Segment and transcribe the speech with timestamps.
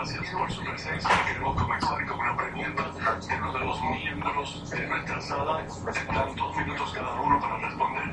[0.00, 1.10] gracias por su presencia.
[1.26, 2.90] Queremos comenzar con una pregunta
[3.28, 8.04] que uno de los miembros de nuestra sala tendrán dos minutos cada uno para responder.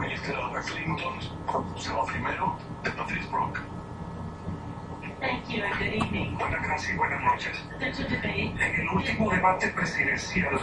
[0.00, 0.62] Mr.
[0.66, 1.20] Clinton
[1.78, 3.60] se va primero de Patrice Brock.
[5.20, 7.62] Thank Buenas gracias y buenas noches.
[7.78, 10.58] En el último debate presidencial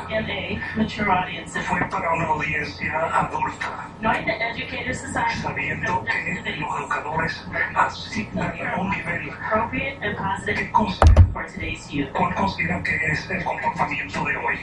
[1.61, 10.17] fue para una audiencia adulta, that sabiendo que los educadores asignan un nivel appropriate and
[10.17, 12.11] positive que cosa, for today's youth.
[12.13, 14.59] cuál consideran que es el comportamiento de hoy.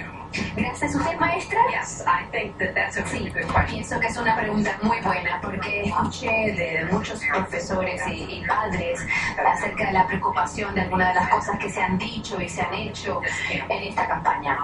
[0.56, 1.61] Gracias, ¿usted maestra?
[3.06, 3.33] Sí,
[3.69, 9.06] pienso que es una pregunta muy buena porque escuché de muchos profesores y, y padres
[9.38, 12.62] acerca de la preocupación de algunas de las cosas que se han dicho y se
[12.62, 13.20] han hecho
[13.69, 14.56] en esta campaña.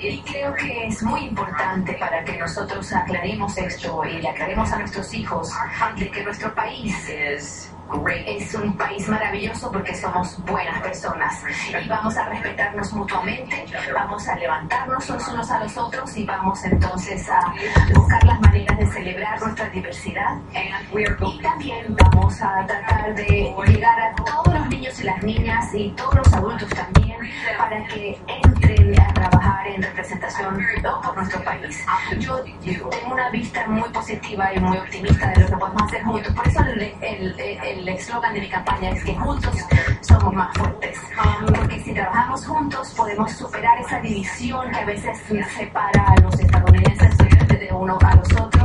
[0.00, 4.78] Y creo que es muy importante para que nosotros aclaremos esto y le aclaremos a
[4.78, 5.52] nuestros hijos
[5.96, 7.75] de que nuestro país es
[8.26, 11.42] es un país maravilloso porque somos buenas personas.
[11.82, 16.62] Y vamos a respetarnos mutuamente, vamos a levantarnos los unos a los otros y vamos
[16.64, 17.52] entonces a
[17.94, 20.36] buscar las maneras de celebrar nuestra diversidad.
[20.94, 25.90] Y también vamos a tratar de llegar a todos los niños y las niñas y
[25.90, 27.18] todos los adultos también
[27.58, 30.58] para que entren a trabajar en representación
[31.02, 31.84] por nuestro país.
[32.18, 36.34] Yo tengo una vista muy positiva y muy optimista de lo que podemos hacer juntos,
[36.34, 39.54] por eso el, el, el el eslogan de mi campaña es que juntos
[40.00, 40.98] somos más fuertes.
[41.54, 45.18] Porque si trabajamos juntos podemos superar esa división que a veces
[45.56, 48.55] separa a los estadounidenses de uno a los otros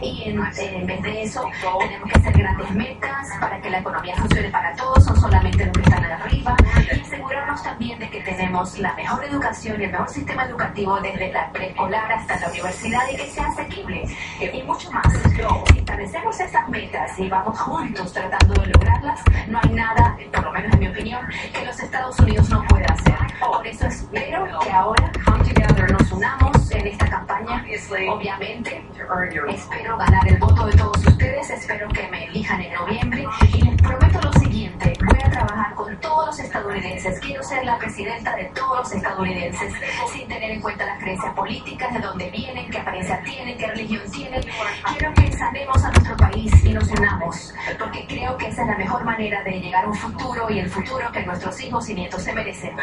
[0.00, 1.44] y en, en vez de eso
[1.80, 5.72] tenemos que hacer grandes metas para que la economía funcione para todos, no solamente los
[5.74, 10.08] que están arriba y asegurarnos también de que tenemos la mejor educación y el mejor
[10.08, 14.04] sistema educativo desde la preescolar hasta la universidad y que sea asequible
[14.40, 15.12] y mucho más.
[15.72, 20.52] Si establecemos esas metas y vamos juntos tratando de lograrlas, no hay nada, por lo
[20.52, 23.12] menos en mi opinión, que los Estados Unidos no pueda hacer.
[23.40, 25.12] Por eso espero que ahora
[25.92, 27.64] nos unamos en esta campaña.
[28.10, 28.84] Obviamente,
[29.48, 33.82] espero ganar el voto de todos ustedes, espero que me elijan en noviembre y les
[33.82, 38.44] prometo lo siguiente, voy a trabajar con todos los estadounidenses, quiero ser la presidenta de
[38.54, 39.72] todos los estadounidenses,
[40.12, 44.02] sin tener en cuenta las creencias políticas, de dónde vienen, qué apariencia tienen, qué religión
[44.10, 44.42] tienen.
[44.90, 48.78] Quiero que sanemos a nuestro país y nos unamos, porque creo que esa es la
[48.78, 52.22] mejor manera de llegar a un futuro y el futuro que nuestros hijos y nietos
[52.22, 52.76] se merecen.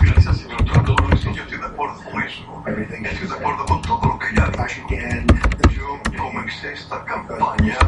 [0.00, 1.17] Gracias, señor.
[1.38, 2.64] Yo estoy de acuerdo con eso.
[2.66, 4.82] Estoy de acuerdo con todo lo que ya ha dicho.
[5.70, 7.78] Yo comencé esta campaña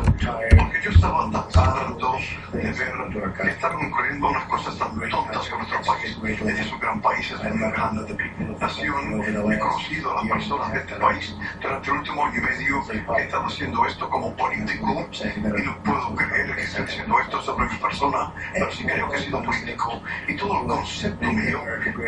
[0.56, 2.14] porque yo estaba tan harto
[2.52, 6.16] de ver que estaban ocurriendo unas cosas tan tontas con nuestro país.
[6.22, 8.06] Este es un gran país, es una gran
[8.60, 9.52] nación.
[9.52, 13.22] He conocido a las personas de este país durante el último año y medio he
[13.22, 17.76] estado haciendo esto como político y no puedo creer que esté haciendo esto sobre mi
[17.76, 21.60] persona, pero sí creo que he sido político y todo el concepto mío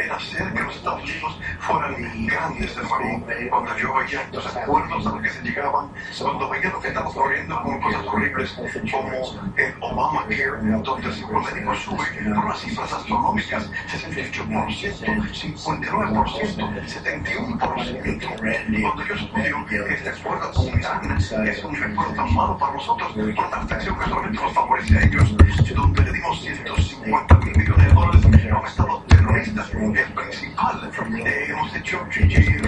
[0.03, 3.27] era hacer que los Estados Unidos fueran grandes de nuevo.
[3.51, 7.09] Cuando yo veía estos acuerdos a los que se llegaban, cuando veía lo que estaba
[7.09, 8.53] ocurriendo con cosas horribles
[8.91, 9.13] como
[9.57, 18.83] el Obamacare, donde el seguro médico sube por unas cifras astronómicas, 68%, 59%, 71%.
[18.83, 23.51] Cuando yo estudio este acuerdo Irán es un acuerdo tan malo para nosotros por la
[23.51, 25.37] taxación que solamente nos favorece a ellos,
[25.75, 30.91] donde le dimos 150 mil millones de dólares a un Estado terrorista, el principal.
[31.25, 32.63] Eh, hemos hecho, eh,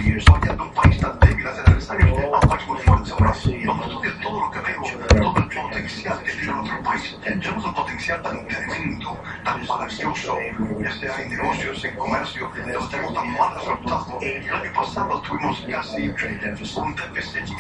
[5.75, 10.39] potencial que tiene nuestro país, tenemos un potencial tan tremendo, tan maravilloso,
[10.81, 14.23] ya sea en negocios, en comercio, los tenemos tan mal resultados.
[14.23, 17.59] El año pasado tuvimos casi un déficit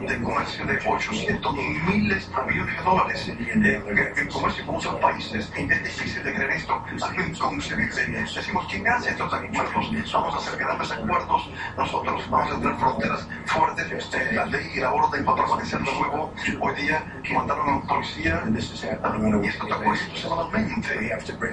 [0.00, 1.54] de comercio de 800
[1.86, 5.50] miles de millones de dólares en comercio con otros países.
[5.54, 8.06] Es difícil de creer esto, algo inconcebible.
[8.34, 10.12] Decimos, ¿quién hace estos acuerdos?
[10.12, 14.80] Vamos a hacer grandes acuerdos, nosotros vamos a tener fronteras fuertes, eh, la ley y
[14.80, 16.32] la orden va a permanecer de nuevo.
[16.60, 17.04] Hoy día
[17.42, 20.88] mandaron a un policía y esto está ocurriendo semanalmente.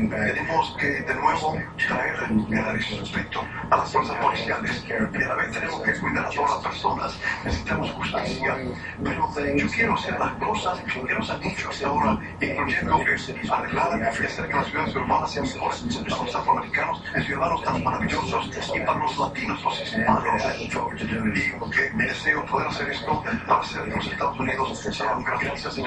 [0.09, 5.51] Tenemos que de nuevo traer el respeto a las fuerzas policiales y a la vez
[5.51, 7.19] tenemos que cuidar a todas las personas.
[7.43, 8.57] Necesitamos justicia,
[9.03, 13.99] pero yo quiero hacer las cosas que nos han dicho hasta ahora, incluyendo que arreglar
[13.99, 18.79] y hacer que las ciudades urbanas sean mejores para los afroamericanos, ciudadanos tan maravillosos y
[18.81, 20.43] para los latinos, los hispanos.
[20.59, 25.39] Y que deseo poder hacer esto para hacer que los Estados Unidos sean un gran
[25.39, 25.78] país.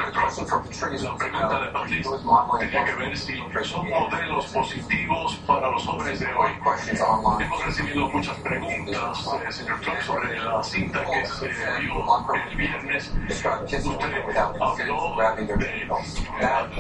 [2.59, 3.35] Tenía que ver si
[3.65, 6.51] son modelos positivos para los hombres de hoy.
[7.41, 11.49] Hemos recibido muchas preguntas, eh, señor Trump, sobre la cinta que se
[11.81, 12.05] vio
[12.51, 13.13] el viernes.
[13.29, 13.51] Usted
[14.37, 15.27] habló de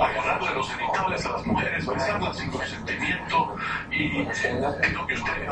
[0.03, 3.56] agarrarle los genitales a las mujeres, besarlas sin consentimiento
[3.91, 5.49] y creo que usted...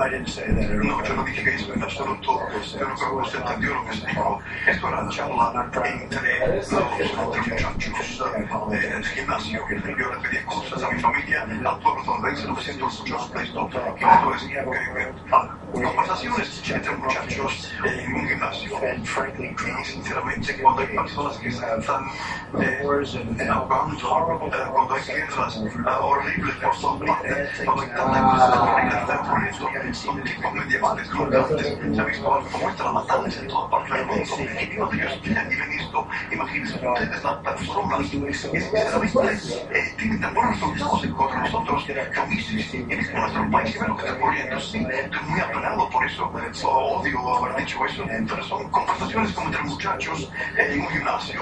[0.83, 4.07] No, yo no dije eso en absoluto, pero creo que usted entendió lo que se
[4.07, 4.41] dijo.
[4.67, 8.23] Esto era la charla entre los muchachos
[8.73, 9.61] eh, el gimnasio.
[9.69, 13.71] Yo le pedí cosas a mi familia, me siento orgulloso de esto.
[13.99, 18.79] Y esto es que, ah, conversaciones entre muchachos en un gimnasio.
[19.81, 22.05] Y sinceramente, cuando hay personas que se están
[22.61, 24.09] eh, ahogando,
[24.73, 29.95] cuando hay guerras eh, horribles por todas partes, cuando hay tanta cosa que está ocurriendo,
[29.95, 34.61] son tipos medievales, colgantes, se ha visto algo como esta, en todas partes del mundo.
[34.61, 39.19] Y digo, Dios, mira, miren esto, imagínense ustedes las personas que sinceramente
[39.73, 41.85] eh, tienen tan buenos resultados en contra de nosotros,
[42.31, 46.05] ISIS, en nuestro país, y ven lo que está ocurriendo, sí, estoy muy apenado por
[46.05, 46.25] eso,
[46.63, 51.41] odio haber dicho eso, pero son conversaciones como entre muchachos en un gimnasio,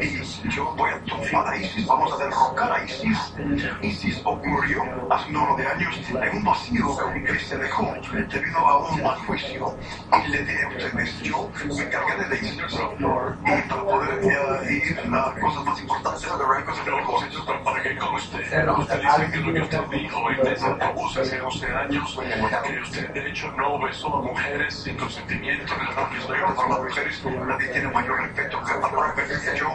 [0.00, 3.34] y yo voy a tumbar a ISIS, vamos a derrocar a ISIS.
[3.82, 6.96] ISIS ocurrió hace un número de años en un vacío
[7.26, 9.76] que se dejó debido a un mal juicio.
[10.24, 15.14] Y le diré a ustedes, yo me encargaré de ISIS y para poder eh, ir
[15.14, 19.38] a cosas más importantes, a cosas de negocios, para, para que como usted, dice que
[19.38, 22.18] lo que usted dijo en ese autobús hace 12 años,
[22.64, 25.74] que usted de hecho no besó a mujeres sin consentimiento
[26.20, 29.68] superior para las mujeres, nadie tiene mayor respeto que para que yo.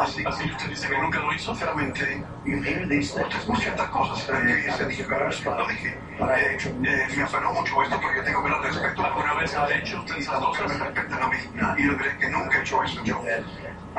[0.00, 1.54] Así, así usted dice que nunca lo hizo.
[1.54, 5.88] Sinceramente, usted escucha ciertas cosas que se dije, lo dije.
[5.88, 9.04] Eh, eh, me apenó mucho esto porque tengo que dar respeto.
[9.04, 10.68] ¿Alguna vez ha hecho usted esas cosas?
[10.68, 11.36] Me respeten a mí
[11.78, 13.22] y le diré que nunca he hecho eso yo.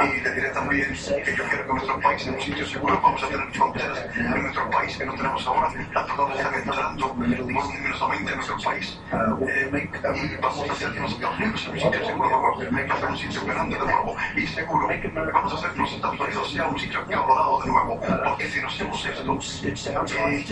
[0.02, 3.00] Y le diré también que yo quiero que nuestro país sea un sitio seguro.
[3.04, 5.74] Vamos a tener fronteras en nuestro país que no tenemos ahora.
[5.94, 9.00] Las personas están entrando voluminosamente en nuestro país.
[9.12, 12.30] Eh, y vamos a hacer que los Estados Unidos sea un sitio seguro.
[12.30, 14.88] Vamos a hacer un sitio grande de nuevo y seguro.
[15.34, 18.00] Vamos a hacer que los Estados Unidos sea un sitio acabado de nuevo.
[18.00, 20.46] Porque si no hacemos esto, eh,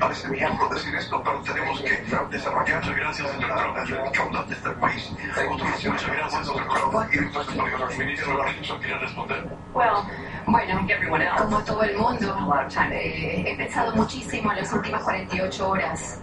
[0.00, 2.82] parece duro decir esto, pero tenemos que desarrollar.
[2.94, 3.76] Gracias, Trump.
[3.90, 5.10] El caudal de este país.
[5.48, 7.14] Muchas gracias, señor Trump.
[7.14, 9.44] Y entonces, el responder.
[9.74, 10.04] Well,
[10.46, 12.54] bueno, como todo el mundo,
[12.92, 16.20] eh, he pensado muchísimo en las últimas 48 horas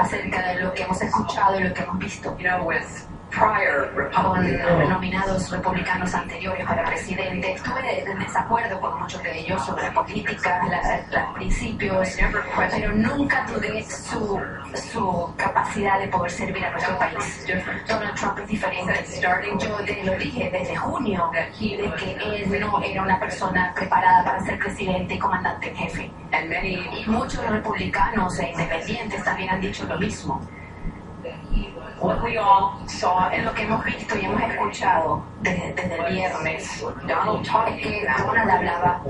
[0.00, 2.36] acerca de lo que hemos escuchado y lo que hemos visto.
[3.38, 9.94] Con nominados republicanos anteriores para presidente, estuve en desacuerdo con muchos de ellos sobre la
[9.94, 10.60] política,
[11.10, 12.08] los principios,
[12.70, 14.38] pero nunca dudé su,
[14.74, 17.46] su capacidad de poder servir a nuestro país.
[17.88, 19.04] Donald Trump es diferente.
[19.20, 24.40] Yo te lo dije desde junio, de que él no era una persona preparada para
[24.44, 26.10] ser presidente y comandante en jefe.
[26.64, 30.40] Y muchos republicanos e independientes también han dicho lo mismo.
[33.32, 36.84] En lo que hemos visto y hemos escuchado desde, el viernes, es
[37.80, 39.00] que Donald hablaba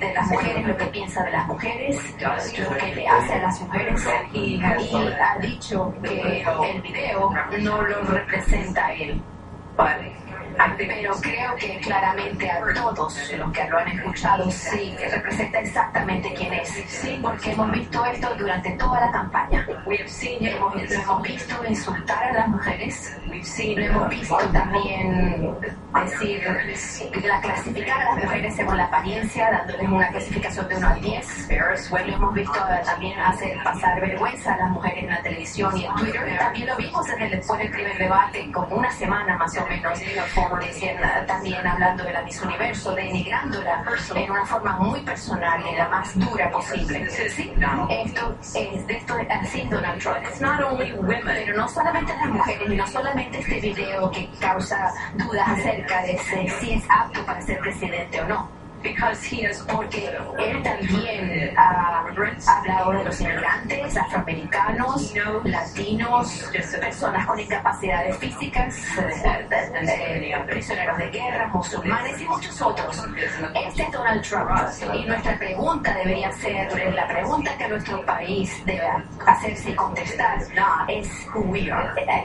[0.00, 3.60] de las mujeres, lo que piensa de las mujeres, lo que le hace a las
[3.60, 7.30] mujeres, y, ha dicho que el video
[7.60, 9.22] no lo representa a él.
[10.76, 16.32] Pero creo que claramente a todos los que lo han escuchado sí, que representa exactamente
[16.34, 16.68] quién es.
[16.68, 19.66] Sí, porque hemos visto esto durante toda la campaña.
[19.66, 25.56] Hemos, lo hemos visto insultar a las mujeres, lo hemos visto también
[26.00, 26.42] decir,
[27.24, 31.48] la clasificar a las mujeres según la apariencia, dándoles una clasificación de 1 a 10.
[31.92, 35.94] Lo hemos visto también hacer pasar vergüenza a las mujeres en la televisión y en
[35.94, 36.38] Twitter.
[36.38, 40.00] También lo vimos en el, después del primer debate, como una semana más o menos,
[40.60, 43.84] diciendo, también hablando de la Miss Universo, denigrándola
[44.14, 47.08] en una forma muy personal y la más dura posible.
[47.10, 47.52] ¿Sí?
[47.88, 50.18] Esto es de esto así Donald Trump.
[51.24, 56.18] Pero no solamente las mujeres y no solamente este video que causa dudas acerca de
[56.60, 58.61] si es apto para ser presidente o no
[59.72, 62.04] porque él también ha
[62.46, 68.76] hablado de los inmigrantes, afroamericanos, latinos, personas con discapacidades físicas,
[70.48, 73.04] prisioneros de guerra, musulmanes y muchos otros.
[73.54, 74.50] Este es Donald Trump
[74.94, 78.88] y nuestra pregunta debería ser, la pregunta que nuestro país debe
[79.26, 80.38] hacerse y contestar
[80.88, 81.08] es,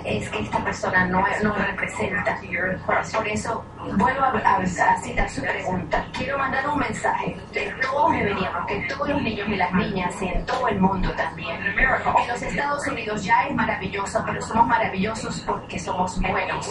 [0.05, 2.39] es que esta persona no, no representa.
[2.85, 3.63] Por eso
[3.95, 6.05] vuelvo a, a- a citar su pregunta.
[6.17, 10.27] Quiero mandar un mensaje de todos deberíamos, que todos los niños y las niñas y
[10.27, 11.57] en todo el mundo también.
[11.65, 16.67] En los Estados Unidos ya es maravilloso, pero somos maravillosos porque somos buenos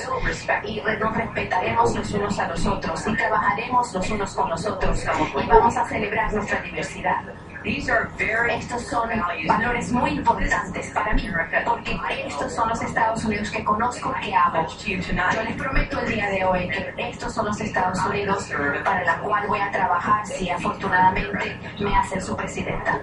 [0.65, 5.05] y nos respetaremos los unos a los otros y trabajaremos los unos con los otros
[5.05, 7.23] y vamos a celebrar nuestra diversidad.
[7.67, 9.11] These are very Estos son
[9.49, 11.29] valores muy importantes para mí,
[11.65, 14.69] porque estos son los Estados Unidos que conozco, que amo.
[14.69, 15.49] Yo tonight.
[15.49, 18.49] les prometo el día de hoy que estos son los Estados Unidos
[18.85, 23.01] para la cual voy a trabajar si afortunadamente me hacen su presidenta.
[23.01, 23.03] Eh,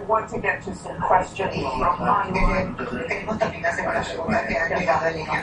[3.37, 5.41] también hacer una pregunta que ha llegado línea.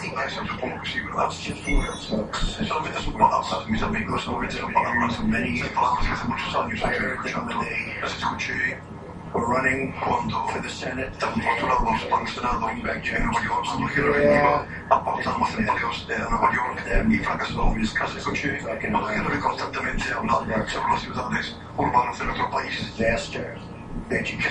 [0.00, 1.30] Sí, Para eso supongo que sí, ¿verdad?
[1.30, 5.14] Solamente son palabras, mis amigos, solamente son palabras.
[5.14, 7.60] Son palabras que hace muchos años estoy escuchando.
[8.00, 8.59] Las escuché
[9.32, 11.12] We're running cuando for the Senate.
[11.18, 16.52] postulados para el Senado en Nueva York, Hillary iba a aportar más empleos de Nueva
[16.52, 17.74] York y fracasó.
[17.76, 22.92] Las escuché cuando Hillary constantemente habla sobre las ciudades urbanas de nuestro país.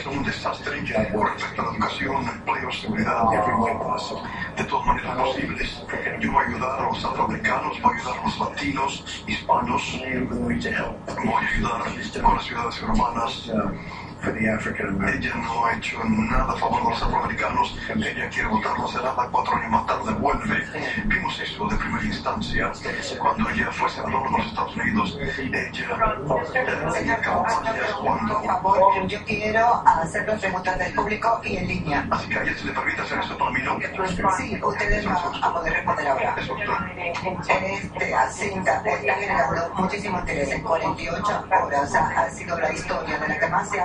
[0.03, 0.79] Son un desastre
[1.11, 4.21] con respecto a la educación, empleo, seguridad, possible.
[4.55, 5.83] de todas maneras posibles.
[6.21, 9.99] Yo voy a ayudar a los afroamericanos, voy a ayudar a los latinos, hispanos,
[10.29, 11.83] voy a ayudar
[12.21, 13.51] con las ciudades urbanas.
[14.21, 15.19] For the African American.
[15.19, 17.77] Ella no ha hecho nada a favor de los afroamericanos.
[17.89, 20.65] Ella quiere votarlos a nada, cuatro años más tarde vuelve.
[21.05, 22.71] Vimos eso de primera instancia.
[23.17, 25.71] Cuando ella fue senadora de los Estados Unidos, ella
[26.93, 28.43] tenía campañas Por cuando...
[28.43, 32.07] favor, yo quiero hacer las preguntas del público y en línea.
[32.11, 33.77] Así que a ella se le permite hacer eso para mí, ¿no?
[34.37, 36.35] Sí, ustedes van a poder responder ahora.
[37.49, 40.51] Este Asinta está generando muchísimo interés.
[40.51, 43.79] En 48 horas ha, ha sido la historia de la que más se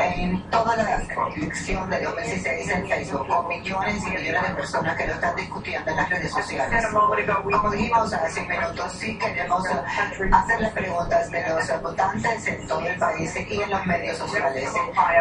[0.00, 1.02] en toda la
[1.36, 5.90] elección de 2016 en Facebook, con millones y millones de personas que lo están discutiendo
[5.90, 6.86] en las redes sociales.
[6.92, 12.98] Como dijimos hace minutos, sí queremos hacer las preguntas de los votantes en todo el
[12.98, 14.70] país y en los medios sociales.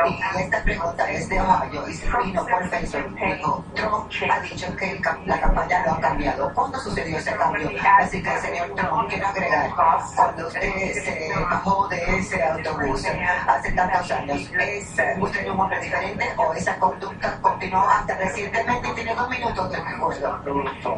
[0.07, 3.65] Y esta pregunta es de Ohio y se vino por Facebook.
[3.75, 6.53] Trump ha dicho que la campaña lo ha cambiado.
[6.53, 7.69] ¿Cuándo sucedió ese cambio?
[7.99, 9.71] Así que, señor Trump, quiero agregar,
[10.15, 13.05] cuando usted se bajó de ese autobús
[13.47, 19.15] hace tantos años, ¿es usted un hombre diferente o esa conducta continuó hasta recientemente tiene
[19.15, 20.41] dos minutos de recuerdo?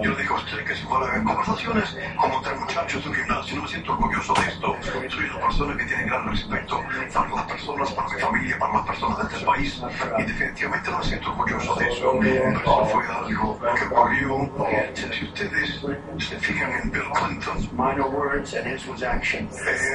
[0.01, 3.67] Yo dije a usted que si en conversaciones como entre muchachos de gimnasio, no me
[3.67, 4.75] siento orgulloso de esto.
[5.09, 6.81] Soy una persona que tiene gran respeto
[7.13, 9.81] para las personas, para mi familia, para las personas de este país
[10.17, 12.17] y definitivamente no me siento orgulloso de eso.
[12.19, 14.49] Pero eso fue algo que ocurrió.
[14.95, 15.81] Si ustedes
[16.17, 17.69] se fijan en Bill Clinton, eh,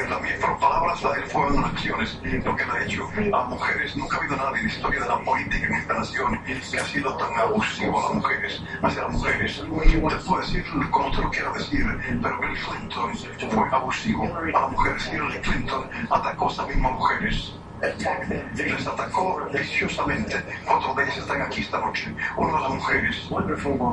[0.08, 2.18] las fueron palabras, de él fueron acciones.
[2.44, 5.08] Lo que él ha hecho a mujeres, nunca ha habido nadie en la historia de
[5.08, 9.12] la política en esta nación que ha sido tan abusivo a las mujeres, hacia las
[9.12, 9.58] mujeres.
[9.58, 11.86] Usted puede decir como usted lo quiera decir,
[12.22, 13.16] pero Bill Clinton
[13.50, 15.10] fue abusivo a las mujeres.
[15.12, 17.54] Hillary Clinton atacó a esas mismas mujeres.
[18.54, 20.42] Les atacó viciosamente.
[20.64, 22.14] Cuatro de ellas están aquí esta noche.
[22.36, 23.28] Una de las mujeres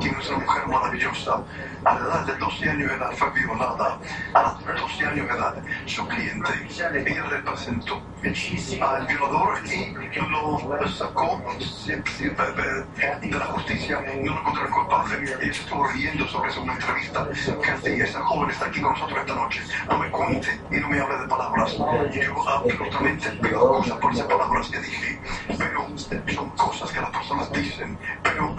[0.00, 1.42] quien es una mujer maravillosa,
[1.84, 3.98] a la edad de 12 años de edad fue violada,
[4.34, 5.54] a los 12 años de edad,
[5.86, 14.72] su cliente, ella representó al violador y lo sacó de, la justicia, no lo encontraron
[14.72, 15.16] culpable.
[15.22, 17.26] Ella estuvo riendo sobre eso en una entrevista
[17.72, 19.62] hacía esa joven está aquí con nosotros esta noche.
[19.88, 21.76] No me cuente y no me hable de palabras.
[22.12, 25.18] Yo absolutamente pido cosas por esas palabras que dije,
[25.56, 25.86] pero
[26.34, 27.98] son cosas que las personas dicen.
[28.22, 28.54] Pero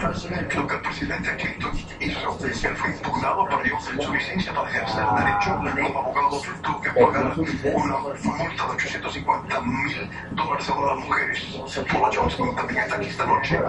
[0.56, 5.56] lo que el presidente Clinton hizo, él fue impugnado, perdió su licencia para ejercer derecho
[5.86, 7.32] como abogado, tuvo que pagar
[7.74, 11.60] una multa de 850 mil dólares a las mujeres.
[11.92, 13.60] Paula Johnson también está aquí esta noche.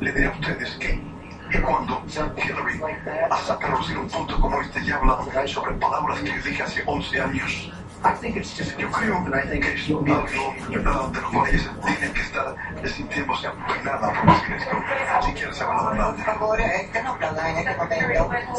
[0.00, 1.12] Y le diré a ustedes que
[1.54, 2.80] y cuando Hillary
[3.46, 7.20] saca a reducir un punto como este y habla sobre palabras que dije hace 11
[7.20, 7.70] años,
[8.04, 10.02] I think it's just yo creo and I think que uh,
[11.12, 14.76] de lo cual ella se tiene que estar sintiéndose apenada por decir esto.
[15.22, 18.52] Si quiere saber la Por favor, estén en este momento.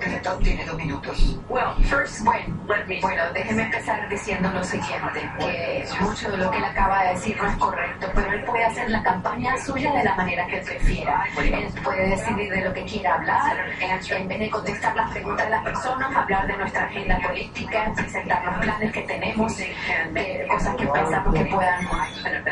[0.00, 1.38] Clinton tiene dos minutos.
[1.48, 6.50] Well, first, Bueno, let me bueno, déjeme empezar diciendo lo siguiente, que mucho de lo
[6.50, 9.92] que él acaba de decir no es correcto, pero él puede hacer la campaña suya
[9.92, 11.24] de la manera que él prefiera.
[11.38, 15.50] Él puede decidir de lo que quiera hablar, en vez de contestar las preguntas de
[15.50, 20.86] las personas, hablar de nuestra agenda política, presentar los planes que tenemos, eh, cosas que
[20.86, 21.88] pensamos que puedan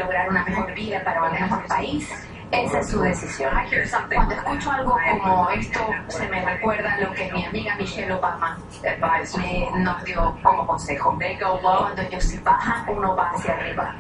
[0.01, 2.09] lograr una mejor vida para un mejor país.
[2.51, 3.51] Esa es su decisión.
[4.15, 9.83] Cuando escucho algo como esto, se me recuerda lo que mi amiga Michelle Obama me,
[9.83, 11.17] nos dio como consejo.
[11.19, 13.95] Cuando ellos bajan, uno va hacia arriba.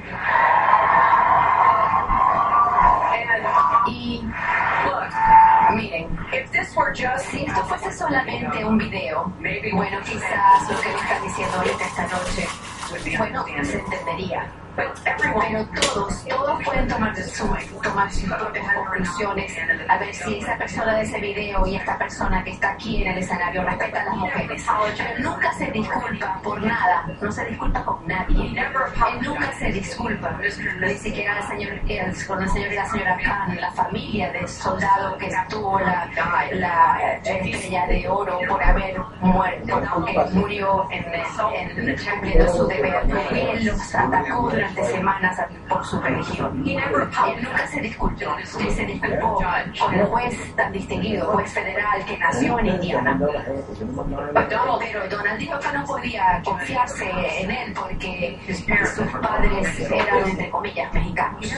[3.86, 4.24] Y
[7.18, 9.32] si esto fuese solamente un video,
[9.74, 12.48] bueno, quizás lo que me están diciendo ahorita esta noche,
[13.18, 14.50] bueno, se entendería.
[14.76, 14.92] Pero
[15.92, 17.46] todos, todos pueden tomar, su,
[17.80, 19.56] tomar sus propias conclusiones,
[19.88, 23.12] a ver si esa persona de ese video y esta persona que está aquí en
[23.12, 24.66] el escenario respeta a las mujeres.
[25.20, 28.48] Nunca se disculpa por nada, no se disculpa con nadie.
[28.48, 30.36] Él nunca se disculpa,
[30.80, 34.48] ni siquiera el señor, el, con el señor y la señora Khan, la familia del
[34.48, 36.10] soldado que tuvo la,
[36.52, 42.83] la estrella de oro por haber muerto, porque murió en, en cumpliendo su deber.
[42.84, 46.62] Él los atacó durante semanas por su religión.
[46.66, 49.42] Él nunca se disculpó, ni se disculpó
[49.80, 53.20] con el juez tan distinguido, juez federal que nació en Indiana.
[54.34, 57.10] Pero Donald dijo que no podía confiarse
[57.40, 58.38] en él porque
[58.94, 61.52] sus padres eran, entre comillas, mexicanos.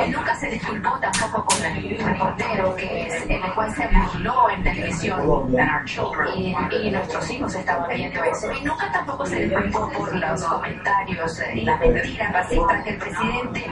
[0.00, 4.62] Él nunca se disculpó tampoco con el reportero que es, el cual se burló en
[4.62, 5.54] televisión
[6.36, 8.52] y, y nuestros hijos estaban viendo eso.
[8.52, 10.67] Y nunca tampoco se disculpó por los comentarios
[11.54, 13.66] y las mentiras racistas que el presidente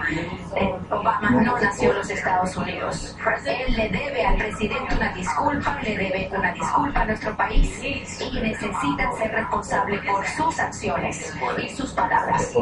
[0.56, 3.16] eh, Obama no nació en los Estados Unidos.
[3.46, 8.40] Él le debe al presidente una disculpa, le debe una disculpa a nuestro país y
[8.40, 12.52] necesita ser responsable por sus acciones y sus palabras.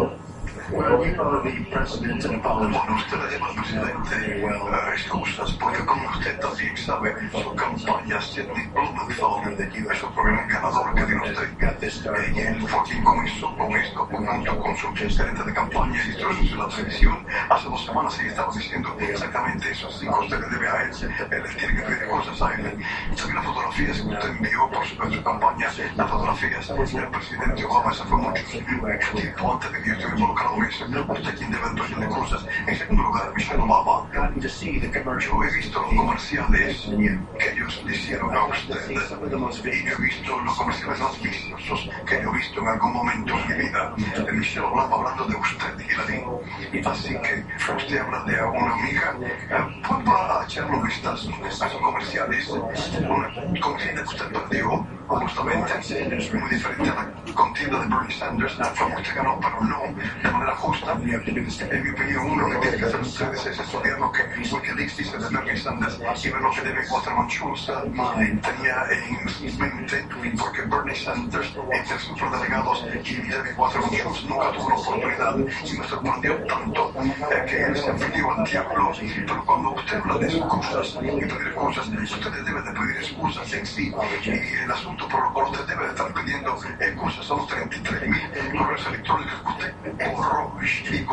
[0.73, 6.09] Well, you know the president and Bueno, usted llama al presidente eh, excusas, porque como
[6.09, 12.35] usted también sabe, su campaña Sidney Blumenthal es un primer ganador que tiene usted.
[12.35, 16.31] Y él fue quien comenzó con esto, junto con su gerente de campaña y todo
[16.31, 17.27] eso en la televisión.
[17.51, 20.91] Hace dos semanas ella estaba diciendo exactamente eso, así que usted le debe a él,
[20.91, 22.79] él tiene que pedir cosas a él.
[23.13, 27.65] Y también las fotografías que usted envió por su, su campaña, las fotografías del presidente
[27.65, 30.85] Obama, eso fue mucho tiempo antes de que yo estuviera involucrado en eso.
[31.13, 32.47] Usted quien debe entonces de cosas.
[32.67, 35.35] En segundo lugar, the commercial.
[35.35, 36.89] yo he visto los comerciales
[37.39, 38.91] que ellos le hicieron a usted.
[38.91, 38.95] Y
[39.85, 43.49] yo he visto los comerciales más viciosos que yo he visto en algún momento en
[43.49, 43.95] mi vida.
[44.33, 46.87] Michelle Obama hablando de usted, Hillary.
[46.87, 49.17] Así que usted habla de una amiga.
[49.21, 52.49] eh, Vuelva a echarle un vistazo a esos comerciales.
[52.49, 58.55] Una contienda que usted perdió, justamente, muy diferente a la contienda de Bernie Sanders.
[58.75, 59.81] Fue usted ganó, pero no
[60.23, 60.93] de manera justa.
[60.93, 64.23] En mi opinión, uno que tiene que hacer ustedes es estudiar lo que
[64.53, 70.07] Wikileaks dice de Bernie Sanders y ver lo que David Waterman Schultz tenía en mente,
[70.39, 75.79] porque Bernie Sanders, entre sus delegados y David Waterman Schultz nunca tuvo la oportunidad y
[75.79, 78.93] me sorprendió tanto eh, que él se afilió al diablo.
[79.27, 83.67] Pero cuando usted habla de excusas y pedir excusas, usted debe de pedir excusas en
[83.67, 83.93] sí.
[84.25, 88.09] Y el asunto por lo cual usted debe de estar pidiendo excusas a los 33
[88.09, 90.34] mil correos electrónicos que usted borró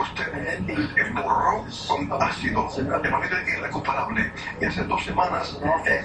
[0.02, 4.32] usted borró con ácido de manera irrecuperable.
[4.60, 6.04] Y hace dos semanas, eh,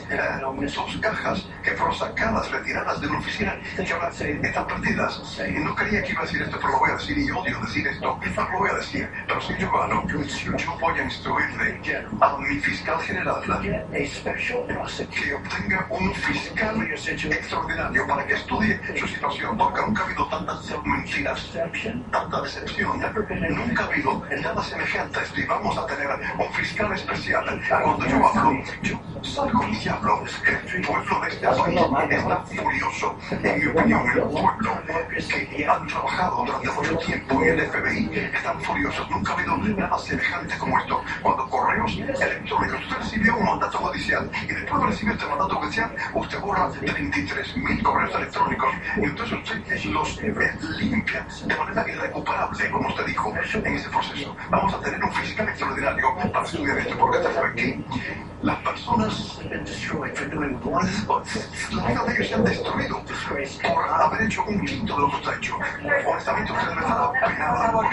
[1.00, 5.40] cajas que fueron sacadas, retiradas de una oficina que ahora están perdidas.
[5.48, 7.61] Y no creía que iba a decir esto, pero lo voy a decir y odio
[7.61, 8.18] decir esto.
[8.37, 11.81] No lo voy a decir, pero si yo voy a instruirle
[12.20, 19.81] a mi fiscal general que obtenga un fiscal extraordinario para que estudie su situación, porque
[19.81, 21.52] nunca ha habido tantas mentiras,
[22.11, 23.05] tanta decepción.
[23.14, 27.44] Nunca ha habido nada semejante y vamos a tener un fiscal especial.
[27.68, 33.18] Cuando yo hablo, yo El pueblo de este país está furioso.
[33.30, 38.60] En mi opinión, el pueblo que han trabajado durante mucho tiempo en el FBI están
[38.62, 39.10] furiosos.
[39.10, 41.02] Nunca ha habido nada semejante como esto.
[41.22, 45.96] Cuando correos electrónicos, usted recibió un mandato judicial y después de recibir este mandato judicial,
[46.14, 50.22] usted borra 33 mil correos electrónicos y entonces usted los
[50.78, 54.36] limpia de manera irrecuperable, como usted dijo, en ese proceso.
[54.50, 57.84] Vamos a tener un fiscal extraordinario para estudiar esto, porque usted sabe que
[58.42, 59.15] las personas,
[59.48, 60.87] Been destroyed for doing one
[61.72, 63.02] la vida de ellos se han destruido
[63.62, 65.57] por haber hecho un quinto de lo que usted ha hecho.
[66.07, 67.90] Honestamente, usted debe estar apenada.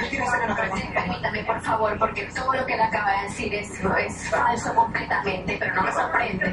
[0.93, 5.57] Permítame, por favor, porque todo lo que él acaba de decir es, es falso completamente,
[5.59, 6.45] pero no me sorprende.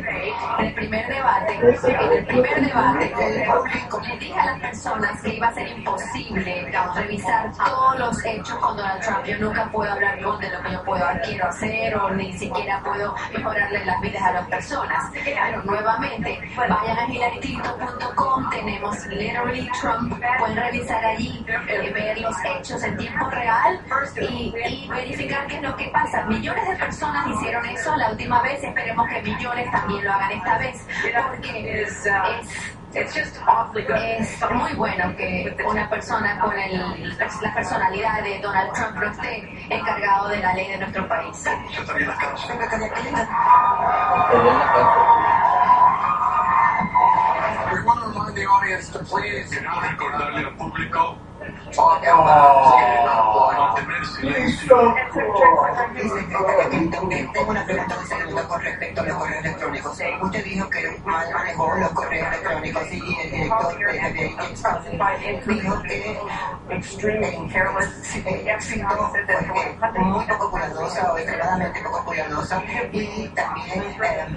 [0.59, 5.23] En el primer debate, en el primer debate, el público le dije a las personas
[5.23, 9.25] que iba a ser imposible revisar todos los hechos con Donald Trump.
[9.25, 12.81] Yo nunca puedo hablar con de lo que yo puedo, quiero hacer o ni siquiera
[12.83, 15.11] puedo mejorarle las vidas a las personas.
[15.25, 22.83] Pero nuevamente, vayan a hilaryclinton.com, tenemos Literally Trump, pueden revisar allí, eh, ver los hechos
[22.83, 23.81] en tiempo real
[24.21, 26.25] y, y verificar qué es lo que pasa.
[26.27, 30.59] Millones de personas hicieron eso la última vez, esperemos que millones también lo hagan esta
[30.59, 30.87] vez,
[31.29, 32.07] porque es
[32.93, 40.29] es muy bueno que una persona con el, la personalidad de Donald Trump esté encargado
[40.29, 41.45] de la ley de nuestro país
[56.47, 57.97] que también tengo una pregunta
[58.49, 59.99] con respecto a los correos electrónicos.
[60.23, 66.21] Usted dijo que mal manejó los correos electrónicos y el director de dijo que
[66.71, 68.17] Extremely careless.
[68.17, 72.15] Éxito fue muy poco cuidadosa extremadamente poco
[72.93, 73.83] y también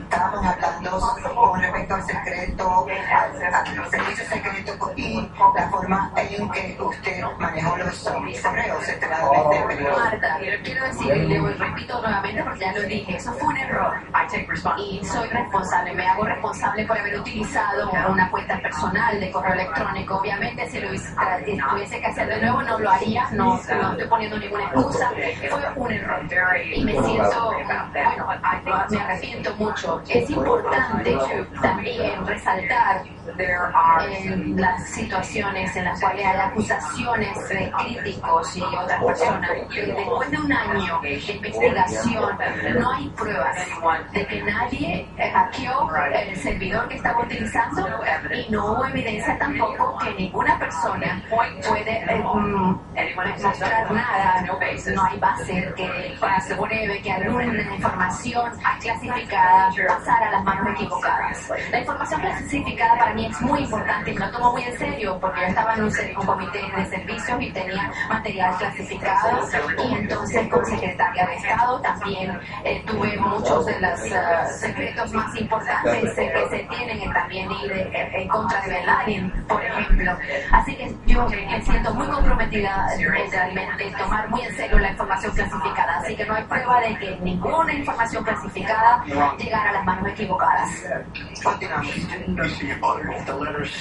[0.04, 1.00] estábamos hablando
[1.36, 8.06] con respecto al secreto, al servicio secreto y la forma en que usted manejó los
[8.08, 10.04] um, correos extremadamente peligrosos.
[10.04, 13.94] Marta, quiero decir, y le repito nuevamente porque ya lo dije, eso fue un error.
[14.78, 20.18] Y soy responsable, me hago responsable por haber utilizado una cuenta personal de correo electrónico.
[20.18, 23.92] Obviamente, si lo hubiese, eh, tuviese que hacer de nuevo, no lo haría, no, no
[23.92, 25.12] estoy poniendo ninguna excusa.
[25.50, 26.22] Fue un error.
[26.74, 28.28] Y me siento, bueno,
[28.90, 30.02] me arrepiento mucho.
[30.08, 31.18] Es importante
[31.62, 33.04] también resaltar
[33.38, 36.38] en las situaciones en las cuales hay
[37.14, 42.38] acusaciones de críticos y otras personas después de un año de investigación
[42.80, 43.58] no hay pruebas
[44.14, 47.90] de que nadie hackeó el servidor que estaba utilizando
[48.34, 55.74] y no hubo evidencia tampoco que ninguna persona puede eh, mostrar nada, no, hay base
[55.76, 56.18] que
[56.56, 61.52] pruebe que alguna información clasificada pasara a las manos equivocadas.
[61.72, 65.42] La información clasificada para mí es muy importante y lo tomo muy en serio porque
[65.42, 69.40] yo estaba en un, un comité de servicios y tenía material clasificado
[69.84, 74.14] y entonces como secretaria de Estado también eh, tuve muchos de los eh,
[74.60, 78.86] secretos más importantes eh, que se tienen eh, también ir eh, en contra de Bin
[78.86, 80.18] Laden, por ejemplo.
[80.52, 84.92] Así que yo me siento muy comprometida eh, realmente en tomar muy en serio la
[84.92, 85.98] información clasificada.
[86.00, 89.04] Así que no hay prueba de que ninguna información clasificada
[89.38, 90.70] llegara a las manos equivocadas.
[91.44, 91.98] Continuamos.
[91.98, 92.02] Y
[92.50, 93.14] sin embargo,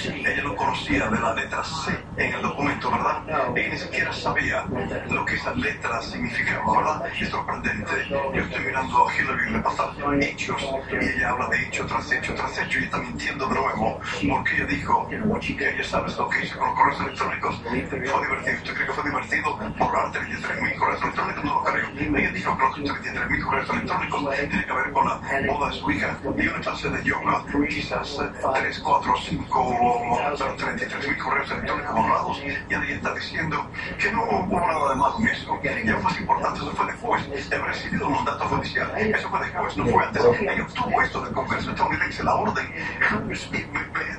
[0.05, 3.12] ella no conocía de la letra C en el documento, ¿verdad?
[3.55, 4.65] Ella ni siquiera sabía
[5.09, 7.07] lo que esa letra significaba, ¿verdad?
[7.19, 7.91] Es sorprendente.
[8.09, 9.89] Yo estoy mirando a Hillary repasar
[10.21, 13.99] hechos y ella habla de hecho tras hecho tras hecho y está mintiendo de nuevo
[14.29, 17.55] porque ella dijo que ella sabe lo que hizo con los correos electrónicos.
[17.63, 18.21] Fue divertido.
[18.53, 21.43] ¿Usted cree que fue divertido borrar 33.000 correos electrónicos?
[21.43, 22.17] No lo creo.
[22.17, 25.91] Ella dijo que los 33.000 correos electrónicos tiene que ver con la boda de su
[25.91, 27.43] hija y una clase de yoga.
[27.69, 28.19] Quizás
[28.53, 32.41] 3, 4, 5, 33.000 correos electrónicos borrados.
[32.69, 32.73] Y
[33.03, 35.59] está diciendo que no hubo nada de malo en eso.
[35.85, 38.91] Lo más importante, eso fue después de haber recibido un mandato judicial.
[38.97, 40.23] Eso fue después, no fue antes.
[40.39, 42.65] Ella obtuvo esto del Congreso estadounidense, la orden.
[42.73, 43.33] Y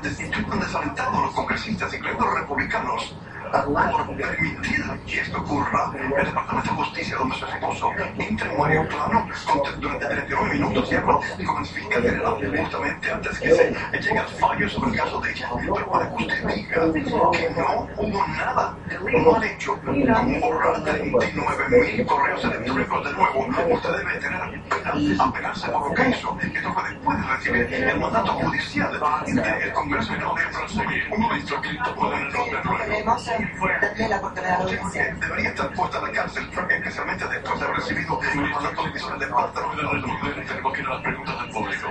[0.04, 3.16] Estuvieron desalentados los congresistas, incluyendo los republicanos,
[3.52, 5.92] por permitir que esto ocurra.
[5.94, 9.28] El Departamento de Justicia, donde su esposo entra en medio plano
[9.80, 14.28] durante 39 minutos y habla con el fiscal general justamente antes que se llegue al
[14.28, 15.48] fallo sobre el caso de ella.
[15.60, 18.76] Pero para que usted diga que no hubo nada
[19.24, 25.68] mal hecho con borrar 39 mil correos electrónicos de nuevo, usted debe tener pena apelarse
[25.68, 26.38] por lo que hizo.
[26.40, 28.92] Esto fue después de recibir el mandato judicial
[29.26, 31.04] del Congreso y no de proseguir.
[31.12, 33.16] Un momento, Clinton, pueden error de nuevo.
[33.34, 34.20] La.
[35.20, 39.60] Debería estar puesta en la cárcel, especialmente después de haber recibido mandato judicial de parte
[40.46, 41.88] Tenemos que ir a las preguntas del público.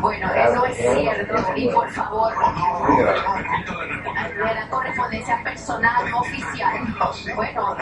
[0.00, 4.36] Bueno, eso es cierto y por favor, Permítame responder.
[4.36, 6.94] de la correspondencia personal no oficial.
[7.34, 7.76] Bueno,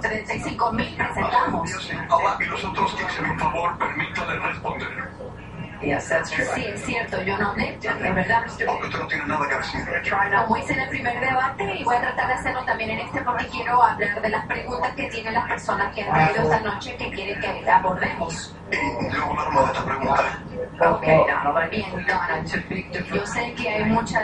[0.00, 1.70] 35 mil presentamos.
[2.40, 5.10] Y los otros 15 mil, por favor, permítale responder.
[5.80, 8.44] Sí, es cierto, yo no hablé, de verdad.
[8.66, 9.80] Porque usted no tiene nada que decir.
[10.42, 13.22] Como hice en el primer debate y voy a tratar de hacerlo también en este
[13.22, 16.96] porque quiero hablar de las preguntas que tienen las personas que han venido esta noche
[16.96, 18.54] que quieren que abordemos.
[18.70, 20.90] Y luego hablaremos de esta pregunta.
[20.90, 22.06] Ok, bien.
[23.12, 24.20] Yo sé que hay mucha,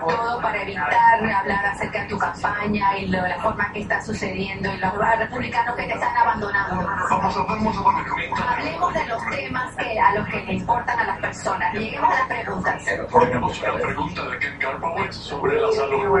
[0.00, 4.72] todo para evitar hablar acerca de tu campaña y lo- la forma que está sucediendo
[4.72, 6.88] y los republicanos que te están abandonando.
[6.88, 8.52] A, a.
[8.54, 11.72] Hablemos de los temas que, a los que le importan a las personas.
[11.74, 12.84] Lleguemos a las preguntas.
[12.84, 16.20] Tenemos una pregunta de Ken Garpowitz sobre la salud.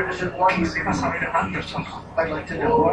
[0.56, 1.84] Quisiera saber, Anderson,
[2.16, 2.22] why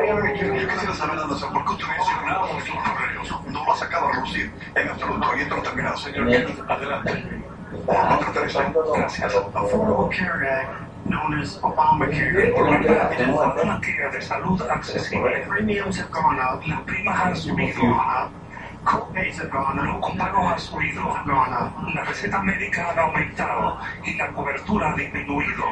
[0.09, 3.41] aren't yo you quisiera saber, Anderson, ¿por qué usted mencionaba nuestros correos?
[3.47, 5.27] No lo ha sacado a reducir en absoluto.
[5.37, 5.97] Y esto terminado.
[5.97, 6.27] Señor
[6.67, 7.43] adelante.
[7.87, 9.35] Otra Teresa, gracias.
[9.53, 15.45] Affordable Care Act, known as Obamacare, el programa de Obamacare de salud accesible.
[15.47, 18.40] Premiums have gone up, las primas han subido, copays have gone up,
[18.83, 24.91] los copagos han subido, have gone up, las recetas médicas han aumentado y la cobertura
[24.91, 25.63] ha disminuido.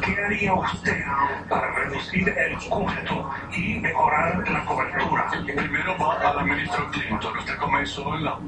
[0.00, 1.04] ¿Qué haría usted
[1.48, 5.30] para reducir el costo y mejorar la cobertura?
[5.44, 7.38] Primero va a la ministra Clinton.
[7.38, 8.38] Usted comenzó en la, la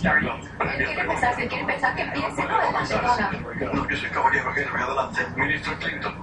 [0.00, 1.34] ¿Quién previa quiere empezar?
[1.34, 2.44] Si quiere empezar, que empiece.
[2.44, 3.40] No, adelante.
[3.72, 5.26] No, yo soy caballero Henry, adelante.
[5.36, 6.14] Ministra Clinton.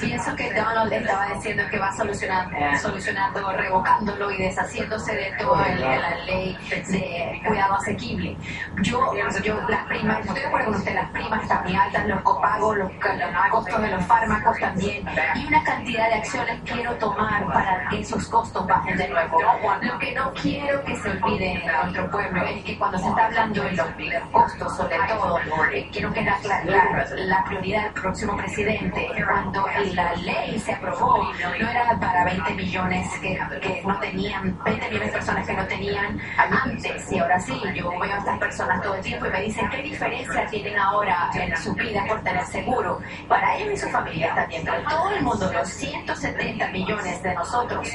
[0.00, 6.14] Pienso que Donald estaba diciendo que va solucionando, solucionando revocándolo y deshaciéndose de toda la
[6.24, 8.36] ley de cuidado asequible.
[8.82, 12.20] Yo, yo las primas, estoy de acuerdo con usted, las primas están muy altas, los
[12.22, 17.46] copagos, los, los costos de los fármacos también, y una cantidad de acciones quiero tomar
[17.46, 19.38] para que esos costos bajen de nuevo.
[19.82, 23.26] Lo que no quiero que se olvide en nuestro pueblo es que cuando se está
[23.26, 25.38] hablando de los, de los costos, sobre todo,
[25.72, 30.72] eh, quiero que la, la, la- la prioridad del próximo presidente, cuando la ley se
[30.72, 35.52] aprobó, no era para 20 millones que, que no tenían, 20 millones de personas que
[35.54, 39.30] no tenían antes, y ahora sí, yo veo a estas personas todo el tiempo y
[39.30, 43.76] me dicen qué diferencia tienen ahora en su vida por tener seguro, para ellos y
[43.76, 47.88] su familia también, pero todo el mundo, los 170 millones de nosotros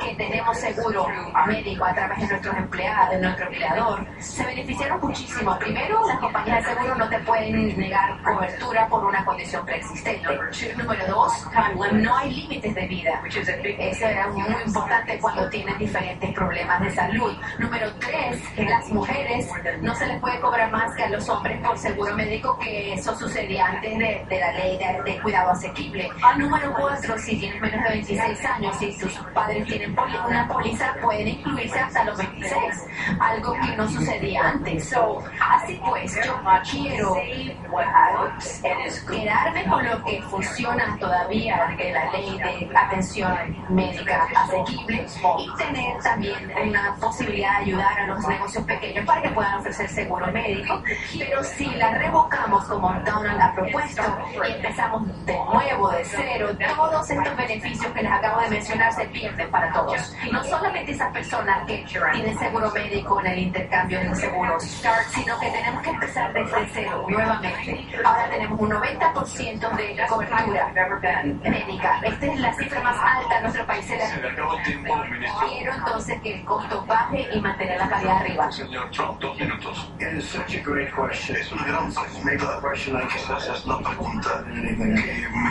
[0.00, 1.06] que tenemos seguro
[1.46, 5.58] médico a través de nuestros empleados, de nuestro empleador, se beneficiaron muchísimo.
[5.58, 10.28] Primero, las compañías de seguro no te pueden negar cobertura por una condición preexistente.
[10.76, 11.32] Número dos,
[11.92, 13.22] no hay límites de vida.
[13.78, 17.36] Eso era muy importante cuando tienen diferentes problemas de salud.
[17.58, 19.48] Número tres, las mujeres
[19.80, 23.14] no se les puede cobrar más que a los hombres por seguro médico, que eso
[23.16, 26.08] sucedía antes de, de la ley de, de cuidado asequible.
[26.36, 30.94] Número cuatro, si tienes menos de 26 años y tus padres tienen poli- una póliza,
[31.02, 32.86] pueden incluirse hasta los 26,
[33.20, 34.88] algo que no sucedía antes.
[34.88, 37.14] So, así pues, yo quiero
[37.78, 38.38] ah,
[39.08, 45.06] quedarme con lo que funciona todavía de la ley de atención médica asequible
[45.38, 49.88] y tener también una posibilidad de ayudar a los negocios pequeños para que puedan ofrecer
[49.88, 50.82] seguro médico.
[51.18, 54.02] Pero si la revocamos como Donald ha propuesto
[54.48, 59.04] y empezamos de nuevo, de cero, todos estos beneficios que les acabo de mencionar se
[59.06, 60.16] pierden para todos.
[60.32, 65.50] No solamente esas personas que tienen seguro médico en el intercambio de seguros, sino que
[65.50, 67.86] tenemos que empezar desde cero nuevamente.
[68.04, 70.29] Ahora tenemos un 90% de cobertura
[71.42, 72.00] médica.
[72.02, 73.84] Esta es la cifra más alta en nuestro país.
[73.84, 75.48] Se le acabó el tiempo, ministro.
[75.48, 78.52] Quiero entonces que el costo baje y mantener la calidad arriba.
[78.52, 79.92] Señor Trump, dos minutos.
[79.98, 81.36] It is such a great question.
[81.36, 83.08] Es una gran pregunta.
[83.12, 85.50] Quizás es la pregunta que me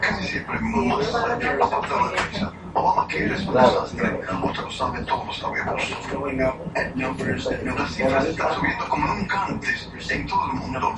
[0.00, 2.67] casi siempre más de la.
[2.78, 4.20] Obama quiere es un desastre.
[4.42, 5.90] Usted lo sabe, todos lo sabemos.
[7.78, 10.94] Las cifras están subiendo como nunca antes en todo el mundo.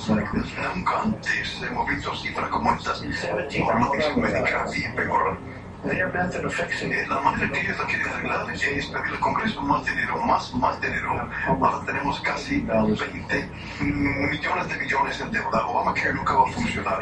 [0.75, 3.01] Nunca antes hemos visto cifras como estas.
[3.01, 5.38] Por peor.
[5.83, 8.95] Their method of fixing Eh, it La manera que ellos la quieren arreglar es pedir
[8.95, 11.27] al Congreso más dinero, más, más dinero.
[11.47, 15.66] Ahora tenemos casi 20 millones de millones en deuda.
[15.66, 17.01] Obama que nunca va a funcionar.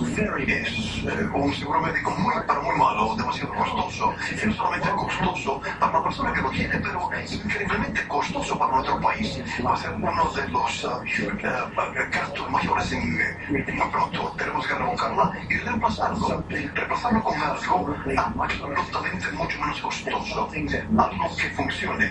[0.00, 4.14] Es eh, un seguro médico muy, pero muy malo, demasiado costoso.
[4.30, 9.00] Y no solamente costoso para la persona que lo tiene, pero increíblemente costoso para nuestro
[9.00, 9.42] país.
[9.64, 14.32] Va a ser uno de los ah, eh, gastos mayores en, muy pronto.
[14.38, 16.44] Tenemos que revocarla y reemplazarlo.
[16.48, 17.96] Reemplazarlo con algo
[18.38, 20.48] absolutamente mucho menos costoso.
[20.96, 22.08] Algo que funcione.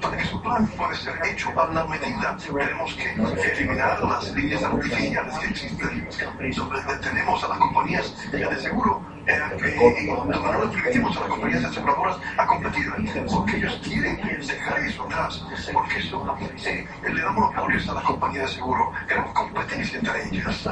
[0.00, 3.10] Para que su plan pueda ser hecho a la medida, tenemos que
[3.52, 6.08] eliminar las líneas artificiales que existen,
[6.56, 11.64] donde tenemos a las compañías de seguro que- donde no le permitimos a las compañías
[11.64, 12.86] aseguradoras a competir,
[13.28, 18.48] porque ellos quieren dejar eso atrás, porque eso eh, le da monopolios a las compañías
[18.50, 20.66] de seguro, queremos competencia entre ellas.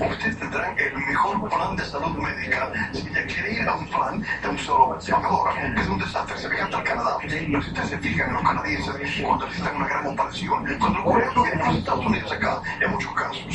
[0.00, 4.20] Ustedes tendrán el mejor plan de salud médica si ella quiere ir a un plan
[4.42, 7.16] de un solo pagador, que es un desastre, se fija hasta el Canadá.
[7.22, 8.94] Pero si ustedes se fijan en los canadienses,
[9.24, 13.14] cuando necesitan una gran operación, cuando ocurre algo en los Estados Unidos acá, en muchos
[13.14, 13.46] casos,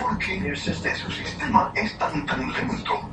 [0.00, 3.10] porque su sistema es tan, tan lento,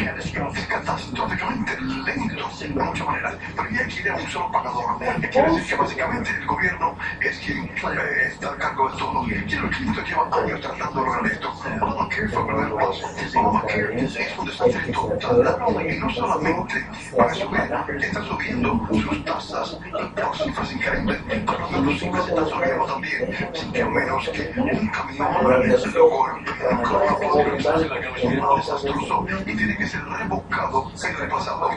[0.00, 0.68] it's es catastrophic.
[0.68, 4.98] catastróficamente lento de muchas maneras, pero ella quiere a un solo pagador.
[5.30, 7.70] Quiere decir que básicamente el gobierno es quien eh,
[8.28, 9.28] está a cargo de todo.
[9.28, 11.52] Y el Clinton lleva años tratando de lograr esto.
[11.80, 13.06] Obamacare fue el primer paso.
[13.38, 15.90] Obamacare es un desastre total.
[15.90, 16.86] Y no solamente
[17.16, 17.60] para subir,
[18.00, 19.78] está subiendo sus tasas
[20.14, 24.88] por cifras increíbles, pero los otros cifras están subiendo también, sin que menos que un
[24.88, 26.44] camión o un
[28.30, 31.70] carro desastroso y tiene que ser revocado y reemplazado.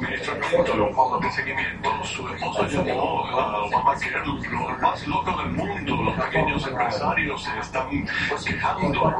[0.00, 6.02] Ministro Clinton, de seguimiento, su esposo llamó a Obamacare lo más loco del mundo.
[6.02, 7.88] Los pequeños los empresarios se están
[8.44, 9.16] quejando.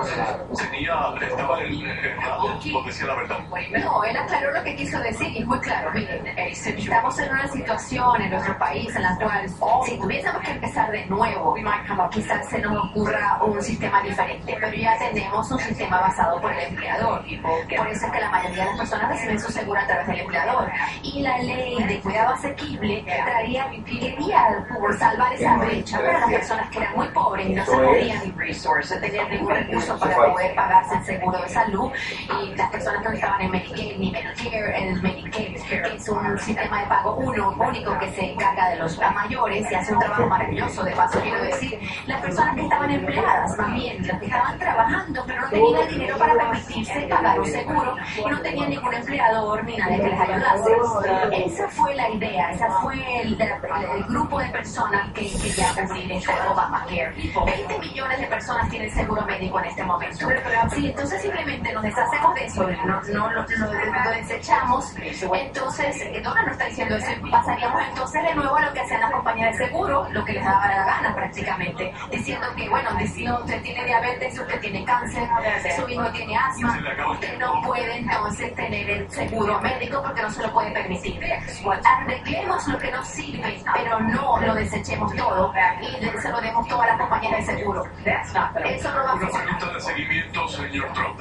[0.56, 3.38] Tenía, estaba en errado, o decía la verdad.
[3.84, 5.92] No, él aclaró lo que quiso decir y es muy claro.
[5.92, 9.48] Miren, eh, estamos en una situación en nuestro país en la cual
[9.86, 11.54] si tuviésemos que empezar de nuevo,
[12.10, 16.60] quizás se nos ocurra un sistema diferente, pero ya tenemos un sistema basado por el
[16.68, 17.22] empleador.
[17.76, 20.20] Por eso es que la mayoría de las personas reciben su seguro a través del
[20.20, 20.70] empleador.
[21.03, 26.70] Y la ley de cuidado asequible traía, quería por salvar esa brecha para las personas
[26.70, 28.35] que eran muy pobres y no se podían
[29.00, 31.90] tener ningún recurso para poder pagarse el seguro de salud
[32.42, 35.55] y las personas que no estaban en Medicaid ni Medicare, el Medicaid, que
[35.95, 39.93] es un sistema de pago uno, único que se encarga de los mayores y hace
[39.93, 40.83] un trabajo maravilloso.
[40.85, 45.40] De paso, quiero decir, las personas que estaban empleadas, bien, las que estaban trabajando, pero
[45.43, 49.77] no tenían el dinero para permitirse pagar un seguro y no tenían ningún empleador ni
[49.77, 50.71] nadie que les ayudase.
[51.47, 53.38] Esa fue la idea, esa fue el,
[54.09, 57.12] grupo de personas que quería cumplir este Obamacare.
[57.12, 60.27] 20 millones de personas tienen seguro médico en este momento.
[60.75, 64.95] Sí, entonces simplemente nos deshacemos de eso, no, no lo, lo- lo desechamos.
[65.22, 69.00] Entonces, eh, Donna nos está diciendo eso pasaríamos entonces de nuevo a lo que hacían
[69.00, 73.30] las compañías de seguro, lo que les daba la gana prácticamente, diciendo que, bueno, si
[73.30, 75.28] usted tiene diabetes, usted tiene cáncer,
[75.76, 76.78] su hijo tiene asma,
[77.11, 81.20] usted no puede entonces tener el seguro médico porque no se lo puede permitir.
[81.85, 85.52] Arreglemos lo que nos sirve, pero no lo desechemos todo
[85.83, 87.85] y se lo demos todo a las compañías de seguro.
[88.04, 91.20] Eso no va a Una pregunta de seguimiento, señor Trump.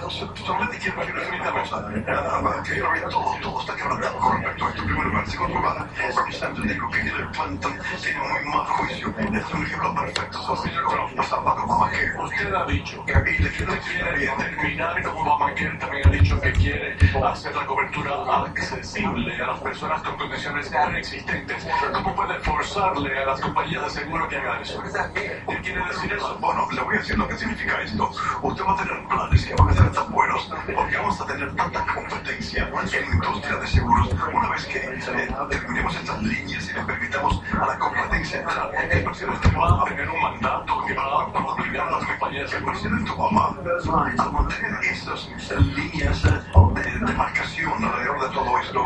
[1.90, 4.82] Que nada, que todo, todo está quebrantado con respecto a esto.
[4.82, 9.14] En primer lugar, lugar, Bernie Sanders dijo que Hillary Clinton tiene muy mal juicio.
[9.18, 10.72] Es un ejemplo perfecto sobre.
[11.16, 12.24] No está para Obamacare.
[12.24, 16.98] Usted ha dicho le que decir quiere terminar con Obamacare, también ha dicho que quiere
[17.26, 21.68] hacer la cobertura accesible a las personas con condiciones preexistentes.
[21.94, 24.82] ¿Cómo puede forzarle a las compañías de seguro que hagan eso?
[25.14, 26.38] ¿Qué quiere decir eso?
[26.40, 28.12] Bueno, le voy a decir lo que significa esto.
[28.42, 31.56] Usted va a tener planes que van a ser tan buenos porque vamos a tener
[31.56, 34.10] tanta competencia en la industria de seguros.
[34.34, 39.04] Una vez que eh, terminemos estas líneas y le permitamos a la competencia entrar, el
[39.04, 43.12] presidente Va a tener un mandato que va a obligar a las compañías el presidente
[43.12, 45.28] Obama, al mantener esas
[45.60, 48.86] líneas de demarcación alrededor de todo esto,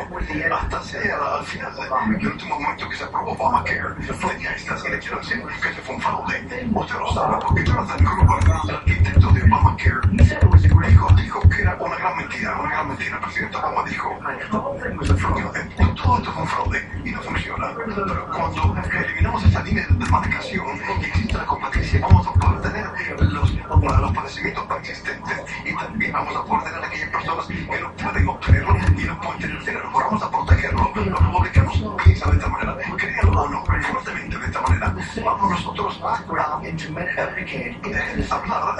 [0.56, 5.00] hasta sea al final del último momento que se aprobó Obamacare, tenía estas, y le
[5.00, 6.70] quiero decir que ese fue un fraude.
[6.74, 10.02] Usted lo sabe, porque Jonathan Gruber, el arquitecto de Obamacare,
[10.88, 13.16] dijo, dijo que era una gran mentira, una gran mentira.
[13.16, 14.20] El presidente Obama dijo,
[14.84, 17.74] que todo esto fue un fraude y no funciona.
[17.76, 20.66] Pero cuando eliminamos esa línea de demarcación
[21.02, 26.36] y existe la competencia, vamos a poder tener los, los padecimientos persistentes y también vamos
[26.36, 29.90] a poder tener aquellas personas que no pueden obtenerlo y no pueden tener dinero.
[29.94, 30.92] Pero vamos a protegerlo.
[30.96, 34.96] Los republicanos piensan de esta manera, créanlo o no, fuertemente de esta manera.
[35.24, 36.44] Vamos nosotros a hablar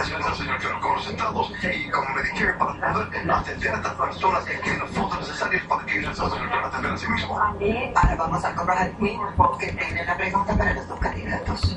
[0.04, 4.44] señor, señor Trump, con los estados y con Medicare para poder atender a estas personas
[4.46, 7.06] que tienen los fondos necesarios para que ellos puedan atender a sí.
[7.22, 9.20] Ahora vamos a Corral Smith
[9.60, 11.76] que tiene la pregunta para los dos candidatos.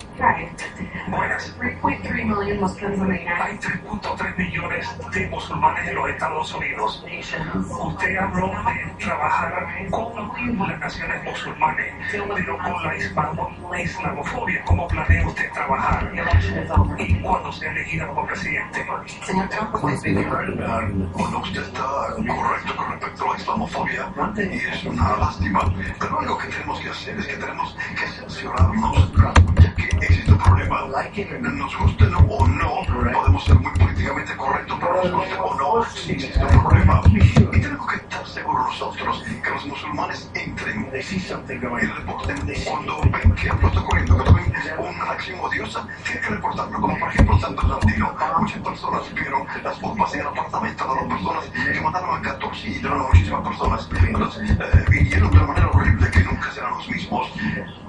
[1.08, 1.54] Buenas.
[1.60, 7.04] 3.3 million Muslims in the United Hay 3.3 millones de musulmanes en los Estados Unidos.
[7.78, 14.64] Usted habló de trabajar con las naciones musulmanes, pero con la islamo- islamofobia.
[14.64, 16.10] ¿Cómo planea usted trabajar?
[16.98, 18.84] Y cuando sea elegida como presidente.
[19.24, 21.82] Señor Trump, puede usted está
[22.26, 25.60] correcto con respecto a la islamofobia y es una lástima.
[25.98, 29.12] Pero algo que tenemos que hacer es que tenemos que cerciorarnos
[29.76, 30.86] que existe un problema.
[30.86, 35.82] Nos guste no, o no, podemos ser muy políticamente correctos, pero nos guste o no,
[35.82, 37.02] existe un problema.
[37.06, 43.50] Y tenemos que estar seguros nosotros que los musulmanes entren y reporten cuando ven que
[43.50, 46.80] algo está ocurriendo, cuando ven una acción odiosa, tienen que reportarlo.
[46.80, 51.00] Como por ejemplo en San Bernardino, muchas personas vieron las bombas en el apartamento de
[51.00, 53.88] dos personas que mataron a 14 y a muchísimas personas.
[54.12, 57.32] Los, eh, vinieron de una manera horrible que nunca serán los mismos.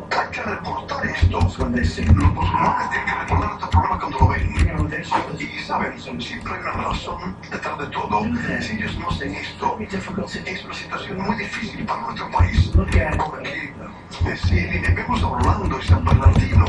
[0.10, 1.28] Hay que reportar esto.
[1.32, 4.98] Los musulmanes tienen que reportar estos problemas cuando lo ven.
[5.40, 8.24] Y saben, siempre hay una razón detrás de todo.
[8.62, 12.72] Si ellos no hacen esto, es una situación muy difícil para nuestro país.
[12.74, 13.10] Porque
[14.26, 14.56] eh, si
[14.94, 16.66] vemos a Orlando y San Bernardino,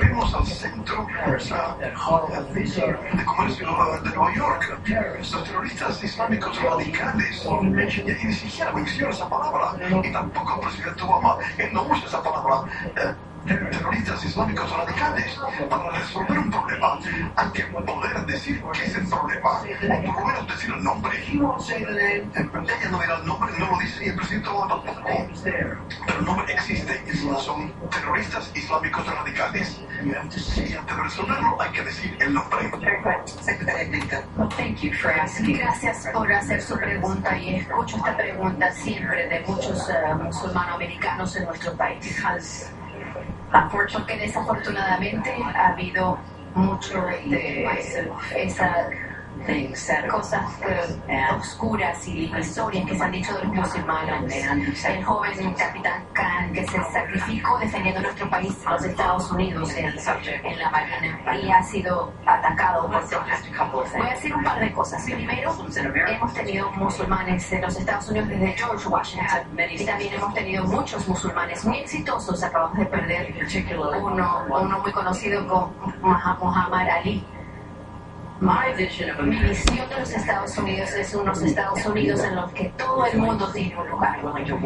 [0.00, 3.66] vemos al centro ah, de comercio
[4.02, 4.78] de Nueva York,
[5.18, 11.72] los terroristas islámicos radicales, ni siquiera menciona esa palabra, y tampoco el presidente Obama, él
[11.72, 12.64] no usa esa palabra.
[12.90, 13.31] なん。
[13.46, 16.98] Terroristas islámicos radicales para resolver un problema.
[17.36, 21.18] Hay que poder decir qué es el problema o por lo menos decir el nombre.
[21.26, 24.82] Ella no era el nombre no lo dice y el presidente Obama.
[24.82, 27.02] Tampoco pero el nombre existe
[27.38, 29.80] son terroristas islámicos radicales.
[30.04, 32.70] Y antes de resolverlo hay que decir el nombre.
[35.54, 41.36] Gracias por hacer su pregunta y escucho esta pregunta siempre de muchos eh, musulmanos americanos
[41.36, 42.16] en nuestro país.
[43.92, 46.18] Porque desafortunadamente ha habido
[46.54, 47.68] mucho de
[48.32, 49.11] things that
[50.08, 50.42] cosas
[51.08, 54.34] eh, oscuras y historias que se han dicho de los musulmanes.
[54.84, 59.86] El joven capitán Khan que se sacrificó defendiendo nuestro país, los Estados Unidos, en,
[60.44, 63.02] en la marina y ha sido atacado por
[63.98, 65.02] Voy a decir un par de cosas.
[65.04, 65.54] Primero,
[66.08, 69.40] hemos tenido musulmanes en los Estados Unidos desde George Washington.
[69.82, 72.42] Y también hemos tenido muchos musulmanes muy exitosos.
[72.42, 73.34] Acabamos de perder
[74.02, 75.72] uno, uno muy conocido con
[76.02, 77.24] Muha- Muhammad Ali.
[78.42, 83.18] Mi visión de los Estados Unidos es unos Estados Unidos en los que todo el
[83.18, 84.18] mundo tiene un lugar.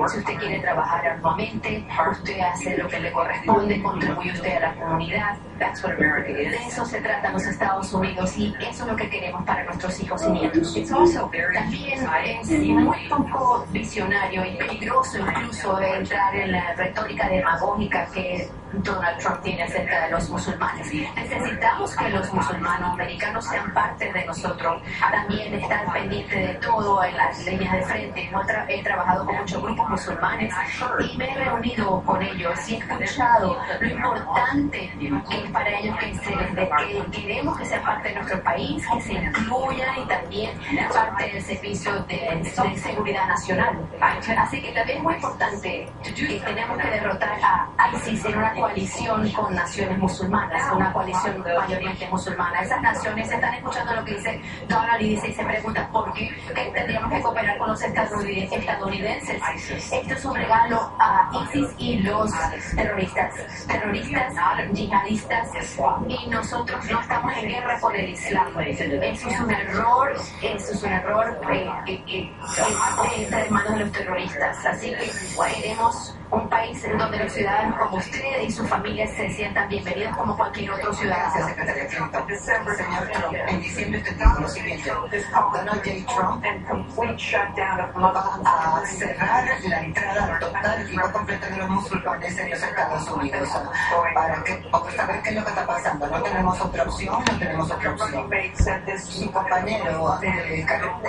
[0.08, 4.74] Si usted quiere trabajar arduamente, usted hace lo que le corresponde, contribuye usted a la
[4.76, 5.36] comunidad.
[5.58, 9.10] That's what America De eso se trata los Estados Unidos y eso es lo que
[9.10, 10.74] queremos para nuestros hijos y nietos.
[10.74, 12.00] It's also very También
[12.40, 18.48] es muy poco visionario y peligroso incluso entrar en la retórica demagógica que
[18.82, 20.92] Donald Trump tiene acerca de los musulmanes.
[20.92, 24.82] Necesitamos que los musulmanos americanos sean parte de nosotros.
[25.00, 28.30] También estar pendiente de todo en las líneas de frente.
[28.68, 30.54] He trabajado con muchos grupos musulmanes
[31.00, 35.96] y me he reunido con ellos y he escuchado lo importante que es para ellos
[35.98, 40.50] que, se que queremos que sean parte de nuestro país, que se incluyan y también
[40.92, 43.78] parte del servicio de, de seguridad nacional.
[44.00, 49.30] Así que también es muy importante que tenemos que derrotar a ISIS en una coalición
[49.30, 52.60] con naciones musulmanas, una coalición mayormente musulmana.
[52.62, 56.34] Esas naciones están escuchando lo que dice Donald y dice y se pregunta por qué
[56.74, 59.40] tendríamos que cooperar con los estadounid- estadounidenses.
[59.92, 62.28] Esto es un regalo a ISIS y los
[62.74, 63.34] terroristas,
[63.68, 64.34] terroristas,
[64.72, 65.48] yihadistas,
[66.08, 68.48] y nosotros no estamos en guerra por el Islam.
[68.60, 70.12] Eso es un error,
[70.42, 72.32] eso es un error entre
[73.50, 74.66] manos de los terroristas.
[74.66, 75.10] Así que
[75.54, 80.16] queremos un país en donde los ciudadanos como usted y sus familias se sientan bienvenidos
[80.16, 81.48] como cualquier otro Gracias, ciudadano.
[81.48, 82.76] secretaria Clinton.
[82.76, 84.92] Señor Trump, en diciembre usted dijo lo siguiente.
[85.52, 86.14] Donald J.
[86.14, 86.44] Trump
[87.96, 93.10] va a cerrar la entrada total y no completa de los musulmanes en los Estados
[93.10, 93.48] Unidos.
[94.14, 96.06] Para que, para saber qué es lo que está pasando.
[96.06, 98.30] No tenemos otra opción, no tenemos otra opción.
[98.98, 100.66] Su compañero de,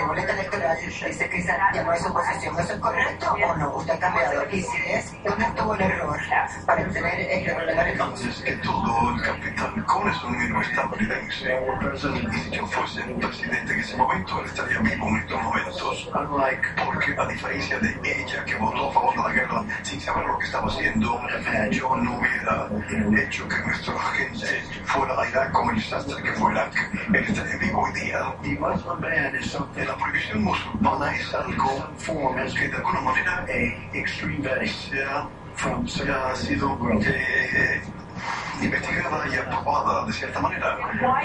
[0.08, 2.60] boleta electoral dice que esa ya no es su posición.
[2.60, 3.76] ¿Eso es correcto o no?
[3.78, 4.44] ¿Usted ha cambiado?
[4.52, 6.18] Y si es, ¿dónde estuvo el error
[6.66, 11.60] para tener el Antes que todo, el capitán Con es un héroe estadounidense.
[12.32, 16.10] Y si yo fuese el presidente en ese momento, él estaría vivo en estos momentos.
[16.86, 20.38] Porque a diferencia de ella, que votó a favor de la guerra sin saber lo
[20.40, 21.22] que estaba haciendo,
[21.72, 22.68] yo no hubiera
[23.22, 24.48] hecho que nuestra gente
[24.86, 26.74] fuera a Irak como el desastre que fue Irak.
[27.14, 28.34] Él estaría vivo hoy día.
[29.86, 31.88] La prohibición musulmana es algo
[32.54, 34.60] que de alguna manera a
[34.98, 37.97] extreme vetting se ha from se ha sido eh,
[38.62, 40.78] investigada y aprobada de cierta manera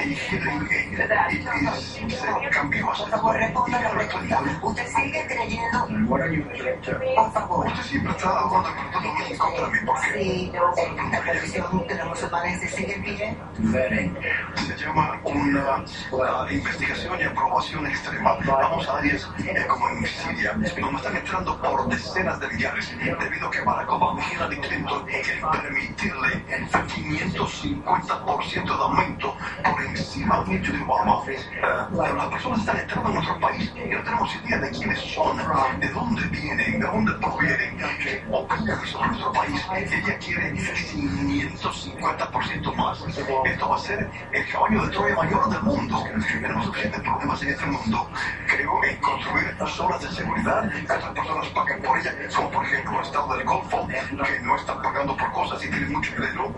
[0.05, 4.43] y, y- y- y se cambió Por hacia favor, responda la pregunta.
[4.63, 7.01] ¿Usted sigue creyendo, What are you director?
[7.17, 10.53] por favor, Usted siempre está hablando con todo en contra mí porque si eh,
[11.11, 13.37] la prohibición de los musulmanes se sigue en pie?
[14.67, 18.37] Se llama una investigación y aprobación extrema.
[18.47, 23.49] Vamos a áreas eh, como en Siria, donde están entrando por decenas de millares debido
[23.49, 26.45] a que Barack Obama y Hillary Clinton quieren permitirle
[26.93, 29.35] 550% de aumento
[29.65, 31.23] por encima de Obama.
[31.27, 31.39] Eh,
[31.93, 35.39] las personas están entrando en nuestro país y no tenemos idea de quiénes son,
[35.81, 39.61] de dónde vienen, de dónde provienen, qué opinan sobre nuestro país.
[39.75, 43.01] Ella quiere 550% más.
[43.07, 46.05] Esto va a ser el caballo de Troya mayor del mundo.
[46.29, 48.11] Tenemos suficientes problemas en este mundo.
[48.47, 52.99] Creo en construir zonas de seguridad que otras personas paguen por ella, como por ejemplo
[52.99, 56.53] el estado del Golfo, que no están pagando por cosas y tienen mucho dinero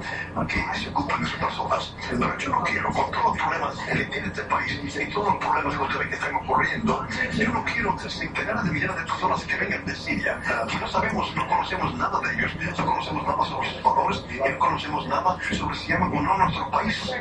[0.49, 1.95] que se ocupan de sus personas.
[2.11, 5.37] Pero yo no quiero, con todos los problemas que tiene este país y todos los
[5.37, 9.45] problemas que usted ve que están ocurriendo, yo no quiero centenares de millones de personas
[9.45, 13.45] que vengan de Siria, que no sabemos, no conocemos nada de ellos, no conocemos nada
[13.45, 17.13] sobre sus valores no conocemos nada sobre si aman o no nuestro país.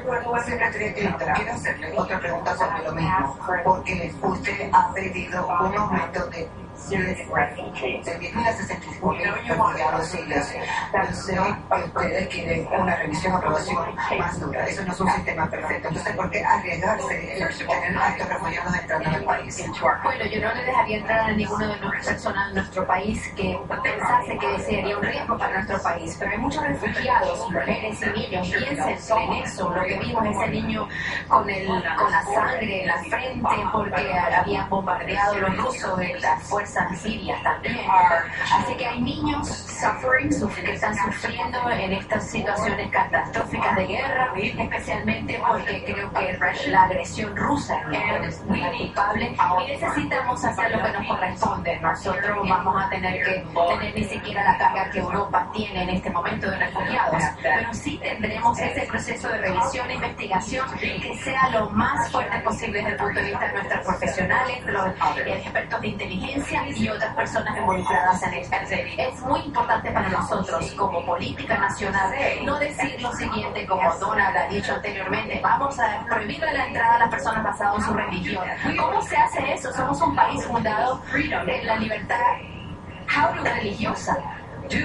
[1.36, 8.20] Quiero hacerle otra pregunta sobre lo mismo, porque usted ha pedido un aumento de De
[8.20, 10.48] 10.000 a 65.000 refugiados sirios.
[10.94, 14.68] Yo sé que ustedes quieren una revisión o aprobación más dura.
[14.68, 15.88] Eso no es un sistema perfecto.
[15.88, 19.64] Entonces, ¿por qué arriesgarse en tener a estos refugiados entrando en el país?
[20.04, 23.60] Bueno, yo no le dejaría entrar a ninguno de nuestras personas en nuestro país que
[23.84, 26.16] pensase que sería un riesgo para nuestro país.
[26.20, 28.48] Pero hay muchos refugiados, mujeres y niños.
[28.50, 29.70] Piensen en eso.
[29.74, 30.88] Lo que vimos ese niño
[31.28, 36.44] con, el, con la sangre en la frente porque habían bombardeado los rusos en las
[36.66, 37.80] fuerzas sirias también.
[37.90, 44.32] Así que hay niños suffering, suf- que están sufriendo en estas situaciones catastróficas de guerra,
[44.36, 46.38] especialmente porque creo que
[46.70, 47.82] la agresión rusa
[48.24, 49.36] es muy culpable
[49.66, 51.80] y necesitamos hacer lo que nos corresponde.
[51.82, 56.10] Nosotros vamos a tener que tener ni siquiera la carga que Europa tiene en este
[56.10, 61.70] momento de refugiados, pero sí tendremos ese proceso de revisión e investigación que sea lo
[61.72, 64.86] más fuerte posible desde el punto de vista de nuestros profesionales, de los
[65.28, 68.56] expertos de inteligencia y otras personas involucradas en esto.
[68.98, 72.12] Es muy importante para nosotros como política nacional
[72.44, 77.00] no decir lo siguiente como Donald ha dicho anteriormente, vamos a prohibirle la entrada a
[77.00, 78.44] las personas basadas en su religión.
[78.80, 79.74] ¿Cómo se hace eso?
[79.74, 82.20] Somos un país fundado en la libertad
[83.44, 84.18] religiosa.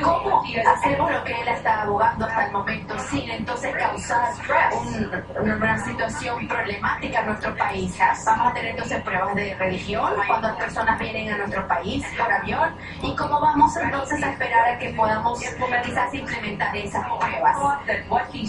[0.03, 0.43] ¿Cómo
[0.75, 4.29] hacemos lo que él está abogando hasta el momento sin entonces causar
[4.75, 7.97] un- una situación problemática en nuestro país?
[8.27, 12.31] Vamos a tener entonces pruebas de religión cuando las personas vienen a nuestro país por
[12.33, 15.39] avión y cómo vamos entonces a esperar a que podamos
[15.85, 17.57] quizás implementar esas pruebas.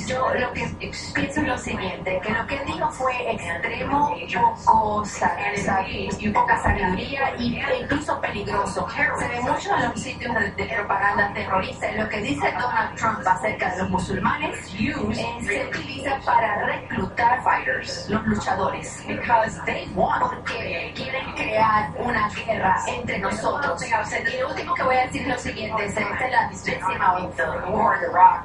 [0.08, 0.66] Yo lo que
[1.14, 4.16] pienso es lo siguiente, que lo que él dijo fue extremo,
[4.66, 5.86] poco sa- sa-
[6.34, 8.88] poca sabiduría y- e incluso peligroso.
[9.20, 11.92] Se ve mucho en los sitios de, de propaganda terrorista.
[11.92, 14.94] Y lo que dice Donald Trump acerca de los musulmanes eh,
[15.42, 19.04] se utiliza para reclutar fighters, los luchadores,
[20.20, 23.82] porque quieren crear una guerra entre nosotros.
[23.84, 27.30] Y lo último que voy a decir es lo siguiente, esta es la décima
[27.70, 28.44] War the Rock.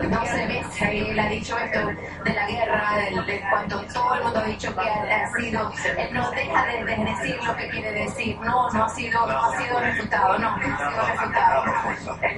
[0.00, 1.80] No se ve si él ha dicho esto
[2.24, 5.72] de la guerra, del- de, cuando todo el mundo ha dicho que ha, ha sido,
[5.98, 9.38] él no deja de, de decir lo que quiere decir, no, no ha sido, no
[9.44, 11.64] ha sido refutado, no, no ha sido refutado.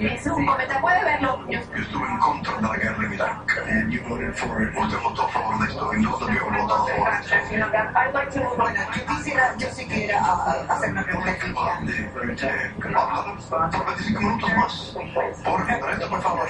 [0.01, 3.65] Es un comentario, puede verlo, yo estuve en contra de la guerra en Irak.
[3.69, 4.77] And you voted for it.
[4.77, 8.57] Usted votó a favor de esto y nosotros habíamos votado a favor de esto.
[8.57, 10.33] Bueno, yo quisiera, yo sí quisiera a-
[10.69, 11.79] a- hacer una pregunta.
[11.83, 11.93] De,
[12.47, 14.97] eh, hablar por 25 minutos más.
[15.45, 16.49] Por por favor.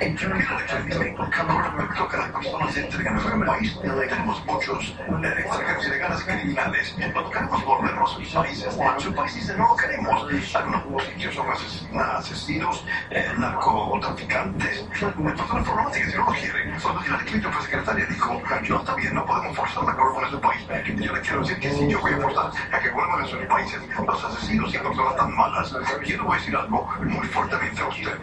[0.00, 3.44] In terms of people coming Con from respecto a que las personas entren a nuestro
[3.44, 6.94] país, tenemos muchos extranjeros ilegales criminales.
[7.14, 8.78] No queremos volvernos a sus países.
[8.78, 10.26] A sus países no lo queremos.
[10.54, 11.86] Algunos sitios son ases-
[12.16, 16.10] asesinos, eh, narcotraficantes, personas problemáticas.
[16.12, 19.56] Si no lo quieren, cuando Hillary Clinton fue secretaria, dijo: No está bien, no podemos
[19.56, 20.66] forzar la corrupción en su país.
[20.86, 23.26] Y yo le quiero decir que si yo voy a forzar a que vuelvan a
[23.26, 25.72] sus países los asesinos y personas tan malas,
[26.06, 28.18] yo le voy a decir algo muy fuertemente a usted.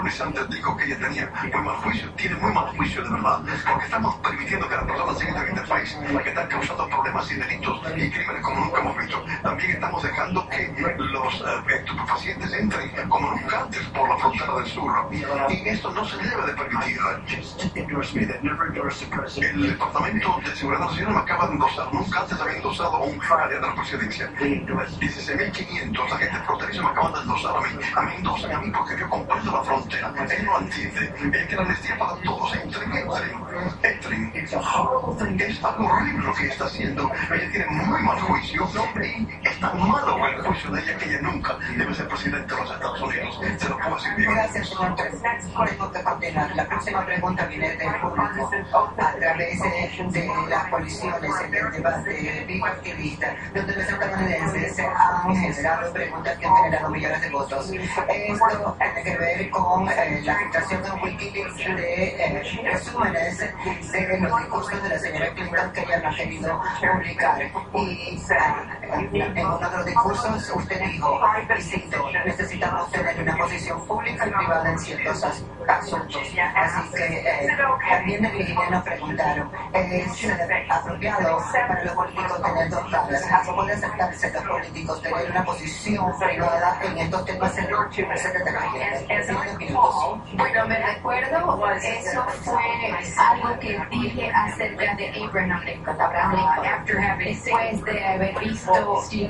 [0.00, 3.84] Bernie Sanders dijo que ella muy mal juicio, tiene muy mal juicio de verdad, porque
[3.84, 7.80] estamos permitiendo que las personas entren en este país, que están causando problemas y delitos
[7.96, 9.24] y crímenes como nunca hemos visto.
[9.42, 14.66] También estamos dejando que los eh, estupefacientes entren como nunca antes por la frontera del
[14.66, 14.92] sur.
[15.10, 16.98] Y esto no se debe de permitir.
[19.36, 23.66] El Departamento de Seguridad Nacional acaba de endosar, nunca antes había endosado un área de
[23.66, 24.30] la presidencia.
[24.38, 27.68] 16.500 agentes fronterizos me acaban de endosar a mí.
[27.96, 30.12] A mí endosan a mí porque yo comparto la frontera.
[30.30, 30.99] Él no entiende.
[31.00, 32.54] Él quiere amnistía para todos.
[32.56, 35.40] Entren, entren, entren.
[35.40, 37.10] Es algo horrible lo que está haciendo.
[37.32, 38.68] Ella tiene muy mal juicio
[39.00, 42.60] y es tan malo el juicio de ella que ella nunca debe ser presidente de
[42.60, 43.40] los Estados Unidos.
[43.58, 44.34] Se lo puedo decir bien.
[44.34, 44.94] Gracias, señor.
[44.94, 46.56] Que continuar.
[46.56, 48.50] La próxima pregunta viene del público
[48.98, 56.38] a través de, de las coaliciones el debate bipartidista, donde los estadounidenses han generado preguntas
[56.38, 57.70] que han generado millones de votos.
[57.70, 64.38] Esto tiene que ver con eh, la filtración en Wikileaks de eh, resúmenes de los
[64.38, 66.60] discursos de la señora Clinton que ella no ha querido
[66.90, 67.42] publicar.
[69.12, 71.20] Y eh, en uno de los discursos usted dijo,
[71.60, 76.22] cito, necesitamos tener una posición pública y privada en ciertos as- asuntos.
[76.56, 77.48] Así que eh,
[77.88, 83.48] también de Virginia nos preguntaron, ¿es eh, apropiado para los políticos tener dos caras?
[83.54, 87.68] ¿Puede aceptarse a los políticos tener una posición privada en estos temas en
[89.08, 90.18] en dos minutos?
[90.70, 92.62] Me recuerdo, eso fue
[93.18, 95.98] algo que dije acerca de Abraham Lincoln,
[97.18, 99.28] después de haber visto eh,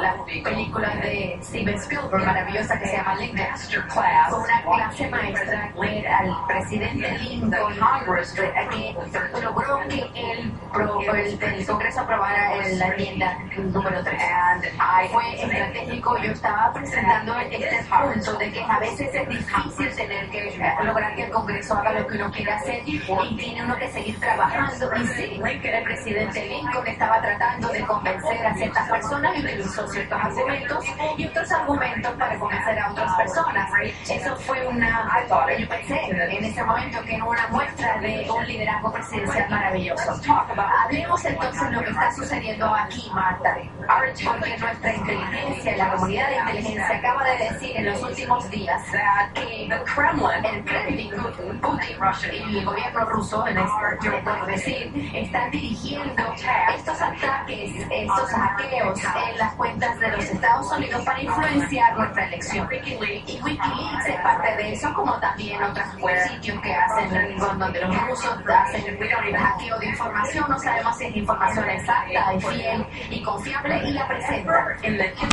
[0.00, 3.46] la película de Steven Spielberg maravillosa que se llama Lincoln.
[3.90, 5.72] Fue una clase maestra.
[5.78, 7.74] Ver al presidente Lincoln
[9.34, 10.52] que logró que el,
[11.66, 14.22] Congreso aprobara la enmienda número 3.
[15.10, 16.16] Fue estratégico.
[16.16, 21.24] Yo estaba presentando este punto de que a veces es difícil tener que lograr que
[21.24, 22.98] el Congreso haga lo que uno quiere hacer y
[23.36, 24.90] tiene uno que seguir trabajando.
[24.96, 30.18] Y sí, el presidente Lincoln estaba tratando de convencer a ciertas personas y utilizó ciertos
[30.20, 30.84] argumentos
[31.16, 33.70] y otros argumentos para convencer a otras personas.
[34.08, 35.08] Eso fue una,
[35.58, 40.20] yo pensé en ese momento que era una muestra de un liderazgo presidencial maravilloso.
[40.84, 43.56] Hablemos entonces de lo que está sucediendo aquí, Marta,
[44.24, 48.82] porque nuestra inteligencia, la comunidad de inteligencia acaba de decir en los últimos días
[49.34, 53.70] que Kremlin, Putin y el gobierno ruso, en este,
[54.02, 56.22] yo puedo decir, están dirigiendo
[56.76, 62.68] estos ataques, estos hackeos en las cuentas de los Estados Unidos para influenciar nuestra elección.
[62.72, 68.08] Y Wikileaks es parte de eso, como también otros pues, sitios que hacen donde los
[68.08, 68.98] rusos hacen
[69.34, 70.44] hackeo de información.
[70.48, 74.64] No sabemos si es información exacta y fiel y confiable y la presentan.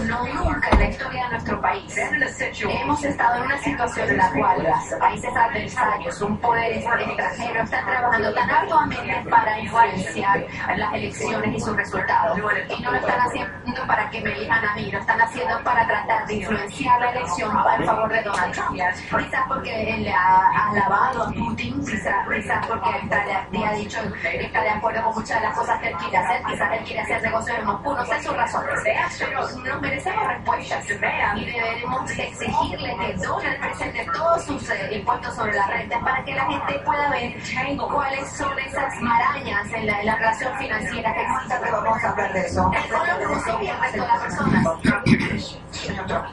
[0.07, 4.32] No nunca en la historia de nuestro país hemos estado en una situación en la
[4.32, 4.67] cual
[5.10, 10.45] países adversarios, un poder extranjero, están trabajando tan arduamente para influenciar
[10.78, 12.38] las elecciones y sus resultados.
[12.38, 15.88] Y no lo están haciendo para que me elijan a mí, lo están haciendo para
[15.88, 18.72] tratar de influenciar la elección en favor de Donald Trump.
[18.72, 24.45] Quizás porque él ha alabado a Putin, quizás, quizás porque está, le ha dicho que
[24.45, 27.01] está de acuerdo con muchas de las cosas que él quiere hacer, quizás él quiere
[27.01, 28.80] hacer negocios en Moscú, no sé sus razones.
[29.18, 35.54] Pero nos merecemos respuestas y deberemos exigirle que Donald presente todos sus eh, impuestos sobre
[35.54, 37.36] la renta para que la gente pueda ver
[37.78, 41.56] cuáles son esas marañas en la, relación financiera que existe.
[41.62, 42.64] Pero vamos a hablar de eso.
[42.64, 45.60] Con los rusos y el resto de las personas.
[45.80, 46.26] Señor Trump,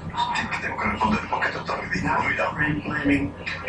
[0.60, 2.18] tengo que responder porque esto está ridículo.
[2.28, 2.44] Mira,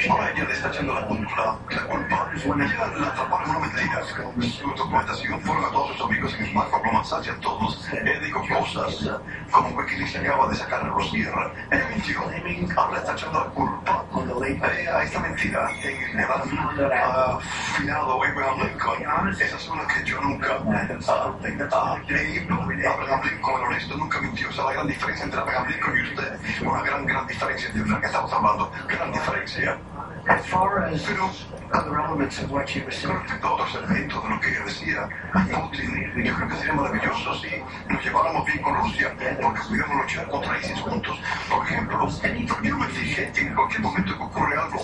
[0.10, 2.32] ahora ella le está echando la culpa, la culpa.
[2.34, 4.04] Ella la atraparon una mentira.
[4.04, 7.88] Su documentación fueron a todos sus amigos en el Marco Romanzach, a todos.
[7.94, 9.10] Él dijo cosas
[9.52, 11.52] como Wikileaks acaba de sacar a Rosierra.
[11.70, 12.22] Él mintió.
[12.76, 14.04] Ahora está echando la culpa
[14.48, 17.40] a esta mentira en ah,
[17.78, 19.30] finado Abraham Lincoln.
[19.30, 20.60] Esa es una que yo nunca
[21.08, 21.34] ah,
[21.72, 21.98] ah.
[22.94, 24.50] Abraham Lincoln, honesto, nunca mintió.
[24.50, 26.40] Esa es la gran diferencia entre Abraham Y usted.
[26.66, 28.72] Una gran, gran diferencia de la que estamos hablando.
[28.88, 29.78] Gran diferencia.
[30.28, 31.32] As far as Pero
[31.74, 34.64] other elements of what you were saying, respecto a otros elementos de lo que ella
[34.66, 39.98] decía, Putin, yo creo que sería maravilloso si nos lleváramos bien con Rusia, porque pudiéramos
[39.98, 41.20] luchar contra ISIS juntos.
[41.50, 42.10] Por ejemplo,
[42.64, 44.80] yo me fijé que en cualquier momento que ocurre algo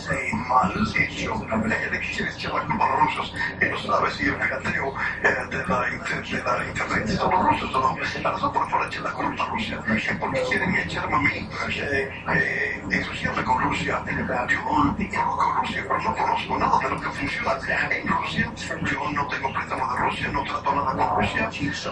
[0.48, 3.34] mal hecho, ella le quisiera echar la culpa a los rusos.
[3.62, 7.76] Y no sabe si el pirateo eh, de, la de la internet son los rusos
[7.76, 8.30] o no.
[8.30, 9.82] A nosotros por echar la culpa a Rusia,
[10.20, 14.04] porque quieren echarme a mí, eh, eh, ensuciarme con Rusia.
[14.08, 17.60] Yo conozco Rusia, pero no conozco nada de lo que funciona
[17.92, 18.52] en Rusia.
[18.56, 21.50] Yo no tengo préstamo de Rusia, no trato nada con Rusia.
[21.50, 21.92] Yo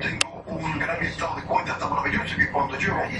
[0.00, 3.12] tengo un gran estado de cuenta tan maravilloso que cuando yo eh,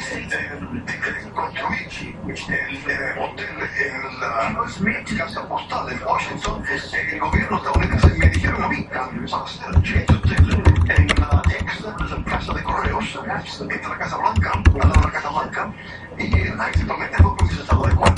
[1.34, 1.78] construí
[2.26, 4.64] el eh, hotel en la
[5.16, 6.64] casa postal en Washington,
[7.12, 9.05] el gobierno estadounidense me dijeron a mí para
[9.45, 11.70] hacer este hotel en la ex
[12.24, 13.18] casa de correos,
[13.61, 15.72] entre la Casa Blanca, al lado de la Casa Blanca,
[16.18, 18.10] y eh, principalmente no con mis estados de tengo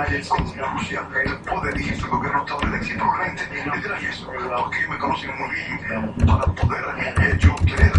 [0.00, 0.38] con
[0.72, 1.06] Rusia,
[1.44, 6.26] puede dirigir el gobierno estadounidense y probablemente le dirán eso, porque me conocen muy bien.
[6.26, 6.84] Para poder
[7.18, 7.92] eh, yo tener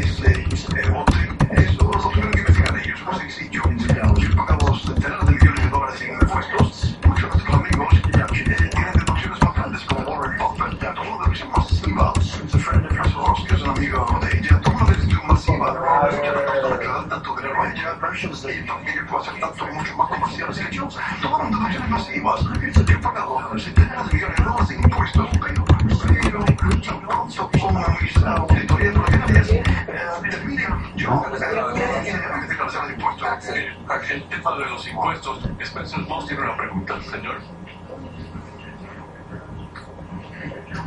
[0.00, 3.62] ese eh, hotel, eso lo tuvieron que investigar ellos, no sencillo.
[3.64, 5.39] Yo he pagado centenares de
[18.10, 20.58] dinero a ella, y para que ella pueda hacer tanto mucho más comerciales
[21.22, 21.50] tomaron
[21.88, 22.40] masivas,
[23.00, 23.38] pagado
[24.70, 25.64] impuestos, pero,
[27.60, 29.62] como mis auditorías eh,
[30.96, 31.22] yo
[32.90, 33.28] impuestos.
[34.10, 37.40] El tema de los impuestos, Spencer Moss tiene una pregunta, señor.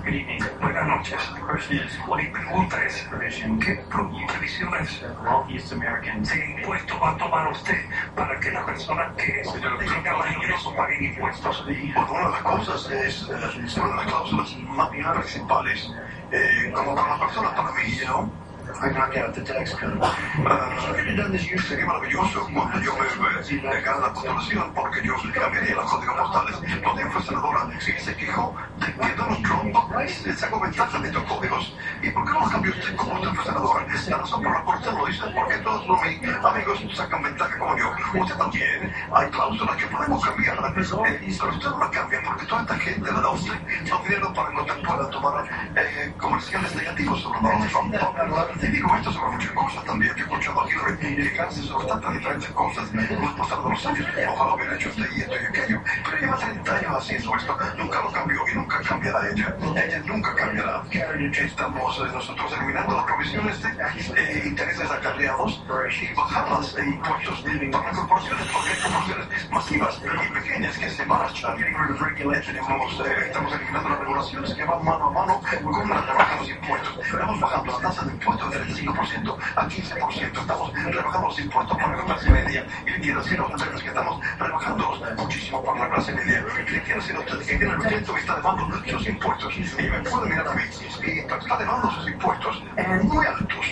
[0.04, 1.18] Buenas noches.
[2.18, 3.08] Mi pregunta es,
[3.64, 7.78] ¿qué prohibiciones de impuestos va a tomar usted
[8.14, 9.43] para que las personas que
[9.80, 11.66] tengan más ingresos paguen impuestos?
[11.66, 15.89] Una de las cosas es eh, una de las cláusulas más principales,
[16.32, 18.43] eh, como para las personas, para mí, ¿no?
[18.82, 19.99] I knocked out the tax code.
[21.34, 22.47] Years Sería maravilloso
[22.84, 22.95] yo
[23.61, 26.55] me gane la postulación porque yo cambiaría los códigos postales.
[26.63, 31.24] Ella fue senadora, sí se quejó de que Donald Trump eh, sacó ventaja de estos
[31.24, 31.76] códigos.
[32.01, 33.86] ¿Y por qué no los cambió usted como usted fue senadora?
[34.07, 36.01] La razón por la cual usted lo dice es porque todos los
[36.45, 37.91] amigos sacan ventaja como yo.
[38.21, 38.93] Usted también.
[39.13, 40.53] Hay cláusulas que podemos cambiar.
[40.53, 43.53] Eh, pero usted no las cambia porque toda esta gente le da a usted
[43.89, 45.45] los dinero para usted pueda tomar
[45.76, 47.93] eh, comerciales negativos sobre Donald Trump.
[48.64, 50.14] Y digo esto sobre muchas cosas también.
[50.16, 54.07] He escuchado a Hillary quejarse sobre tantas diferentes cosas con el pasar de los años.
[54.30, 55.82] Ojalá hubiera hecho esto y esto y aquello.
[56.05, 57.57] Pero lleva 30 años haciendo esto.
[57.78, 59.57] Nunca lo cambió y nunca cambiará ella.
[59.76, 60.84] Ella nunca cambiará.
[60.91, 63.70] Estamos nosotros eliminando las provisiones de
[64.16, 65.61] eh, intereses acarreados
[66.01, 67.41] y bajar los eh, impuestos
[67.72, 71.57] para corporaciones porque hay corporaciones masivas y pequeñas que se marchan.
[71.57, 76.39] Tenemos, eh, estamos eliminando las regulaciones que van mano a mano con la rebaja de
[76.39, 77.05] los impuestos.
[77.05, 80.41] Estamos bajando la tasa de impuestos del 35% a 15%.
[80.41, 82.66] Estamos rebajando los impuestos para la clase media.
[82.86, 86.45] Y quiero decir a ustedes que estamos rebajándolos muchísimo para la clase media.
[86.62, 89.54] Y quiero decir ustedes que tiene el que está elevando sus impuestos.
[89.58, 90.64] Y me puede mirar a mí.
[91.04, 92.64] Y está elevando sus impuestos
[93.04, 93.66] muy altos.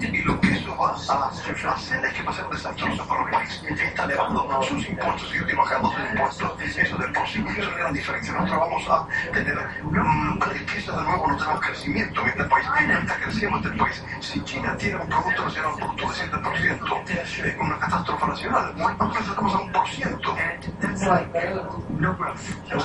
[0.00, 3.30] Y lo que eso va a hacer es que va a ser desastroso para el
[3.30, 3.62] país.
[3.68, 6.52] Está elevando sus impuestos y estoy bajando sus impuestos.
[6.60, 8.32] Eso de por sí es una gran diferencia.
[8.32, 12.66] Nosotros vamos a tener um, riqueza de nuevo, no tenemos crecimiento en este país.
[13.02, 13.89] Está creciendo este país.
[14.20, 18.74] Si China tiene un Producto Nacional Bruto de 7%, es una catástrofe nacional.
[18.76, 20.36] Nosotros estamos a un por ciento.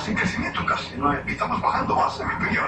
[0.04, 0.94] Sin crecimiento casi.
[1.26, 2.64] Y estamos bajando más, en mi opinión.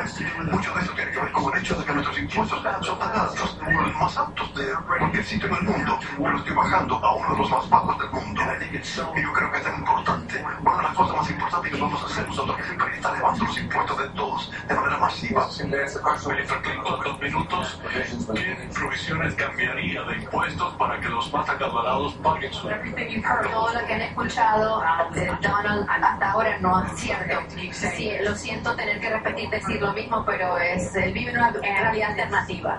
[0.53, 3.21] Mucho de eso tiene que ver con el hecho de que nuestros impuestos son tan
[3.21, 5.99] altos, los más altos de cualquier sitio en el mundo.
[6.17, 8.43] Pero estoy bajando a uno de los más bajos del mundo.
[8.71, 10.45] Y yo creo que es tan importante.
[10.61, 13.59] Una de las cosas más importantes que vamos a hacer nosotros es estar elevando los
[13.59, 15.49] impuestos de todos de manera masiva.
[15.49, 17.81] Clinton, dos minutos.
[18.27, 23.95] ¿Qué provisiones cambiaría de impuestos para que los más acaudalados paguen su Todo lo que
[23.95, 27.41] han escuchado de Donald hasta ahora no es cierto.
[27.73, 32.11] Sí, lo siento tener que repetir, decir lo mismo, pero es, él vive una realidad
[32.11, 32.79] alternativa.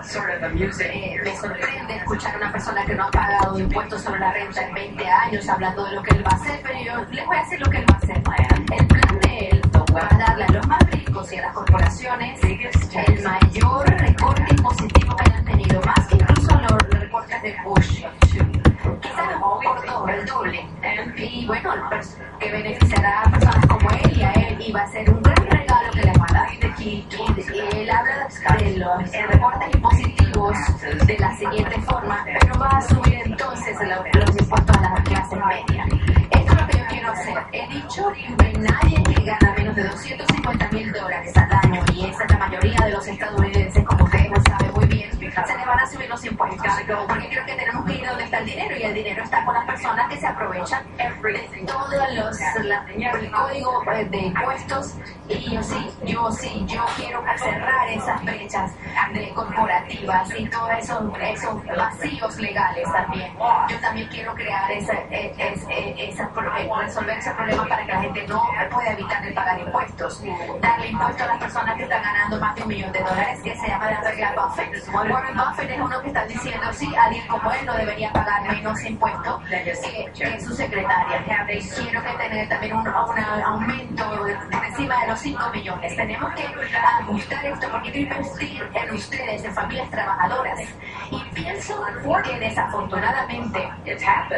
[0.80, 4.62] Eh, me sorprende escuchar a una persona que no ha pagado impuestos sobre la renta
[4.62, 7.36] en 20 años hablando de lo que él va a hacer, pero yo les voy
[7.36, 8.16] a decir lo que él va a hacer.
[8.78, 9.62] El plan de él
[9.94, 15.16] va a darle a los más ricos y a las corporaciones el mayor recorte impositivo
[15.16, 15.29] que
[17.42, 18.04] de Bush.
[19.00, 20.66] Quizás por doble, el doble.
[21.16, 21.72] Y bueno,
[22.38, 25.46] que beneficiará a personas como él y a él, y va a ser un gran
[25.46, 26.50] regalo que les va a dar.
[26.80, 28.28] Él habla
[28.58, 30.56] de los recortes impositivos
[31.06, 35.88] de la siguiente forma, pero va a subir entonces los, impuestos a las clases medias.
[36.30, 37.38] Esto es lo que yo quiero hacer.
[37.52, 42.24] He dicho que nadie que gana menos de 250 mil dólares al año, y esa
[42.24, 44.19] es la mayoría de los estadounidenses, como ustedes
[45.46, 46.66] se les van a subir los impuestos.
[47.08, 49.54] Porque creo que tenemos que ir donde está el dinero, y el dinero está con
[49.54, 54.94] las personas que se aprovechan de todos los la- el código eh, de impuestos.
[55.28, 58.72] Y yo sí, yo sí, yo quiero cerrar esas brechas
[59.12, 63.32] de corporativas y todos esos, esos vacíos legales también.
[63.68, 68.00] Yo también quiero crear esa, eh, eh, esa eh, resolver ese problema para que la
[68.00, 70.22] gente no pueda evitar de pagar impuestos.
[70.60, 73.56] Darle impuestos a las personas que están ganando más de un millón de dólares, que
[73.56, 74.84] se llama la regla Buffett.
[75.20, 78.82] Warren Buffett es uno que está diciendo, sí, alguien como él no debería pagar menos
[78.84, 81.24] impuestos que, que su secretaria.
[81.46, 84.04] Quiero que tener también un, un aumento
[84.50, 85.96] por encima de los 5 millones.
[85.96, 86.44] Tenemos que
[87.02, 90.60] ajustar esto porque quiero invertir en ustedes, en familias trabajadoras.
[91.10, 91.84] Y pienso
[92.24, 93.68] que desafortunadamente,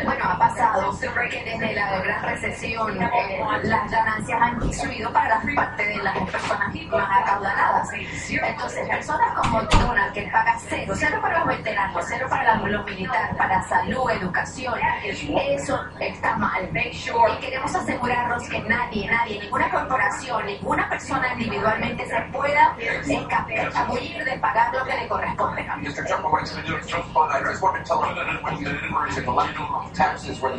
[0.05, 5.87] bueno, ha pasado que desde la gran recesión eh, las ganancias han subido para parte
[5.87, 7.89] de las personas más acaudaladas.
[7.93, 12.85] Entonces, personas como Donald, que paga cero, cero para los veteranos, cero para la- los
[12.87, 16.71] militares, para salud, educación, eso está mal.
[16.75, 24.25] Y queremos asegurarnos que nadie, nadie, ninguna corporación, ninguna persona individualmente se pueda esca- escabullir
[24.25, 25.63] de pagar lo que le corresponde.
[25.83, 26.03] The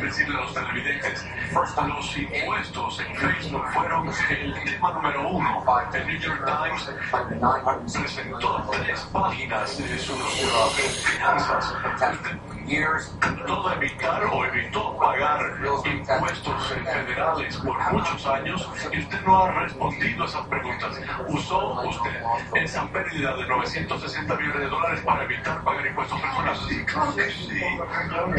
[0.04, 5.64] decirle a los televidentes, los impuestos en Facebook fueron el tema número uno.
[5.92, 11.74] El New York Times like the 960 presentó tres páginas de sus eh, finanzas.
[12.64, 15.38] De evitar o evitó pagar
[15.84, 21.00] impuestos eh, federales por muchos años y usted no ha respondido a esas preguntas.
[21.28, 22.22] Usó usted
[22.54, 26.58] esa pérdida de 960 millones de dólares para evitar pagar impuestos personales.
[26.68, 27.60] Sí, claro que sí.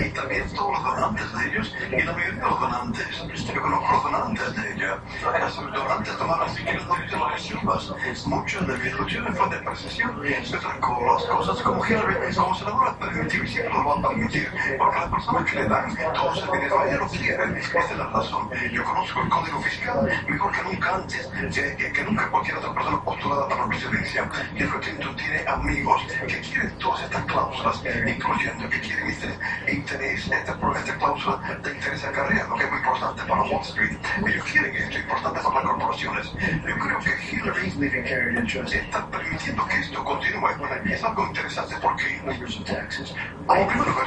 [0.05, 3.45] Y también todos los donantes de ellos y la mayoría de los donantes.
[3.53, 4.99] Yo conozco los donantes de ella.
[5.39, 8.25] Los donantes tomaron así que las.
[8.25, 10.21] Muchas de mis luchas fue de precisión.
[10.43, 13.83] Se trancó las cosas como Hillary, como senadora permitir y siempre lo
[14.19, 14.77] va a permitir.
[14.77, 17.55] Porque las personas que le dan todo ese dinero ella lo quieren.
[17.57, 18.49] Esa es la razón.
[18.71, 23.01] Yo conozco el código fiscal mejor que nunca antes, que, que- nunca cualquier otra persona
[23.03, 24.29] postulada para la presidencia.
[24.55, 29.39] Hillary Clinton tiene amigos que quieren todas estas cláusulas, incluyendo que quieren este
[29.71, 33.97] interés, esta, esta cláusula de interés acarreado, que es muy importante para Wall Street.
[34.27, 36.31] Ellos quieren esto, es importante para las corporaciones.
[36.67, 37.73] Yo creo que Hillary
[38.75, 40.45] está permitiendo que esto continúe.
[40.85, 42.29] Y es algo interesante porque en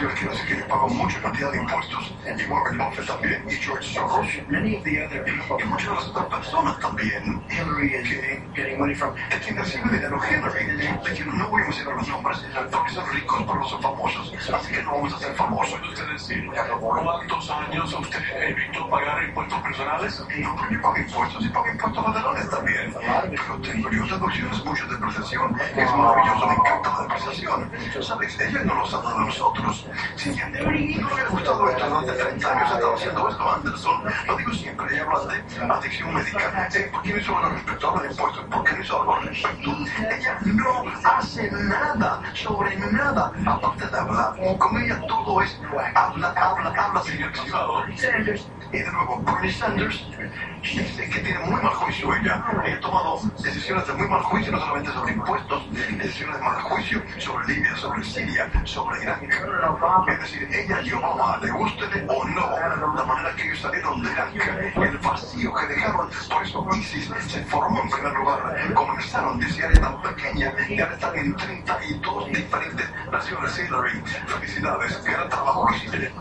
[0.00, 3.44] yo les quiero decir que yo pago mucha cantidad de impuestos, y Warren Buffett también,
[3.48, 7.42] y George Soros, Many of the other people, y muchas de las otras personas también,
[7.50, 9.14] Hillary is getting, getting money from.
[9.14, 10.66] de quien recibe dinero Hillary.
[11.04, 14.32] De quien no voy a mencionar los nombres, porque son ricos, pero no son famosos,
[14.52, 15.78] así que no vamos a ser famosos.
[15.80, 20.20] ¿Puede usted decir cuántos años usted evitó pagar impuestos personales?
[20.20, 22.94] No, pero yo pago impuestos y pago impuestos federales también.
[23.30, 25.56] Pero tengo yo deducciones, mucha depreciación.
[25.76, 27.70] Es maravilloso, me encanta la depreciación.
[28.00, 28.40] ¿Sabes?
[28.40, 29.86] Ella no nos ha dado a nosotros.
[29.92, 34.04] A Hillary no le hubiera gustado esto durante 30 años, ha estado haciendo esto Anderson.
[34.26, 36.68] Lo digo siempre, ella habla de adicción médica.
[36.92, 37.88] ¿Por qué no hizo algo al respecto?
[37.88, 38.44] Habla de impuestos.
[38.44, 39.70] ¿Por qué no hizo algo al respecto?
[39.98, 44.58] Ella no hace nada sobre nada, aparte de hablar.
[44.58, 45.60] Con ella todo es
[45.94, 47.96] habla, habla, habla acción.
[47.96, 50.06] Sanders, y de nuevo, Bernie Sanders,
[50.62, 52.44] dice que tiene muy mal juicio ella.
[52.64, 56.60] Ella ha tomado decisiones de muy mal juicio, no solamente sobre impuestos, decisiones de mal
[56.62, 59.20] juicio sobre Libia, sobre Siria, sobre Irak.
[60.08, 64.74] Es decir, ella Obama, le guste o no, la manera que ellos salieron de Irak,
[64.76, 68.74] el vacío que dejaron, por eso ISIS se formó en primer lugar.
[68.74, 73.58] Comenzaron desde área tan pequeña y ahora están en 32 diferentes naciones.
[73.58, 76.12] Hillary, felicidades, gran trabajo que hiciste.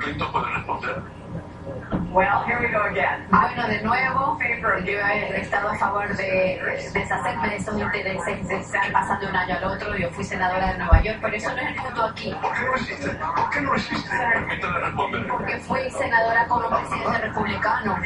[0.00, 1.23] Clinton puede responder.
[1.64, 3.26] Well, here we go again.
[3.30, 4.38] Bueno, de nuevo,
[4.84, 6.60] yo he estado a favor de
[6.92, 9.96] deshacerme de esos intereses de estar pasando de un año al otro.
[9.96, 12.36] Yo fui senadora de Nueva York, pero eso no es el punto aquí.
[12.40, 13.08] ¿Por qué no hiciste?
[13.10, 14.10] ¿Por qué no hiciste?
[14.16, 15.26] Permítame responder.
[15.28, 17.96] Porque fui senadora con un presidente republicano.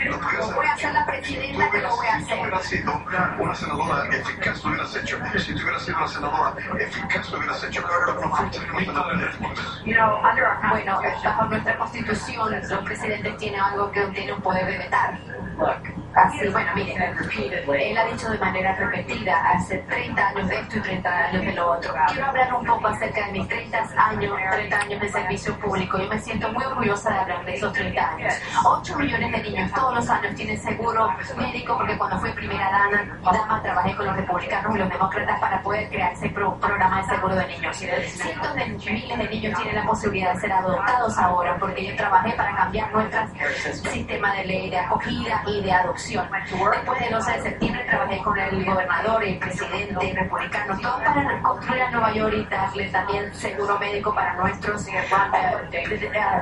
[0.54, 2.38] Voy a ser la presidenta que lo voy a Si hacer.
[2.40, 3.02] hubieras sido
[3.40, 5.18] una senadora eficaz, lo hubieras hecho.
[5.38, 7.82] Si tú hubieras sido una senadora eficaz, lo hubieras hecho.
[7.82, 9.84] Pero no fuiste una senadora eficaz.
[9.84, 14.42] You know, under our Bueno, bajo nuestra constitución, los presidentes tienen algo que tienen un
[14.42, 15.18] poder de vetar.
[15.58, 20.28] look, Así, bueno, he mire, said repeatedly, él ha dicho de manera repetida, hace 30
[20.28, 21.94] años de esto y 30 años de lo otro.
[22.08, 25.98] Quiero hablar un poco acerca de mis 30 años, 30 años de servicio público.
[25.98, 28.34] Yo me siento muy orgullosa de hablar de esos 30 años.
[28.64, 33.18] 8 millones de niños todos los años tienen seguro médico porque cuando fui primera dama,
[33.32, 37.14] dama trabajé con los republicanos y los demócratas para poder crear ese pro- programa de
[37.14, 37.76] seguro de niños.
[37.76, 42.32] Cientos de miles de niños tienen la posibilidad de ser adoptados ahora porque yo trabajé
[42.32, 43.20] para cambiar nuestro
[43.72, 46.07] sistema de ley de acogida y de adopción.
[46.08, 51.82] Después del 11 de septiembre trabajé con el gobernador, el presidente, republicano, todo para reconstruir
[51.82, 54.86] a Nueva York y darle también seguro médico para nuestros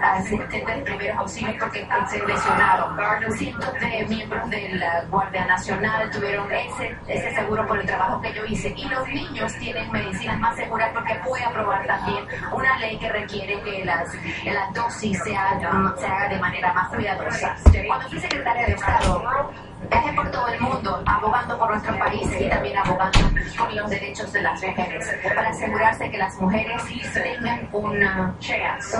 [0.02, 2.96] asistentes de primeros auxilios porque se lesionaron.
[3.36, 8.32] Cientos de miembros de la Guardia Nacional tuvieron ese, ese seguro por el trabajo que
[8.34, 8.72] yo hice.
[8.76, 13.60] Y los niños tienen medicinas más seguras porque pude aprobar también una ley que requiere
[13.62, 14.08] que las,
[14.44, 17.56] la dosis se haga, se haga de manera más cuidadosa.
[17.86, 19.75] Cuando fui secretaria de Estado, out.
[19.90, 23.18] Viajé por todo el mundo abogando por nuestro país y también abogando
[23.58, 26.82] por los derechos de las mujeres para asegurarse que las mujeres
[27.14, 28.34] tengan una,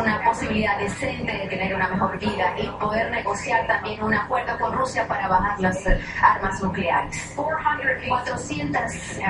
[0.01, 4.73] una posibilidad decente de tener una mejor vida y poder negociar también un acuerdo con
[4.73, 5.79] Rusia para bajar las
[6.23, 7.35] armas nucleares.
[8.09, 8.83] 400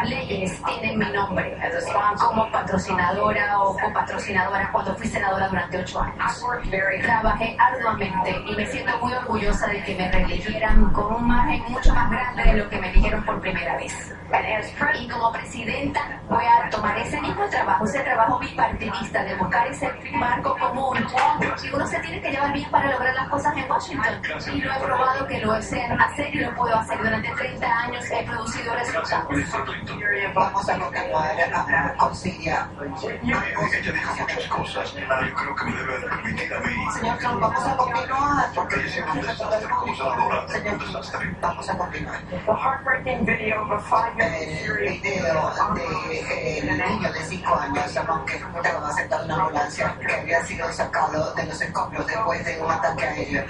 [0.09, 1.57] leyes tienen mi nombre
[2.19, 6.45] como patrocinadora o copatrocinadora cuando fui senadora durante ocho años.
[7.03, 11.95] Trabajé arduamente y me siento muy orgullosa de que me reeligieran con un margen mucho
[11.95, 14.13] más grande de lo que me eligieron por primera vez.
[14.99, 19.91] Y como presidenta voy a tomar ese mismo trabajo, ese trabajo bipartidista de buscar ese
[20.13, 20.99] marco común,
[21.39, 24.21] porque uno se tiene que llevar bien para lograr las cosas en Washington.
[24.53, 26.99] Y lo he probado que lo sé hacer y lo puedo hacer.
[26.99, 29.29] Durante 30 años he producido resultados.
[30.35, 32.69] Vamos a continuar ah, con Siria.
[33.03, 34.95] Ella dijo muchas cosas.
[34.95, 36.93] Yo creo que me debe de permitir a mí.
[36.99, 38.53] Señor Trump, vamos a continuar.
[38.55, 40.47] Porque ella ha sido un desastre como senadora.
[40.47, 41.26] Un desastre.
[41.41, 42.21] Vamos a continuar.
[42.29, 48.93] The heartbreaking video of a five-year-old El video del niño de 5 años, aunque estaba
[48.93, 53.05] sentado en una ambulancia, que había sido sacado de los escombros después de un ataque
[53.05, 53.45] aéreo,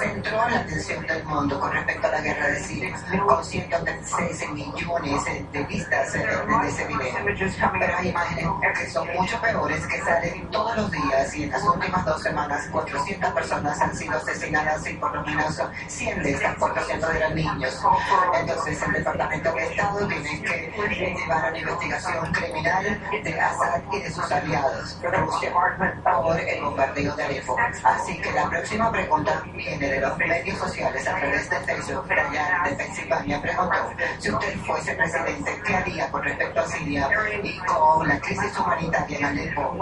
[0.00, 5.24] centró la atención del mundo con respecto a la guerra de Siria, con 136 millones
[5.52, 7.72] de vistas eh, de ese video.
[7.78, 8.46] Pero hay imágenes
[8.78, 12.68] que son mucho peores, que salen todos los días y en las últimas dos semanas
[12.70, 17.82] 400 personas han sido asesinadas y por lo menos 100 de estas 400 eran niños.
[18.34, 24.00] Entonces el Departamento de Estado tiene que llevar a una investigación criminal de Assad y
[24.00, 25.52] de sus aliados, Rusia,
[26.04, 27.56] por el bombardeo de Alepo.
[27.84, 32.06] Así que la próxima pregunta viene de los medios sociales a través de Facebook.
[32.06, 37.08] Brian de Pensilvania preguntó si usted fuese presidente, ¿qué haría con respecto a Siria
[37.42, 39.76] y con la crisis humanitaria en Alepo?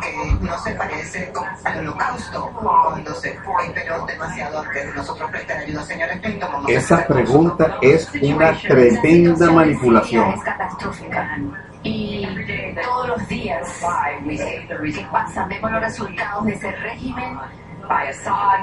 [0.00, 5.58] que no se parece con al holocausto cuando se esperó demasiado antes de nosotros prestar
[5.58, 5.82] ayuda.
[5.84, 6.20] Señores
[6.68, 10.34] Esa pregunta es una tremenda manipulación.
[11.82, 12.26] Y
[12.82, 13.68] todos los días
[14.26, 17.38] que pasan, vemos los resultados de ese régimen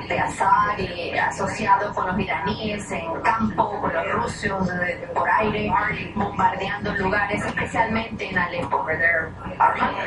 [0.08, 4.70] de Assad y asociado con los iraníes en campo, con los rusos
[5.14, 5.72] por aire,
[6.16, 8.86] bombardeando lugares, especialmente en Alepo.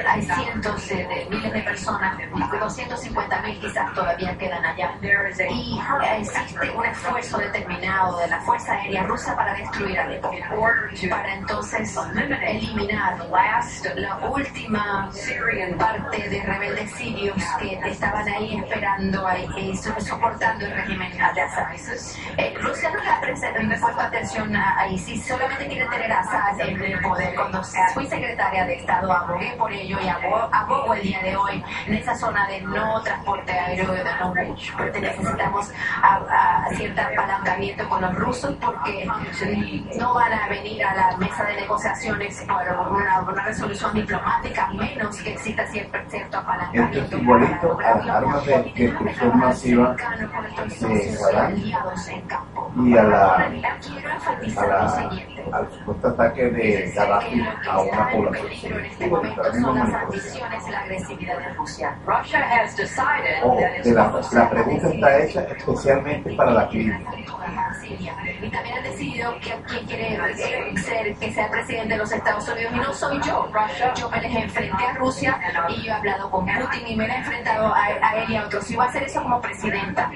[0.09, 2.19] Hay cientos de, de miles de personas,
[2.61, 4.99] 250 mil quizás todavía quedan allá.
[5.51, 5.81] Y
[6.19, 10.31] existe un esfuerzo determinado de la Fuerza Aérea Rusa para destruir Alepo,
[11.09, 11.97] para entonces
[12.43, 13.17] eliminar
[13.97, 15.11] la última
[15.79, 21.21] parte de rebeldes sirios que estaban ahí esperando ahí, y so- soportando el régimen de
[21.21, 21.65] Assad.
[22.37, 26.81] Eh, Rusia no le ha prestado atención a, ISIS, solamente quiere tener a Assad en
[26.83, 27.35] el poder.
[27.35, 31.95] Cuando fui secretaria de Estado abogué por ello y abogo, el día de hoy en
[31.95, 34.35] esa zona de no transporte aéreo de no
[34.77, 35.71] porque necesitamos
[36.03, 39.07] a, a cierto apalancamiento con los rusos porque
[39.99, 45.17] no van a venir a la mesa de negociaciones por una, una resolución diplomática menos
[45.23, 46.99] que exista cierto, cierto apalancamiento.
[47.01, 48.55] Esto es igualito a armas de
[48.95, 49.97] destrucción masiva
[50.81, 51.17] de
[52.77, 55.11] y a la, a la,
[55.53, 58.75] al supuesto ataque de Gaddafi a una población
[60.75, 61.55] agresividad de
[63.83, 67.11] que la, la pregunta está hecha especialmente para la clínica.
[68.43, 72.49] Y también han decidido que quién quiere eh, ser que sea presidente de los Estados
[72.49, 73.51] Unidos y no soy yo.
[73.97, 77.17] Yo me les enfrenté a Rusia y yo he hablado con Putin y me he
[77.17, 78.71] enfrentado a, a él y a otros.
[78.85, 80.11] Hacer eso como presidenta.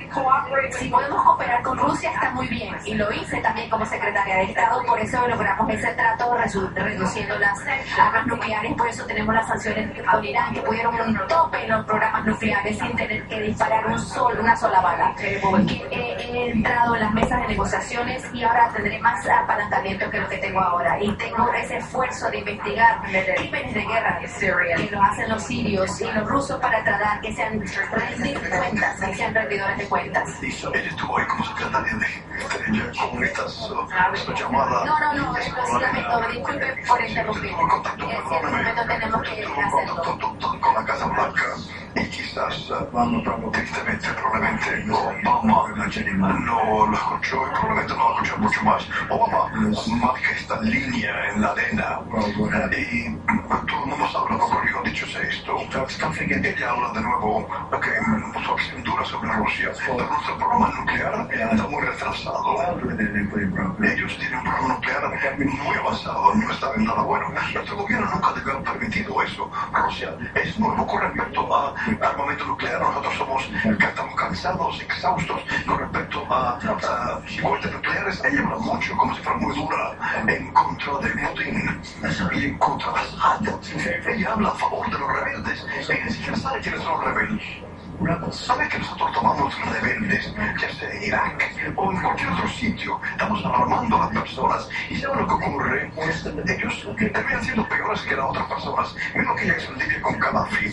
[0.79, 4.45] Si podemos cooperar con Rusia está muy bien y lo hice también como secretaria de
[4.45, 6.37] Estado, por eso logramos ese trato
[6.75, 7.59] reduciendo las
[7.99, 11.85] armas nucleares, por eso tenemos las sanciones con Irán que pudieron un tope en los
[11.87, 15.15] programas nucleares sin tener que disparar un sol, una sola bala.
[15.17, 15.41] Que
[15.91, 20.39] he, entrado en las mesas de negociaciones y ahora tendré más apalancamiento que lo que
[20.39, 23.03] tengo ahora y tengo ese esfuerzo de investigar
[23.37, 27.61] crímenes de guerra que lo hacen los sirios y los rusos para tratar que sean
[28.59, 30.43] cuentas, sean rendidores de cuentas.
[30.43, 34.85] Ella estuvo ahí como secretaria de estas uh, llamadas.
[34.85, 37.51] No, no, no, es lo lamento, disculpe por interrumpir.
[37.51, 40.61] En cierto momento tenemos que hacerlo.
[40.61, 41.57] con la Casa Blanca
[41.95, 44.85] y quizás, uh, tristemente, probablemente
[45.25, 45.65] Obama
[46.45, 48.89] no lo escuchó y probablemente no lo escuchó mucho más.
[49.09, 49.51] Obama
[50.01, 52.01] marca esta línea en la arena
[52.73, 53.15] y
[53.67, 54.58] todo el mundo sabe lo que
[54.99, 55.57] Dicho sea esto,
[56.45, 57.91] ella habla de nuevo que
[58.33, 59.71] puso acción dura sobre Rusia.
[59.87, 62.57] Pero nuestro programa nuclear está muy retrasado.
[63.81, 64.88] Ellos tienen un programa nuclear
[65.45, 67.29] muy avanzado, no está en nada bueno.
[67.31, 69.51] Nuestro gobierno nunca debe haber permitido eso.
[69.73, 72.81] Rusia es nuevo con a armamento nuclear.
[72.81, 78.25] Nosotros somos, estamos cansados, exhaustos con respecto a, a cohetes nucleares.
[78.25, 81.81] Ella habla mucho, como si fuera muy dura, en contra de Putin
[82.33, 83.41] y en contra de Assad.
[84.07, 85.67] Ella habla a favor de los rebeldes.
[85.89, 87.45] Ella sabe quiénes son los rebeldes.
[88.31, 93.01] ¿Sabe que nosotros tomamos rebeldes, ya sea en Irak o en cualquier otro sitio?
[93.11, 94.69] Estamos alarmando a las personas.
[94.89, 95.91] ¿Y saben lo que ocurre?
[96.47, 98.95] Ellos terminan siendo peores que las otras personas.
[99.17, 100.73] Mismo que Jackson Libia con Gaddafi.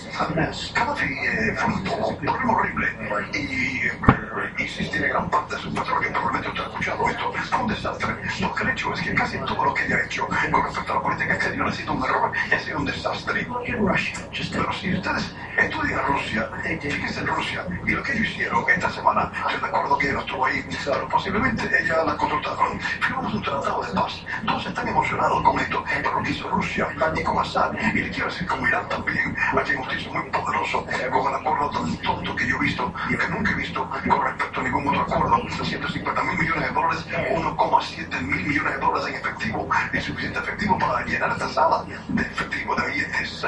[0.74, 2.88] Gaddafi eh, fue un problema horrible.
[3.34, 7.70] Y eh, ISIS tiene gran parte de su petróleo, probablemente otra escuchado esto como un
[7.70, 8.16] desastre.
[8.40, 10.92] Lo que el hecho es que casi todo lo que ella ha hecho con respecto
[10.92, 13.48] a la política exterior ha sido un error y ha sido un desastre.
[13.66, 19.32] Pero si ustedes estudian Rusia, fíjense en Rusia y lo que ellos hicieron esta semana,
[19.52, 22.80] yo me acuerdo que ella no estuvo ahí, pero posiblemente ella la consultaron.
[22.80, 24.24] Firmamos un tratado de paz.
[24.46, 28.10] Todos están emocionados con esto, pero lo que hizo Rusia y con Assad, y le
[28.10, 32.36] quiero decir como Irán también, aquí hemos dicho muy poderoso, con el acuerdo tan tonto
[32.36, 35.42] que yo he visto y que nunca he visto con respecto a ningún otro acuerdo.
[35.64, 40.78] 150 mil millones de dólares, 1,7 mil millones de dólares en efectivo, y suficiente efectivo
[40.78, 43.46] para llenar esta sala de efectivo de billetes.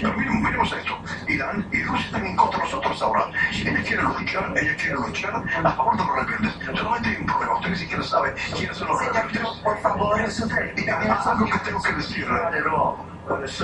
[0.00, 0.98] Pero miremos, miremos esto.
[1.28, 3.30] Irán y Rusia están en contra de nosotros ahora.
[3.52, 6.78] Ella quiere luchar, ella quiere luchar a favor de los rebeldes.
[6.78, 7.54] Solamente hay un problema.
[7.56, 9.42] Usted ni siquiera sabe quiénes son los rebeldes.
[9.64, 10.46] Por favor, eso
[10.76, 12.26] Y hay algo que tengo que decir.
[13.28, 13.60] is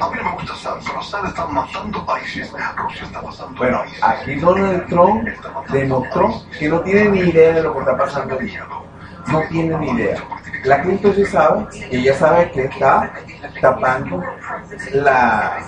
[0.00, 2.52] A mí no me gusta Assad, pero Assad está matando países.
[2.76, 5.28] Rusia está pasando Bueno, aquí Donald Trump
[5.70, 8.38] demostró que no tiene ni idea de lo que está pasando.
[9.28, 10.22] No tiene ni idea.
[10.64, 13.12] La Clinton sí sabe, y ella sabe que está
[13.60, 14.22] tapando
[14.92, 15.58] la,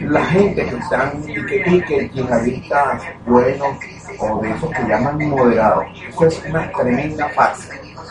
[0.00, 3.76] la gente que están y que, y que yihadistas buenos
[4.18, 5.86] o de esos que llaman moderados.
[6.08, 7.74] Eso es una tremenda farsa.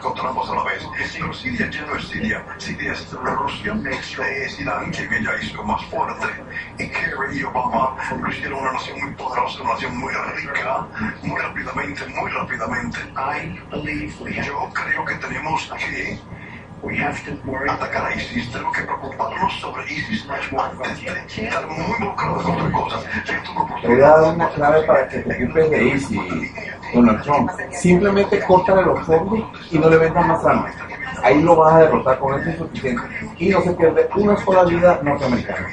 [0.00, 0.82] contra ambos a la vez.
[1.12, 2.44] Pero Siria ya no es Siria.
[2.58, 3.74] Siria es Rusia.
[3.90, 6.26] Es Irán quien ella hizo más fuerte.
[6.78, 10.86] Y Kerry y Obama lo hicieron una nación muy poderosa, una nación muy rica,
[11.22, 12.98] muy rápidamente, muy rápidamente.
[13.16, 16.18] I believe we have, Yo creo que tenemos que
[16.82, 21.66] we have to worry atacar a ISIS, tenemos que preocuparnos sobre ISIS antes de estar
[21.66, 23.04] muy involucrados en otras cosas.
[23.82, 26.16] Te voy a dar una clave para que te ocupes de Easy,
[26.94, 27.50] Donald Trump.
[27.72, 30.74] Simplemente córtale los fondos y no le vendas más armas.
[31.22, 33.02] Ahí lo vas a derrotar con eso es suficiente.
[33.38, 35.68] Y no se pierde una sola vida norteamericana.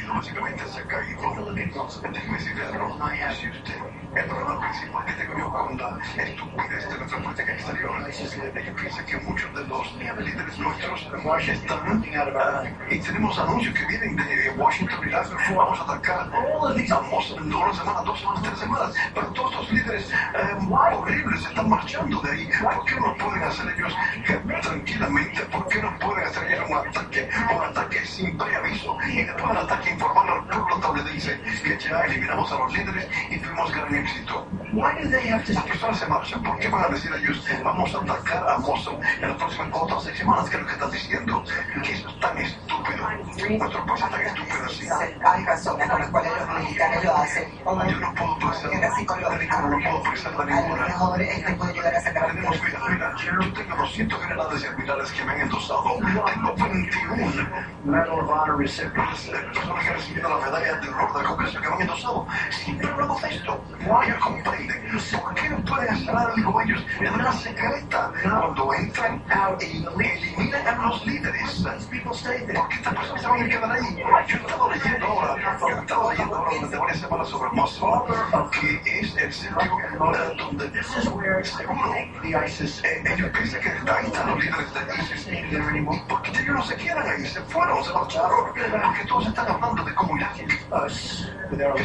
[4.19, 8.09] El problema principal que tengo yo con la estupidez de nuestra política exterior.
[8.09, 11.07] Es que yo pienso que muchos de los líderes nuestros
[11.47, 12.03] están
[12.39, 18.01] ah, y tenemos anuncios que vienen de Washington y vamos a atacar en una semana,
[18.01, 22.49] dos semanas, tres semanas, pero todos estos líderes eh, horribles están marchando de ahí.
[22.61, 23.93] ¿Por qué no pueden hacer ellos
[24.61, 25.41] tranquilamente?
[25.43, 29.57] ¿Por qué no pueden hacer ellos un ataque, un ataque sin preaviso y después del
[29.57, 34.47] ataque informar al pueblo estadounidense que ya eliminamos a los líderes y tuvimos gran éxito?
[34.73, 35.27] Why do they.
[36.43, 39.97] ¿Por qué van a decir ellos vamos a atacar a Mosul en las próximas cuatro
[39.97, 40.49] o seis semanas?
[40.49, 41.43] ¿Qué es lo que están diciendo?
[41.83, 43.09] Que es tan estúpido.
[43.57, 44.87] Nuestro país es tan estúpido así.
[45.25, 47.51] Hay razones por las cuales los militares lo hacen.
[47.57, 49.61] Yo no puedo pensar, psicológica.
[49.61, 50.85] no puedo pensar de A lo ninguna.
[50.87, 55.11] mejor este puede llegar a sacar Tenemos, mira, mira, yo tengo 200 generales y admirales
[55.11, 55.97] que me han endosado.
[55.97, 57.49] Tengo 21
[57.85, 59.29] Medal of Honor recipients?
[59.29, 62.27] personas que han recibido la medalla de honor del Congreso que me han endosado.
[62.51, 63.63] Siempre hablamos de esto.
[63.87, 64.77] Ellos comprenden.
[65.21, 69.23] ¿Por qué no pueden hacer algo ellos de manera secreta cuando entran
[69.61, 71.63] y eliminan a los líderes?
[72.03, 73.95] ¿Por qué estas personas se van a quedar ahí?
[74.27, 78.03] Yo he estado leyendo ahora, yo he estado leyendo ahora durante varias semanas sobre Mosul,
[78.59, 81.87] que es el sitio eh, donde seguro
[82.83, 86.07] eh, ellos piensan que ahí están los líderes de ISIS.
[86.09, 88.47] Porque ellos no se quedan ahí, se fueron, se marcharon.
[88.47, 89.93] Porque todos están hablando de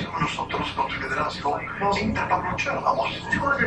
[0.03, 1.61] somos nosotros su liderazgo,
[1.97, 2.83] entra para luchar.
[2.83, 3.11] Vamos,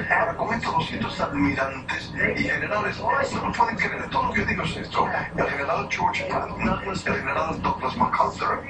[0.09, 4.09] ahora con estos 200 admirantes y generales, no pueden creer.
[4.09, 5.07] Todo lo que digo es esto.
[5.35, 8.63] El general George Patton, el general Douglas MacArthur,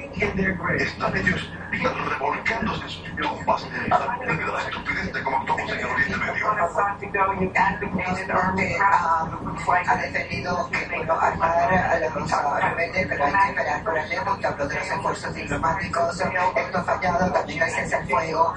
[0.78, 1.50] están ellos
[2.10, 6.16] revolcándose en sus tumbas a la, a la estupidez de cómo actuamos en el Oriente
[6.16, 6.46] Medio.
[9.82, 13.98] que ha defendido que bueno, armar a los ah, rebeldes, pero hay que esperar por
[13.98, 18.54] el Levante, habló de los esfuerzos diplomáticos, esto ha fallado, también hay cese al fuego.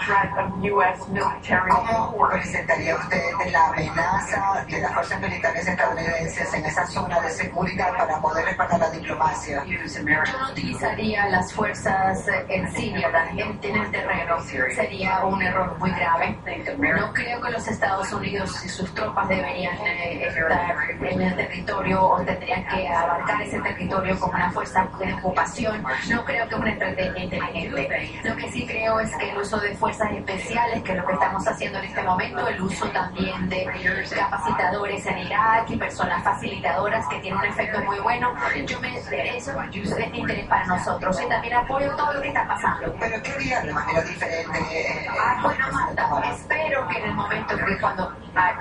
[0.97, 3.21] ¿Cómo presentaría usted
[3.51, 8.79] la amenaza de las fuerzas militares estadounidenses en esa zona de seguridad para poder respaldar
[8.79, 9.63] la diplomacia?
[9.65, 14.39] Yo no utilizaría las fuerzas eh, en Siria, la gente en el terreno.
[14.75, 16.37] Sería un error muy grave.
[16.77, 22.03] No creo que los Estados Unidos y sus tropas deberían eh, estar en el territorio
[22.03, 25.83] o tendrían que abarcar ese territorio como una fuerza de ocupación.
[26.09, 28.19] No creo que una estrategia inteligente.
[28.23, 31.47] Lo que sí creo es que el uso de fuerzas especiales, que lo que estamos
[31.47, 33.65] haciendo en este momento, el uso también de
[34.15, 38.33] capacitadores en Irak y personas facilitadoras que tienen un efecto muy bueno,
[38.65, 42.93] yo me, eso es interés para nosotros y también apoyo todo lo que está pasando.
[42.99, 45.07] Pero ¿qué harían de manera diferente?
[45.09, 48.51] Ah, bueno, Marta, espero que en el momento que cuando ah,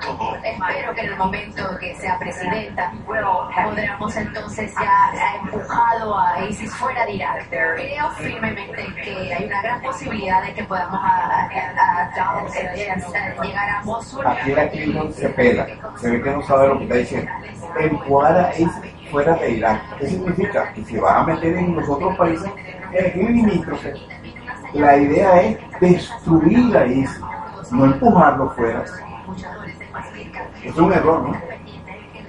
[0.43, 6.73] espero que en el momento que sea presidenta podamos entonces ya ha empujado a ISIS
[6.75, 7.47] fuera de Irak.
[7.49, 12.08] Creo firmemente que hay una gran posibilidad de que podamos a- a- a-
[14.25, 17.31] Aquí la Clinton se pela, se ve que no sabe lo que está diciendo.
[17.79, 18.71] Empujar a ISIS
[19.11, 19.97] fuera de Irak.
[19.99, 20.73] ¿Qué significa?
[20.73, 22.49] Que se va a meter en los otros países
[23.15, 23.99] limítrofes.
[24.73, 27.21] La idea es destruir a ISIS,
[27.71, 28.83] no empujarlo fuera.
[30.63, 31.59] Es un error, ¿no?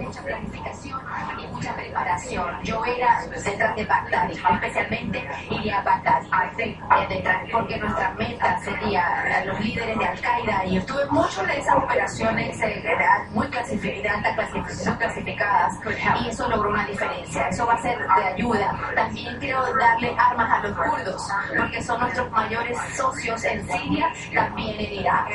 [0.01, 1.01] mucha planificación
[1.39, 2.63] y mucha preparación.
[2.63, 6.23] Yo era detrás de Bagdad, especialmente iría a Bagdad,
[6.59, 6.77] eh,
[7.09, 11.77] detrás, porque nuestra meta sería los líderes de Al-Qaeda y estuve en muchas de esas
[11.77, 15.75] operaciones eh, de muy clasificadas, de clasificación clasificadas
[16.23, 17.49] y eso logró una diferencia.
[17.49, 18.93] Eso va a ser de ayuda.
[18.95, 24.79] También quiero darle armas a los kurdos porque son nuestros mayores socios en Siria, también
[24.79, 25.29] en Irak.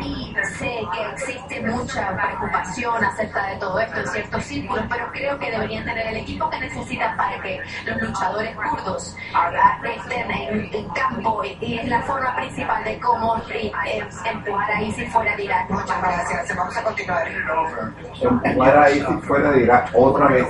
[0.00, 5.38] Y sé que existe mucha preocupación acerca de todo esto en ciertos círculos, pero creo
[5.38, 9.16] que deberían tener el equipo que necesitan para que los luchadores kurdos
[9.82, 13.72] estén en, en campo y, y es la forma principal de cómo eh,
[14.24, 15.70] empujar a ISIS fuera de Irak.
[15.70, 16.56] Muchas gracias.
[16.56, 17.28] Vamos a continuar.
[18.44, 20.46] Empujar a ISIS fuera de Irak otra vez.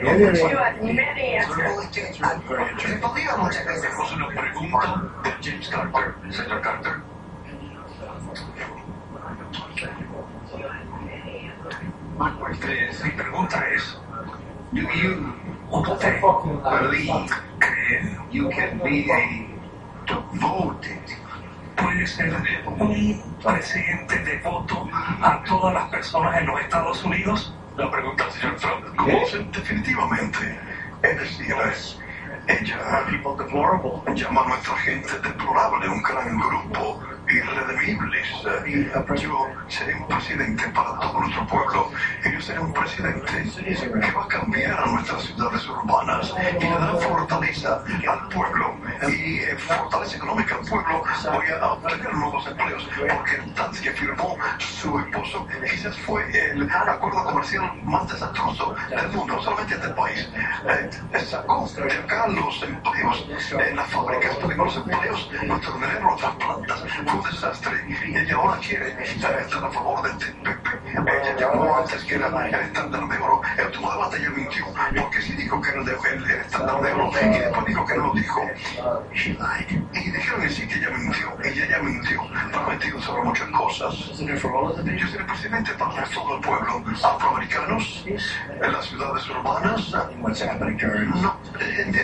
[0.00, 0.32] Bien, bien,
[1.14, 1.44] bien.
[3.38, 3.90] Muchas veces.
[4.14, 6.14] Una pregunta de James Carter.
[6.30, 6.92] Señor Carter.
[13.04, 13.98] Mi pregunta es,
[14.72, 15.32] do you,
[15.70, 17.30] ¿usted believe
[17.60, 19.46] que you can be a
[20.06, 21.00] devoted,
[21.76, 22.32] puede ser
[22.66, 24.88] un presidente devoto
[25.22, 27.54] a todas las personas en los Estados Unidos?
[27.76, 28.84] La pregunta al señor Trump.
[29.04, 29.48] ¿Qué?
[29.52, 30.58] Definitivamente.
[31.02, 31.98] Es decir, es-
[32.48, 33.04] ella
[34.14, 38.28] llama a nuestra gente deplorable, un gran grupo irredimibles.
[38.66, 41.90] Eh, Yo seré un presidente para todo nuestro pueblo.
[42.24, 46.94] Y yo seré un presidente que va a cambiar nuestras ciudades urbanas y le dará
[46.96, 48.76] fortaleza al pueblo
[49.08, 51.02] y eh, fortaleza económica al pueblo.
[51.32, 57.24] Voy a obtener nuevos empleos porque el que firmó su esposo quizás fue el acuerdo
[57.24, 60.28] comercial más desastroso del mundo, solamente del país.
[60.68, 60.90] Eh,
[61.20, 66.82] sacó de acá los empleos, eh, las fábricas los empleos, nuestro dinero, nuestras plantas,
[67.16, 67.72] un desastre.
[67.88, 70.66] Y ella ahora quiere eh, estar a favor del TPP.
[70.86, 73.40] Ella llamó antes que era el estándar de oro.
[73.58, 74.64] El último debate ella mintió,
[74.96, 78.06] porque sí dijo que era el, de- estándar de oro y después dijo que no
[78.08, 78.40] lo dijo.
[79.92, 82.20] Y dijeron que sí que ella mintió, ella ya mintió,
[82.52, 83.94] prometido sobre muchas cosas.
[84.96, 89.90] Yo seré presidente para todo el pueblo, afroamericanos, en las ciudades urbanas.
[91.22, 91.40] No,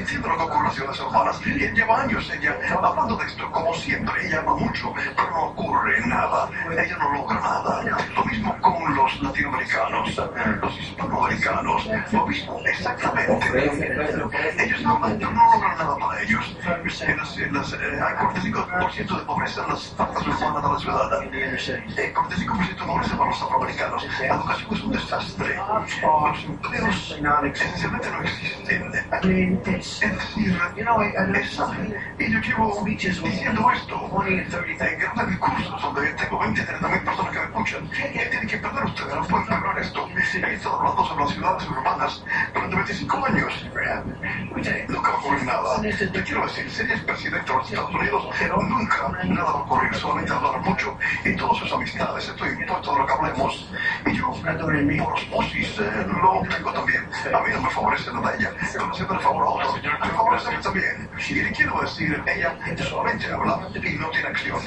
[0.02, 1.40] las ciudades urbanas.
[1.46, 4.26] Y lleva años ella hablando de esto, como siempre.
[4.26, 6.48] Ella habla mucho, pero no ocurre nada.
[6.70, 7.82] Ella no logra nada.
[8.14, 10.20] Lo mismo con los latinoamericanos,
[10.60, 11.88] los hispanoamericanos.
[12.12, 13.64] Lo mismo, exactamente.
[14.58, 16.56] Ellos no, no logran nada para ellos.
[16.64, 21.22] Las, las, eh, hay 45% de pobreza en las partes urbanas de la ciudad.
[21.32, 24.06] Eh, 45% de pobreza para los afroamericanos.
[24.20, 25.56] La educación es un desastre.
[26.02, 27.18] Los empleos
[27.54, 28.92] esencialmente no existen.
[30.00, 30.58] Es decir,
[31.34, 31.70] esa-
[32.18, 37.38] y yo llevo diciendo esto en grandes discursos donde tengo 20, 30 mil personas que
[37.38, 37.88] me escuchan.
[37.90, 39.14] ¿Qué tienen que perder ustedes?
[39.14, 40.08] No pueden perder esto.
[40.34, 42.24] He estado hablando sobre las ciudades urbanas
[42.54, 43.66] durante 25 años.
[44.88, 45.80] Nunca va a ocurrir nada.
[45.82, 48.24] Te quiero decir, si eres presidente de los Estados Unidos,
[48.68, 49.94] nunca nada va a ocurrir.
[49.94, 52.28] Solamente hablar mucho y todas sus amistades.
[52.28, 53.68] Estoy impuesto a lo que hablemos.
[54.06, 57.08] Y yo, por osmosis, eh, lo obtengo también.
[57.34, 59.16] A mí no me favorece nada ella, pero siempre.
[59.16, 61.10] Me favorece mí también.
[61.28, 62.56] Y le quiero decir, ella
[62.88, 64.60] solamente habla y no tiene acción.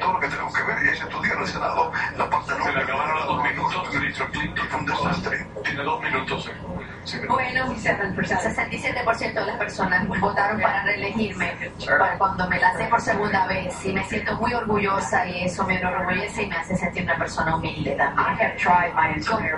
[0.00, 2.64] Todo lo que tenemos que ver es estudiar el Senado la parte no.
[2.64, 4.66] Se le acabaron los dos minutos, ministro Clinton.
[4.68, 5.46] Fue un desastre.
[5.64, 6.46] Tiene dos minutos.
[6.48, 6.79] eh.
[7.28, 11.52] Bueno, 67% de las personas votaron para reelegirme.
[11.98, 15.78] Para cuando me lancé por segunda vez y me siento muy orgullosa y eso me
[15.78, 18.26] enorgullece y me hace sentir una persona humilde también.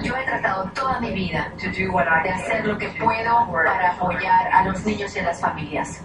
[0.03, 1.53] Yo, he tratado toda mi vida
[2.23, 6.01] de hacer lo que puedo para apoyar a los niños y a las familias.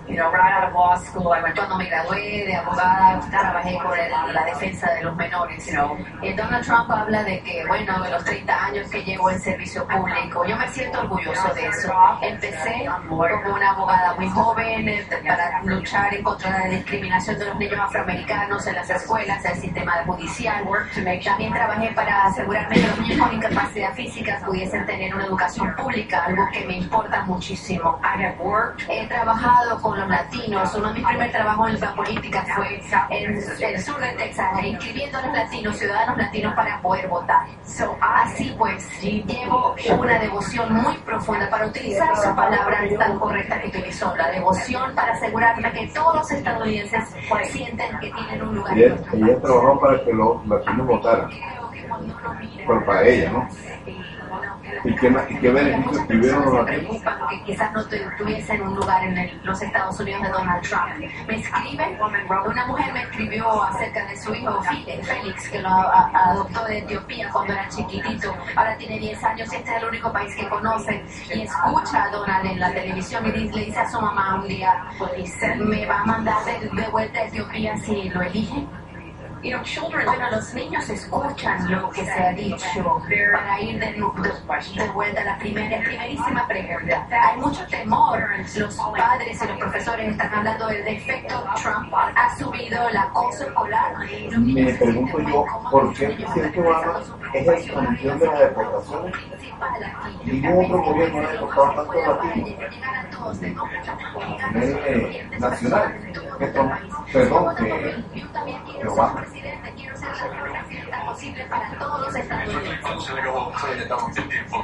[1.56, 5.68] Cuando me gradué de abogada, trabajé por el- la defensa de los menores.
[6.22, 9.88] Y Donald Trump habla de que, bueno, de los 30 años que llevo en servicio
[9.88, 11.94] público, yo me siento orgulloso de eso.
[12.22, 17.46] Empecé como una abogada muy joven eh, para luchar en contra de la discriminación de
[17.46, 20.64] los niños afroamericanos en las escuelas, en el sistema judicial.
[21.24, 26.26] También trabajé para asegurarme que los niños con incapacidad física pudiesen tener una educación pública,
[26.26, 28.00] algo que me importa muchísimo.
[28.90, 30.74] He trabajado con los latinos.
[30.76, 35.18] Uno de mis primeros trabajos en la política fue en el sur de Texas, inscribiendo
[35.18, 37.46] a los latinos, ciudadanos latinos para poder votar.
[38.02, 44.16] Así pues, llevo una devoción muy profunda para utilizar su palabra tan correcta que utilizó,
[44.16, 47.04] la devoción para asegurarme que todos los estadounidenses
[47.52, 48.78] sienten que tienen un lugar.
[48.78, 51.30] Ella, ella trabajó para que los latinos votaran,
[52.66, 53.48] pero para ella, ¿no?
[54.84, 56.66] ¿Y qué, y qué beneficios tuvieron
[57.30, 61.12] que quizás no tu- tuviesen un lugar en los Estados Unidos de Donald Trump.
[61.28, 61.98] Me escriben,
[62.46, 67.54] una mujer me escribió acerca de su hijo Félix, que lo adoptó de Etiopía cuando
[67.54, 68.34] era chiquitito.
[68.56, 71.04] Ahora tiene 10 años y este es el único país que conoce.
[71.34, 74.86] Y escucha a Donald en la televisión y le dice a su mamá un día,
[75.58, 78.66] me va a mandar de, de vuelta a Etiopía si lo elige.
[79.52, 83.02] Los niños escuchan lo que se ha dicho
[83.32, 87.08] para ir de, de- de vuelta a la primera, primerísima pregunta.
[87.10, 88.20] Hay mucho temor.
[88.58, 91.94] Los padres y los profesores están hablando del efecto Trump.
[91.94, 93.94] Ha subido el acoso escolar.
[94.38, 97.00] Me pregunto yo, ¿por qué el presidente Obama
[97.34, 99.16] es el exponente de las deportaciones?
[100.26, 102.50] Ningún otro gobierno ha deportado tanto latinos
[104.44, 105.96] a nivel eh, nacional.
[106.40, 106.72] Que Trump-
[107.12, 108.04] perdón, que.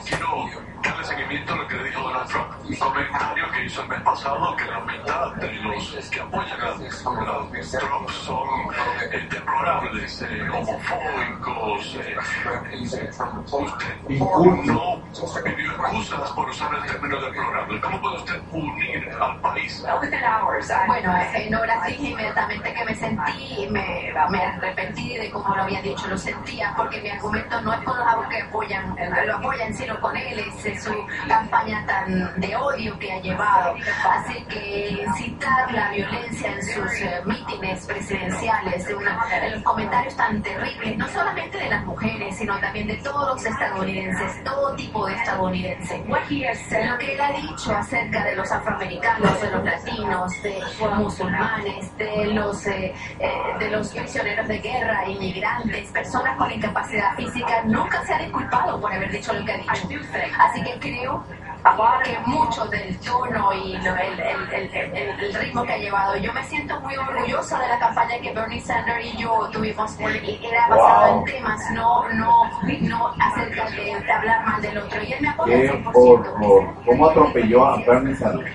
[0.03, 0.49] Quiero
[0.83, 2.47] darle seguimiento a lo que le dijo Donald Trump.
[2.79, 7.79] Comentario que hizo el mes pasado que la mitad de los que apoyan a, a
[7.79, 8.47] Trump son
[9.11, 11.95] eh, deplorables, eh, homofóbicos.
[11.95, 12.15] eh,
[12.79, 13.09] usted
[14.65, 17.81] no pidió excusas por usar el término deplorable.
[17.81, 19.83] ¿Cómo puede usted unir al país?
[20.87, 25.81] Bueno, en horas dije inmediatamente que me sentí, me, me arrepentí de cómo lo había
[25.81, 28.95] dicho, lo sentía, porque mi argumento no es con los abos que apoyan,
[29.25, 30.93] lo apoyan, sino con él, es su
[31.27, 33.75] campaña tan de odio que ha llevado.
[34.09, 40.15] Así que incitar la violencia en sus eh, mítines presidenciales, de una- en los comentarios
[40.15, 45.05] tan terribles, no solamente de las mujeres, sino también de todos los estadounidenses, todo tipo
[45.07, 46.01] de estadounidenses.
[46.91, 51.19] Lo que él ha dicho acerca de los afroamericanos, de los latinos, de los
[51.57, 57.63] musulmanes, de los, eh, eh, de los prisioneros de guerra, inmigrantes, personas con incapacidad física,
[57.65, 59.73] nunca se ha disculpado por haber dicho lo que ha dicho.
[60.39, 61.23] Así que creo
[62.03, 66.33] que mucho del tono y lo- el, el- el- el- ritmo que ha llevado, yo
[66.33, 71.13] me siento muy orgullosa de la campaña que Bernie Sanders y yo tuvimos, era basado
[71.13, 71.19] Wow.
[71.19, 72.43] en temas, no, no,
[72.81, 75.01] no acerca de, de hablar mal del otro.
[75.03, 75.91] Y él me apoya al que 100%.
[75.93, 78.51] por, por cómo atropelló a Bernie Sanders.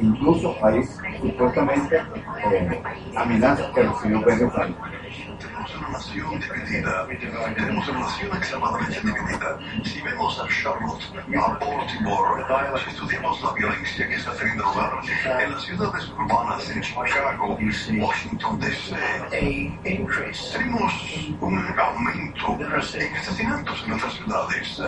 [0.00, 0.82] Incluso hay
[1.20, 2.82] supuestamente eh,
[3.16, 4.76] amenazas que recibió Bernie Sanders.
[5.92, 7.06] Nación dividida.
[7.54, 9.58] Tenemos una nación extremadamente dividida.
[9.84, 11.02] Si vemos a Charlotte,
[11.36, 12.44] a Baltimore,
[12.82, 14.92] si estudiamos la violencia que está teniendo lugar
[15.40, 18.96] en las ciudades urbanas, en Chicago, Washington DC,
[20.52, 20.92] tenemos
[21.40, 24.82] un aumento en asesinatos en nuestras ciudades.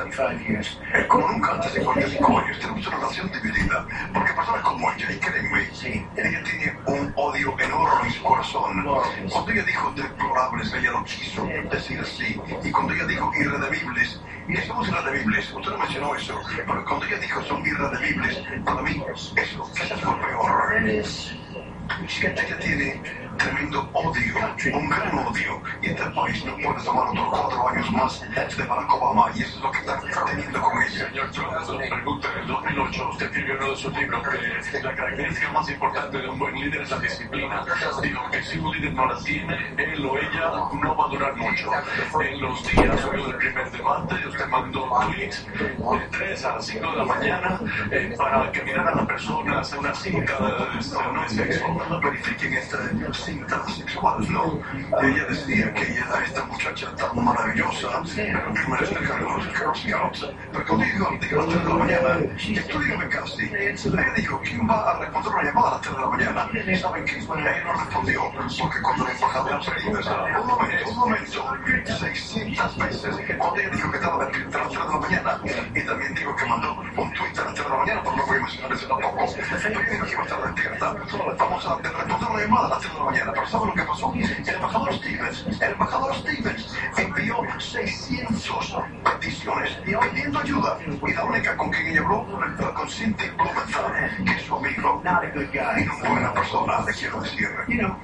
[1.09, 5.18] Como nunca antes en 45 años tenemos una nación dividida, porque personas como ella, y
[5.18, 5.68] créenme,
[6.16, 8.85] ella tiene un odio enorme en su corazón.
[9.31, 14.57] Cuando ella dijo deplorables, ella lo quiso decir así, y cuando ella dijo irredimibles, y
[14.59, 19.35] somos irredimibles, usted no mencionó eso, pero cuando ella dijo son irredimibles, para mí eso,
[19.37, 20.77] eso es lo peor.
[22.09, 23.03] Ella tiene
[23.37, 24.35] tremendo odio,
[24.75, 28.21] un gran odio, y este país no puede tomar otros cuatro años más
[28.57, 31.09] de Barack Obama, y eso es lo que están teniendo con ella.
[31.09, 34.23] Señor Trump, pregunta en el 2008, usted escribió en uno de sus libros
[34.71, 37.65] que la característica más importante de un buen líder es la disciplina.
[38.03, 40.51] Dijo que si un líder no la tiene, él o ella
[40.83, 41.71] no va a durar mucho.
[42.21, 46.91] En los días luego del primer debate, usted mandó tweets de 3 a las 5
[46.91, 47.61] de la mañana
[47.91, 52.01] eh, para que miraran a las personas en una cinta de, de, de sexo.
[52.03, 52.77] Verifiquen este
[53.27, 54.61] cinta sexual, ¿no?
[55.03, 59.74] Ella decía que ella era esta muchacha tan maravillosa, pero que merece dejar los Girl
[59.74, 60.27] Scouts.
[60.57, 65.32] Digo a las 3 de la mañana, estudíame casi, ella dijo, ¿quién va a responder
[65.32, 66.48] una llamada a las 3 de la mañana?
[66.81, 67.16] ¿Saben qué?
[67.16, 68.20] Ella no respondió,
[68.61, 71.39] porque cuando la embajadora se dijo, un momento, un momento,
[71.98, 75.40] 600 veces, cuando ella dijo que estaba despierta a las 3 de la mañana,
[75.74, 78.27] y también dijo que mandó un tweet a las 3 de la mañana, pero no
[78.27, 80.86] voy a mencionar eso tampoco, pero dijo que iba a estar despierta.
[81.39, 83.82] Vamos a responder una llamada a las 3 de la mañana, pero ¿saben lo que
[83.82, 84.12] pasó?
[84.14, 91.70] El embajador Stevens, el embajador Stevens envió 600 peticiones pidiendo ayuda, y la única con
[91.70, 92.26] quien ella habló
[92.56, 97.48] fue con Cindy Blumenthal, que es su amigo, y una buena persona, le quiero decir.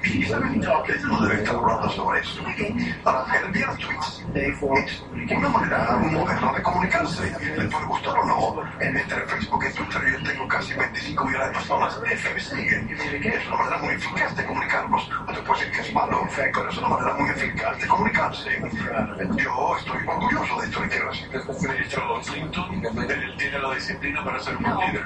[0.03, 2.41] Y saben, no debe estar hablando sobre eso.
[3.03, 7.31] Ahora, el enviar tweets es una manera moderna de comunicarse.
[7.57, 8.63] Le puede gustar o no.
[8.79, 12.89] Entre Facebook y Twitter yo tengo casi 25 millones de personas que me siguen.
[12.89, 15.02] Es una manera muy eficaz de comunicarnos.
[15.45, 18.49] Puedo decir que es malo, pero es una manera muy eficaz de comunicarse.
[19.37, 21.29] Yo estoy orgulloso de esto, decir.
[21.31, 25.05] De hecho, Clinton, él tiene la disciplina para ser un líder.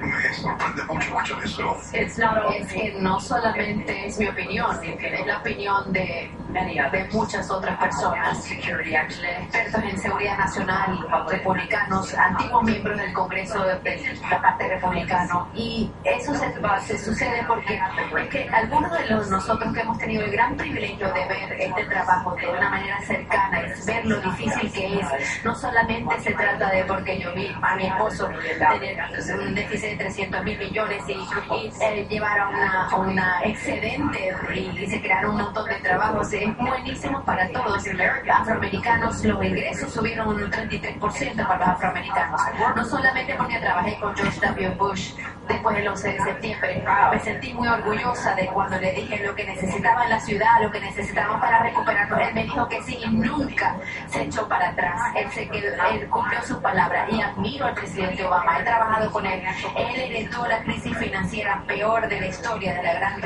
[0.00, 1.76] Me sorprende mucho escuchar eso.
[1.92, 7.78] Es, es que no solamente es mi opinión, es la opinión de, de muchas otras
[7.78, 15.48] personas, expertos en seguridad nacional, republicanos, antiguos miembros del Congreso de, de la parte republicano.
[15.54, 16.52] Y eso se,
[16.86, 17.80] se sucede porque
[18.18, 21.84] es que algunos de los, nosotros que hemos tenido el gran privilegio de ver este
[21.84, 25.44] trabajo de una manera cercana, es ver lo difícil que es.
[25.44, 29.00] No solamente se trata de porque yo vi a mi esposo tener
[29.38, 34.58] un déficit de 300 mil millones y, y llevar a una, a una excedente y,
[34.58, 36.32] y se crearon un montón de trabajos.
[36.32, 37.82] Es buenísimo para todos.
[38.28, 42.40] Afroamericanos, los ingresos subieron un 33% para los afroamericanos.
[42.76, 44.74] No solamente porque trabajé con George W.
[44.76, 45.14] Bush
[45.48, 49.44] después del 11 de septiembre, me sentí muy orgullosa de cuando le dije lo que
[49.44, 52.20] necesitaba en la ciudad, lo que necesitamos para recuperarnos.
[52.20, 53.76] Él me dijo que sí y nunca
[54.08, 55.00] se echó para atrás.
[55.16, 58.60] Él, se quedó, él cumplió su palabra y admiro al presidente Obama.
[58.60, 59.42] He trabajado con él.
[59.76, 63.20] Él heredó la crisis financiera peor de la historia de la Gran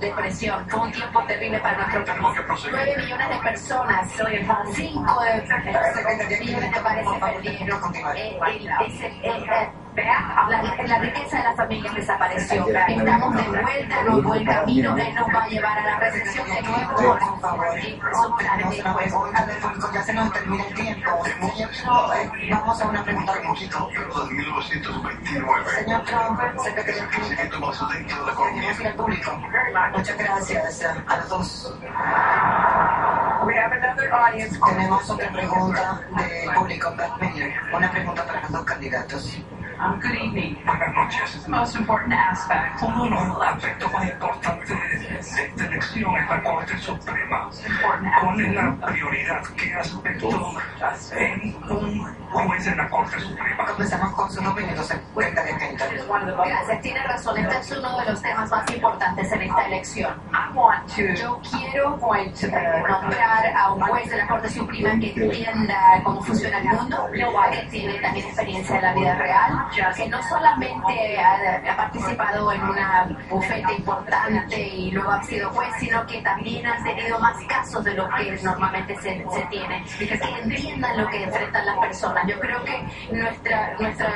[0.00, 0.68] Depresión.
[0.68, 2.20] Fue un tiempo terrible para nuestro país.
[2.70, 4.40] 9 millones de personas, 5 de
[6.40, 7.80] millones de países perdieron.
[8.16, 8.38] Eh,
[9.22, 12.66] el- la, la riqueza de las familias desapareció.
[12.68, 14.96] Estamos de vuelta en un buen camino.
[14.96, 16.96] Él nos va a llevar a la recesión de nuevo.
[16.96, 17.66] Por favor,
[18.12, 21.10] son planes de pregunta del público, ya se nos termina el tiempo.
[22.50, 25.70] Vamos a una pregunta de 1929.
[25.74, 27.08] Señor Trump, secretario
[28.78, 29.40] del público.
[29.92, 31.74] Muchas gracias eh, a los dos.
[33.44, 34.58] We have another audience.
[34.58, 37.52] Tenemos otra pregunta del público, Pat Miller.
[37.72, 39.38] Una pregunta para los dos candidatos.
[39.84, 40.56] Um, good evening.
[40.64, 41.44] Buenas noches.
[41.44, 42.80] The most important aspect.
[42.82, 47.50] Uno de los aspectos más importantes de esta elección es la Corte Suprema.
[48.22, 49.42] ¿Cuál es la prioridad?
[49.54, 50.30] ¿Qué aspecto
[51.18, 53.66] en un juez de la Corte Suprema?
[53.66, 55.88] Comenzamos con minutos, secretario Clinton.
[56.46, 57.36] Gracias, tiene razón.
[57.36, 60.14] Este es uno de los temas más importantes en esta elección.
[60.32, 65.12] I want to Yo quiero eh, nombrar a un juez de la Corte Suprema que
[65.12, 69.66] entienda cómo funciona el mundo, que tiene también experiencia en la vida real,
[69.96, 75.68] que no solamente ha, ha participado en una bufete importante y luego ha sido juez,
[75.78, 80.14] sino que también ha tenido más casos de lo que normalmente se, se tiene, que
[80.42, 82.24] entiendan lo que enfrentan las personas.
[82.26, 84.10] Yo creo que nuestra, nuestra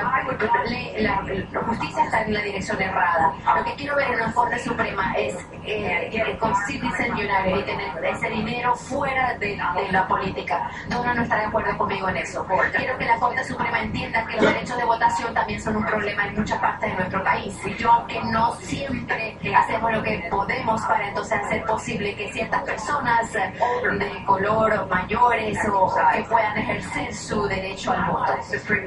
[0.99, 1.23] la,
[1.53, 3.33] la justicia está en la dirección errada.
[3.57, 8.05] Lo que quiero ver en la Corte Suprema es eh, con Citizen United y tener
[8.05, 10.71] ese dinero fuera de, de la política.
[10.89, 12.47] Donna no está de acuerdo conmigo en eso.
[12.77, 16.27] Quiero que la Corte Suprema entienda que los derechos de votación también son un problema
[16.27, 17.55] en muchas partes de nuestro país.
[17.79, 23.35] Yo, aunque no siempre hacemos lo que podemos para entonces hacer posible que ciertas personas
[23.37, 23.53] eh,
[23.99, 28.33] de color mayores o que puedan ejercer su derecho al voto.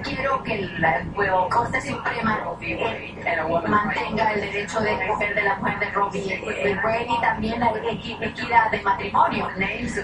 [0.04, 1.02] Quiero que la
[1.50, 3.16] Corte Suprema eh,
[3.68, 6.10] mantenga el derecho de escoger de la mujer de Roe
[7.08, 9.48] y también la equi- equidad de matrimonio.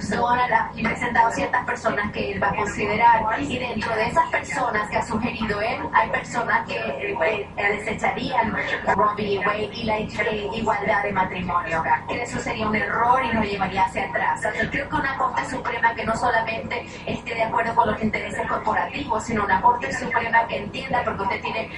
[0.09, 4.89] Donald ha presentado ciertas personas que él va a considerar y dentro de esas personas
[4.89, 6.36] que ha sugerido él, hay personas
[6.67, 8.55] que eh, eh, desecharían
[9.17, 11.83] y Wade y la eh, igualdad de matrimonio.
[12.07, 14.41] Que eso sería un error y nos llevaría hacia atrás.
[14.71, 19.23] Creo que una Corte Suprema que no solamente esté de acuerdo con los intereses corporativos,
[19.23, 21.69] sino una Corte Suprema que entienda porque usted tiene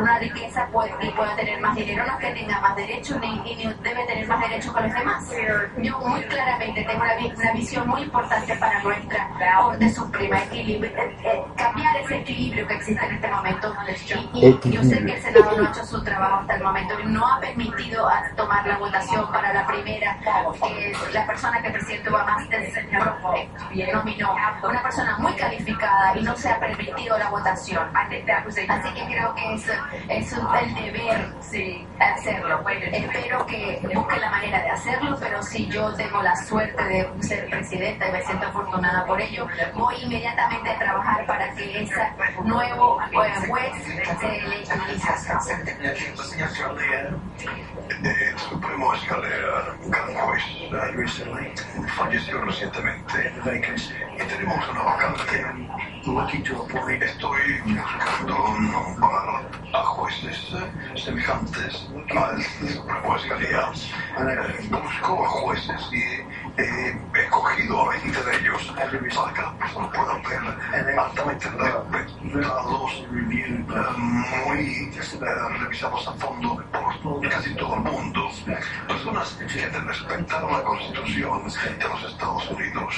[0.00, 0.68] una riqueza
[1.00, 4.40] y puede tener más dinero, no que tenga más derechos ni, ni debe tener más
[4.40, 5.30] derechos que los demás.
[5.78, 9.28] Yo muy claramente tengo una, una visión muy importante para nuestra
[9.62, 13.74] Corte Suprema, equilibrio- eh, eh, cambiar ese equilibrio que existe en este momento
[14.06, 17.40] yo sé que el Senado no ha hecho su trabajo hasta el momento, no ha
[17.40, 20.18] permitido tomar la votación para la primera,
[20.62, 26.22] que es la persona que el presidente Obama eh, nominó, una persona muy calificada y
[26.22, 27.88] no se ha permitido la votación.
[27.94, 29.68] Así que creo que es,
[30.08, 32.62] es el deber sí, hacerlo.
[32.68, 37.48] Espero que busque la manera de hacerlo, pero si yo tengo la suerte de ser
[37.48, 42.02] presidenta y me siento afortunada por ello, voy inmediatamente a trabajar para que ese
[42.44, 43.91] nuevo eh, juez.
[48.02, 53.32] El Supremo Escalera, gran juez, eh, falleció recientemente
[54.16, 55.44] y tenemos una vacante.
[57.06, 59.61] Estoy buscando nombrar a
[60.54, 62.40] eh, semejantes al.
[64.18, 69.90] Eh, Busco a jueces y he escogido a 20 de ellos para que las personas
[69.94, 73.64] puedan ver altamente respetados, eh,
[74.46, 78.28] muy eh, revisados a fondo por casi todo el mundo.
[78.86, 81.44] Personas que respetaron la Constitución
[81.78, 82.94] de los Estados Unidos.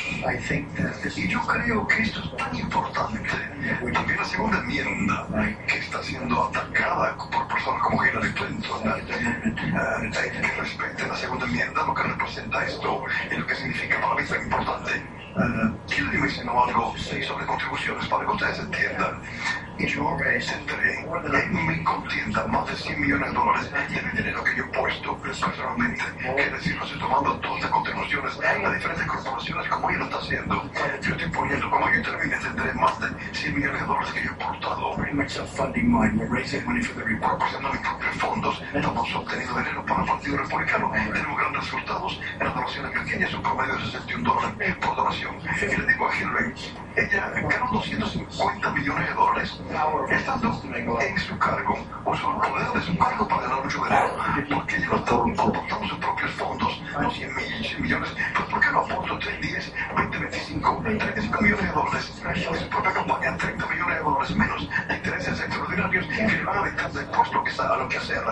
[1.17, 3.31] Y yo creo que esto es tan importante.
[3.93, 5.27] También la segunda enmienda
[5.67, 6.64] que está siendo atacada
[7.31, 12.65] por personas como Hillary Clinton, eh, eh, que respeten la segunda enmienda, lo que representa
[12.65, 15.24] esto y lo que significa para mí tan importante.
[15.37, 19.21] Eh, Hillary mencionó algo sobre contribuciones para que ustedes entiendan.
[19.77, 24.45] Y yo tendré en mi contienda más de 100 millones de dólares de mi dinero
[24.45, 26.05] que yo he puesto personalmente.
[26.21, 30.19] Quiere decir, no estoy tomando todas las contribuciones a diferentes corporaciones como ella lo está
[30.19, 30.71] haciendo.
[31.03, 34.31] Yo estoy poniendo, como yo termine, tendré más de 100 millones de dólares que yo
[34.31, 34.95] he aportado.
[37.21, 40.93] Proporcionando mis propios fondos, estamos obteniendo dinero para el Partido Republicano.
[40.93, 45.24] Tenemos grandes resultados en las donaciones pequeñas, un promedio de 61 dólares por donación.
[45.25, 46.13] Y le digo a
[46.97, 49.61] ella ganó 250 millones de dólares
[50.11, 50.61] estando
[51.01, 54.17] en su cargo, usó el poder de su cargo para ganar mucho dinero.
[54.55, 58.61] Porque ella no estaba aportando sus propios fondos, no 100 mil- 100 millones, pues ¿por
[58.61, 63.37] qué no aportó 3, 10, 20, 25, 35 millones de dólares en su propia campaña,
[63.39, 67.45] 30 millones de dólares menos de intereses extraordinarios que le van a dictar después lo
[67.45, 68.23] que, está, lo que hacer?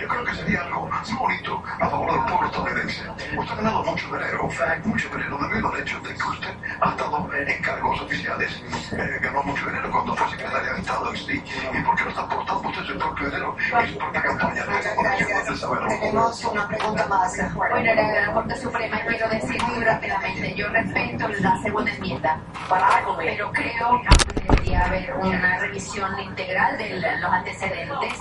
[0.00, 3.02] Yo creo que sería algo bonito a favor del pueblo estadounidense.
[3.36, 4.48] Usted ha ganado mucho dinero,
[4.84, 8.62] mucho dinero debido al hecho de que usted ha estado en cargos oficiales.
[8.92, 11.12] Eh, ganó mucho dinero cuando fue secretaria de Estado.
[11.14, 14.64] ¿Y por qué no está aportando usted su propio dinero en su propia campaña?
[14.94, 15.98] Porque.
[16.00, 17.54] Tenemos una pregunta más.
[17.54, 23.16] Bueno, la, la Corte Suprema, quiero decir muy rápidamente, yo respeto la segunda enmienda, pero
[23.52, 28.12] creo que debería haber una revisión integral de los antecedentes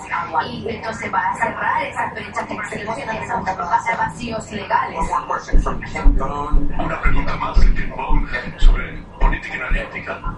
[0.50, 5.00] y entonces va a cerrar esas brechas que existen, esos vacíos legales.
[6.78, 7.58] Una pregunta más
[8.58, 10.38] sobre política energética.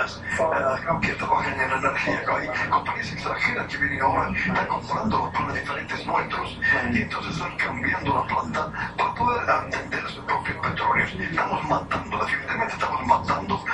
[0.00, 2.22] compañías eh, que trabajan en energía.
[2.28, 6.58] Hay compañías extranjeras que vienen ahora, están comprando planes diferentes nuestros
[6.92, 11.12] y entonces están cambiando la planta para poder atender sus propios petróleos.
[11.12, 13.64] Estamos matando, definitivamente estamos matando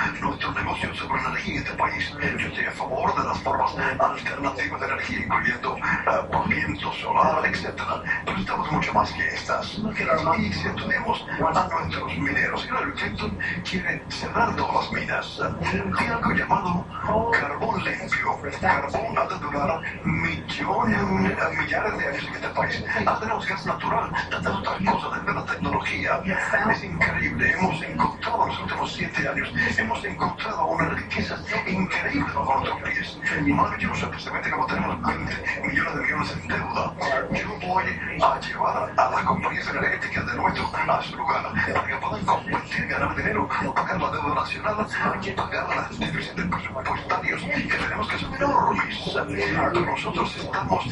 [0.79, 2.13] sobre energía en este país.
[2.37, 7.45] Yo estoy a favor de las formas alternativas de energía, incluyendo eh, por viento solar,
[7.45, 7.73] etc.
[8.25, 9.73] Pero estamos mucho más que estas.
[9.73, 15.41] Y si estudiamos a nuestros mineros, Hillary Clinton quiere cerrar todas las minas.
[15.71, 16.85] Tiene algo llamado
[17.31, 18.39] carbón limpio.
[18.61, 22.83] Carbón ha de durar millones, eh, millares de años en este país.
[23.19, 26.21] Tenemos gas natural, tantas otras cosas, desde la tecnología.
[26.69, 27.51] Es increíble.
[27.51, 31.37] Hemos encontrado en los últimos siete años, hemos encontrado una riqueza
[31.67, 33.17] increíble bajo nuestros pies.
[33.47, 36.93] Maravilloso, especialmente como tenemos 20 millones de millones en deuda.
[37.31, 37.83] Yo voy
[38.21, 42.87] a llevar a las compañías energéticas de nuestro a su lugar para que puedan competir,
[42.87, 44.87] ganar dinero, pagar la deuda nacional
[45.21, 49.15] y pagar las déficits presupuestarios que tenemos que son enormes.
[49.73, 50.85] Nosotros estamos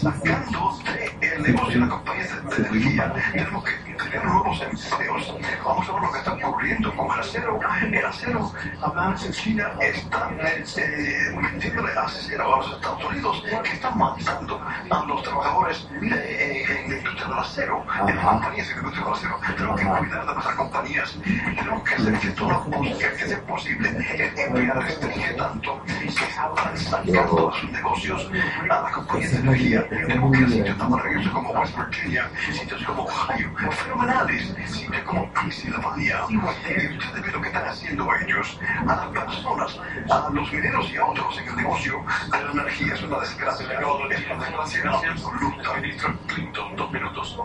[0.00, 0.78] sacando
[1.20, 3.12] del negocio de las compañías de energía.
[3.32, 5.34] Tenemos que tener nuevos empleos.
[5.64, 8.47] Vamos a ver lo que está ocurriendo con el acero, el acero,
[8.82, 10.30] además en China está
[10.76, 14.60] eh, metiéndole acero a los Estados Unidos que están matando
[14.90, 19.04] a los trabajadores de, en la industria del acero, en las compañías de la industria
[19.04, 19.40] del acero.
[19.56, 21.18] Tenemos que cuidar de nuestras compañías,
[21.56, 23.88] tenemos que hacer que la política que sea posible.
[23.88, 28.30] El EPA restringe tanto que están sacando sus negocios
[28.70, 29.88] a las compañías de energía.
[29.88, 36.20] Tenemos que sitios tan maravillosos como West Virginia, sitios como Ohio, fenomenales, sitios como Pensilvania.
[36.28, 38.37] Y ustedes ven lo que están haciendo ellos
[38.86, 42.94] a las personas, a los mineros y a otros en el negocio la energía.
[42.94, 45.74] Es una desgracia, es una desgracia absoluta.
[45.80, 47.38] Ministro Clinton, dos minutos.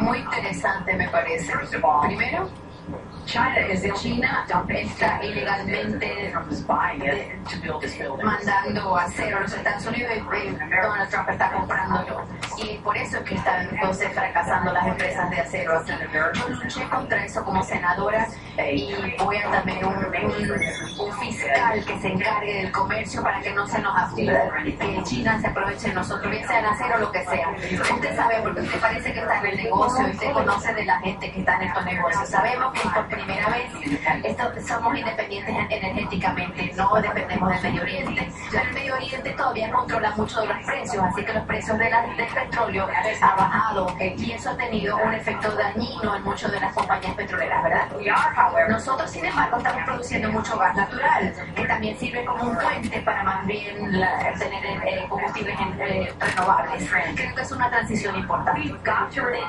[0.00, 1.52] Muy interesante me parece.
[2.06, 2.48] Primero,
[3.24, 6.34] China the China está ilegalmente
[8.22, 12.24] mandando acero a los Estados Unidos y eh, Donald Trump está comprándolo.
[12.58, 15.82] Y por eso es que están entonces fracasando las empresas de acero.
[16.34, 18.26] Yo luché contra eso como senadora
[18.58, 23.52] y voy a también un, un- un fiscal que se encargue del comercio para que
[23.52, 24.38] no se nos afile,
[24.78, 27.48] que China se aproveche de nosotros, bien sea en acero o lo que sea.
[27.94, 30.98] Usted sabe, porque usted parece que está en el negocio y usted conoce de la
[31.00, 32.28] gente que está en estos negocios.
[32.28, 33.70] Sabemos que por primera vez
[34.24, 38.32] esto- somos independientes energéticamente, no dependemos del Medio Oriente.
[38.50, 41.90] Pero el Medio Oriente todavía controla mucho de los precios, así que los precios de
[41.90, 42.86] la- del petróleo
[43.20, 47.14] han bajado eh, y eso ha tenido un efecto dañino en muchas de las compañías
[47.14, 47.88] petroleras, ¿verdad?
[48.68, 53.22] Nosotros, sin embargo, estamos produciendo mucho gas natural, que también sirve como un puente para
[53.22, 56.90] más bien la- tener eh, combustibles eh, renovables.
[57.14, 58.74] Creo que es una transición importante.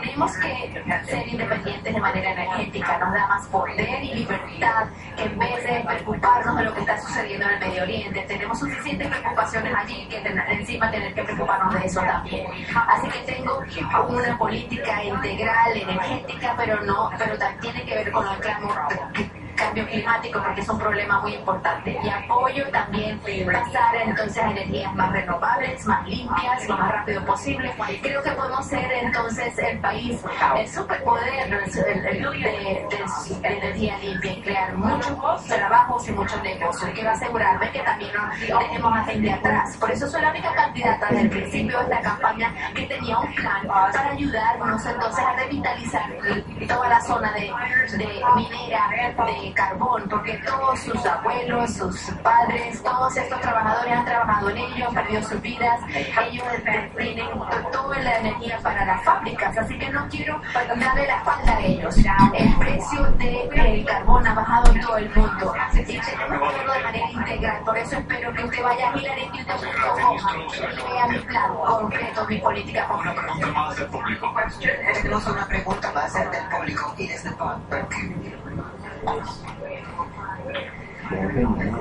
[0.02, 4.88] Tenemos que ser independientes de manera energética, nos da más poder y libertad
[5.18, 9.08] en vez de preocuparnos de lo que está sucediendo en el Medio Oriente, tenemos suficientes
[9.08, 12.48] preocupaciones allí que encima tener que preocuparnos de eso también.
[12.76, 13.64] Así que tengo
[14.10, 18.70] una política integral, energética, pero no, pero tiene que ver con el cambio,
[19.56, 21.98] cambio climático porque es un problema muy importante.
[22.04, 27.74] Y apoyo también pasar entonces a energías más renovables, más limpias, lo más rápido posible.
[28.02, 30.22] Creo que podemos ser entonces el país,
[30.58, 32.88] el superpoder de-
[33.42, 36.92] de energía limpia y crear muchos trabajos y muchos negocios.
[36.94, 38.12] Quiero asegurarme que también
[38.50, 39.78] no dejemos a gente atrás.
[39.78, 43.34] Por eso soy la única candidata desde el principio de esta campaña que tenía un
[43.36, 46.04] plan para ayudarnos entonces a revitalizar
[46.68, 47.52] toda la zona de,
[47.98, 48.90] de minera
[49.26, 54.88] de carbón, porque todos sus abuelos, sus padres, todos estos trabajadores han trabajado en ello,
[54.88, 56.46] han perdido sus vidas, ellos
[56.98, 57.28] tienen
[57.72, 61.98] toda la energía para las fábricas, así que no quiero darle la espalda a ellos.
[62.34, 66.84] El precio del carbón ha bajado en todo el mundo y tenemos que verlo de
[66.84, 70.18] manera integral, por eso espero que usted vaya a hilaryclinton.com
[70.54, 74.34] y vea mi plan concreto, mi política Una más del público.
[75.02, 77.32] Tenemos una pregunta más del público y desde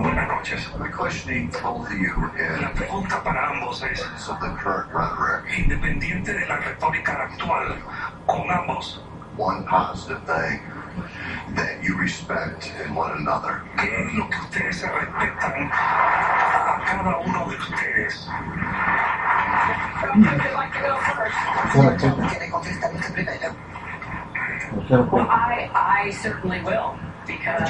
[0.02, 0.66] Buenas noches.
[0.78, 5.44] My questioning both of you eh, La pregunta para ambos es, of the current rhetoric.
[5.56, 7.78] independiente de la retórica actual,
[8.26, 9.00] con ambos,
[9.36, 10.60] One positive thing
[11.54, 13.62] that you respect in one another.
[13.78, 18.28] ¿qué es lo que ustedes se respetan a cada uno de ustedes?
[22.28, 23.54] ¿Quiere contestar usted primero?
[25.12, 27.11] well, I, I certainly will because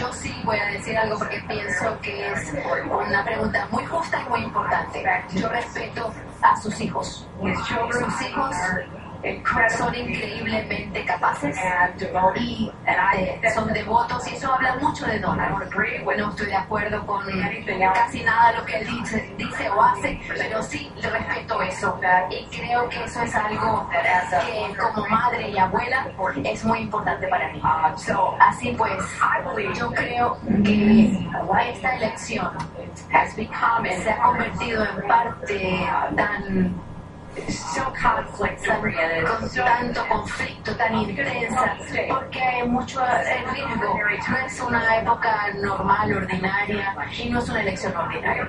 [0.01, 2.53] Yo sí voy a decir algo porque pienso que es
[2.91, 5.05] una pregunta muy justa y muy importante.
[5.35, 7.27] Yo respeto a sus hijos.
[7.39, 8.55] Sus hijos
[9.77, 11.57] son increíblemente capaces
[12.37, 12.73] y
[13.17, 15.57] eh, son devotos y eso habla mucho de Donald.
[16.17, 17.25] No estoy de acuerdo con
[17.95, 22.01] casi nada de lo que él dice, dice o hace, pero sí le respeto eso.
[22.31, 26.07] Y creo que eso es algo que como madre y abuela
[26.45, 27.63] es muy importante para mí.
[27.97, 28.93] So Así pues,
[29.79, 31.29] yo creo que
[31.69, 32.51] esta elección
[34.03, 35.87] se ha convertido en parte
[36.17, 36.92] tan.
[39.27, 41.77] Con tanto conflicto, tan intensa,
[42.09, 43.99] porque hay mucho eh, riesgo.
[44.29, 48.49] No es una época normal, ordinaria, y no es una elección ordinaria.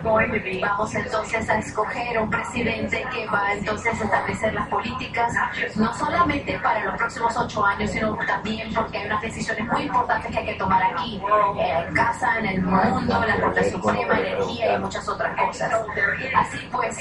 [0.61, 5.33] Vamos entonces a escoger un presidente que va entonces a establecer las políticas,
[5.75, 10.31] no solamente para los próximos ocho años, sino también porque hay unas decisiones muy importantes
[10.31, 11.21] que hay que tomar aquí,
[11.57, 15.71] en casa, en el mundo, la Corte Suprema, energía y muchas otras cosas.
[16.35, 16.97] Así pues,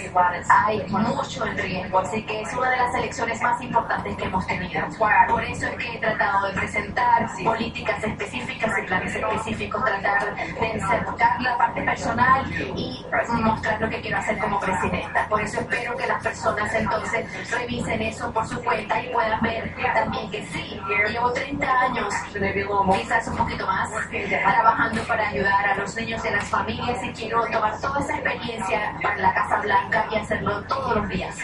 [0.49, 1.57] hay mucho en
[2.03, 4.83] Así que es una de las elecciones más importantes que hemos tenido.
[5.29, 10.71] Por eso es que he tratado de presentar políticas específicas y planes específicos, tratar de
[10.71, 12.45] enfocar la parte personal
[12.77, 13.05] y
[13.41, 15.27] mostrar lo que quiero hacer como presidenta.
[15.29, 19.75] Por eso espero que las personas entonces revisen eso por su cuenta y puedan ver
[19.95, 20.81] también que sí,
[21.11, 26.33] llevo 30 años, quizás un poquito más, trabajando para ayudar a los niños y a
[26.33, 30.97] las familias y quiero tomar toda esa experiencia para la Casa Blanca y hacerlo todos
[30.97, 31.37] los días.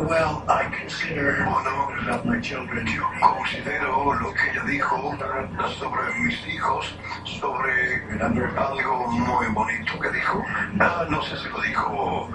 [0.00, 1.44] Well, I consider
[2.24, 2.86] my children.
[2.86, 5.16] yo considero lo que ella dijo
[5.78, 8.00] sobre mis hijos, sobre
[8.56, 10.42] algo muy bonito que dijo.
[10.80, 12.30] Ah, no sé si lo dijo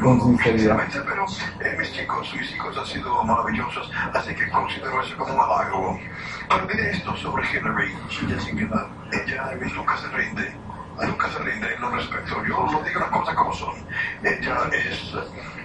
[0.00, 0.38] Con sinceridad.
[0.40, 1.26] sinceramente, pero
[1.60, 6.00] eh, mis chicos, mis hijos han sido maravillosos, así que considero eso como un halago.
[6.48, 7.92] Pero diré esto sobre Hillary.
[8.08, 8.88] She doesn't give up.
[9.12, 10.54] Ella nunca se rinde.
[11.02, 12.44] Nunca se rinde en lo respecto.
[12.46, 13.74] Yo lo digo las cosas como son.
[14.22, 15.14] Ella es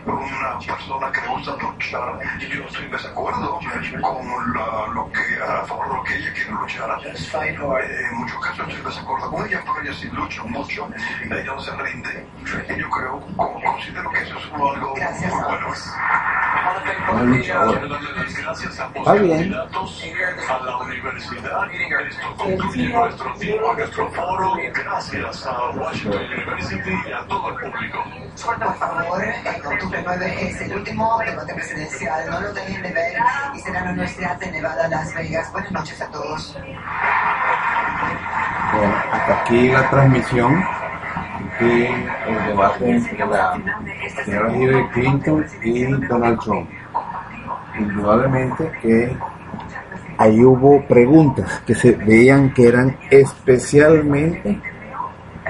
[0.06, 2.20] una persona que le gusta luchar.
[2.40, 3.60] Yo estoy en desacuerdo
[4.02, 7.00] con la- lo que, a favor de lo que ella quiere luchar.
[7.06, 7.14] Eh,
[8.12, 10.88] En muchos casos estoy en desacuerdo con ella, pero ella sí lucha mucho.
[11.26, 12.26] Ella no se rinde.
[12.70, 15.68] Y yo creo, como considero que eso es algo Gracias muy a bueno.
[18.44, 20.04] gracias a candidatos,
[20.50, 21.68] a la universidad.
[22.08, 24.54] Esto concluye nuestro tiempo, nuestro foro.
[24.74, 28.04] Gracias a Washington University y a todo el público.
[28.46, 29.22] Por favor,
[29.90, 32.30] en octubre 9 es el último debate presidencial.
[32.30, 33.14] No lo dejen de ver
[33.56, 35.52] y será en la Universidad de Nevada, Las Vegas.
[35.52, 36.58] Buenas noches a todos.
[38.74, 40.64] Bueno, hasta aquí la transmisión
[41.60, 43.58] del debate entre la
[44.24, 46.70] señora Hillary Clinton y Donald Trump.
[47.80, 49.18] Indudablemente que
[50.18, 54.62] ahí hubo preguntas que se veían que eran especialmente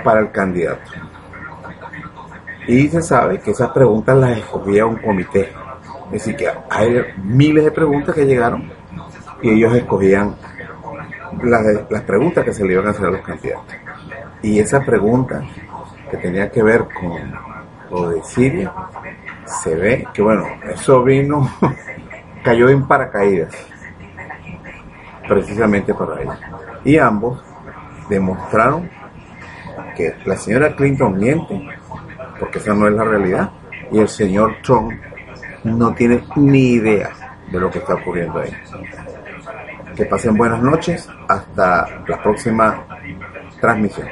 [0.04, 1.09] para el candidato.
[2.70, 5.50] Y se sabe que esas preguntas las escogía un comité.
[6.06, 8.72] Es decir, que hay miles de preguntas que llegaron
[9.42, 10.36] y ellos escogían
[11.42, 13.76] las, preguntas que se le iban a hacer a los candidatos.
[14.44, 15.42] Y esa pregunta
[16.12, 17.20] que tenía que ver con
[17.90, 18.72] lo de Siria,
[19.46, 21.50] se ve que bueno, eso vino,
[22.44, 23.52] cayó en paracaídas,
[25.28, 26.38] precisamente para ellos.
[26.86, 27.44] Y ambos
[28.10, 28.88] demostraron
[29.98, 31.79] que la señora Clinton miente,
[32.40, 33.50] porque esa no es la realidad,
[33.92, 34.92] y el señor Trump
[35.64, 37.10] no tiene ni idea
[37.52, 38.52] de lo que está ocurriendo ahí.
[39.96, 41.10] Que pasen buenas noches.
[41.28, 42.86] Hasta la próxima
[43.60, 44.08] transmisión.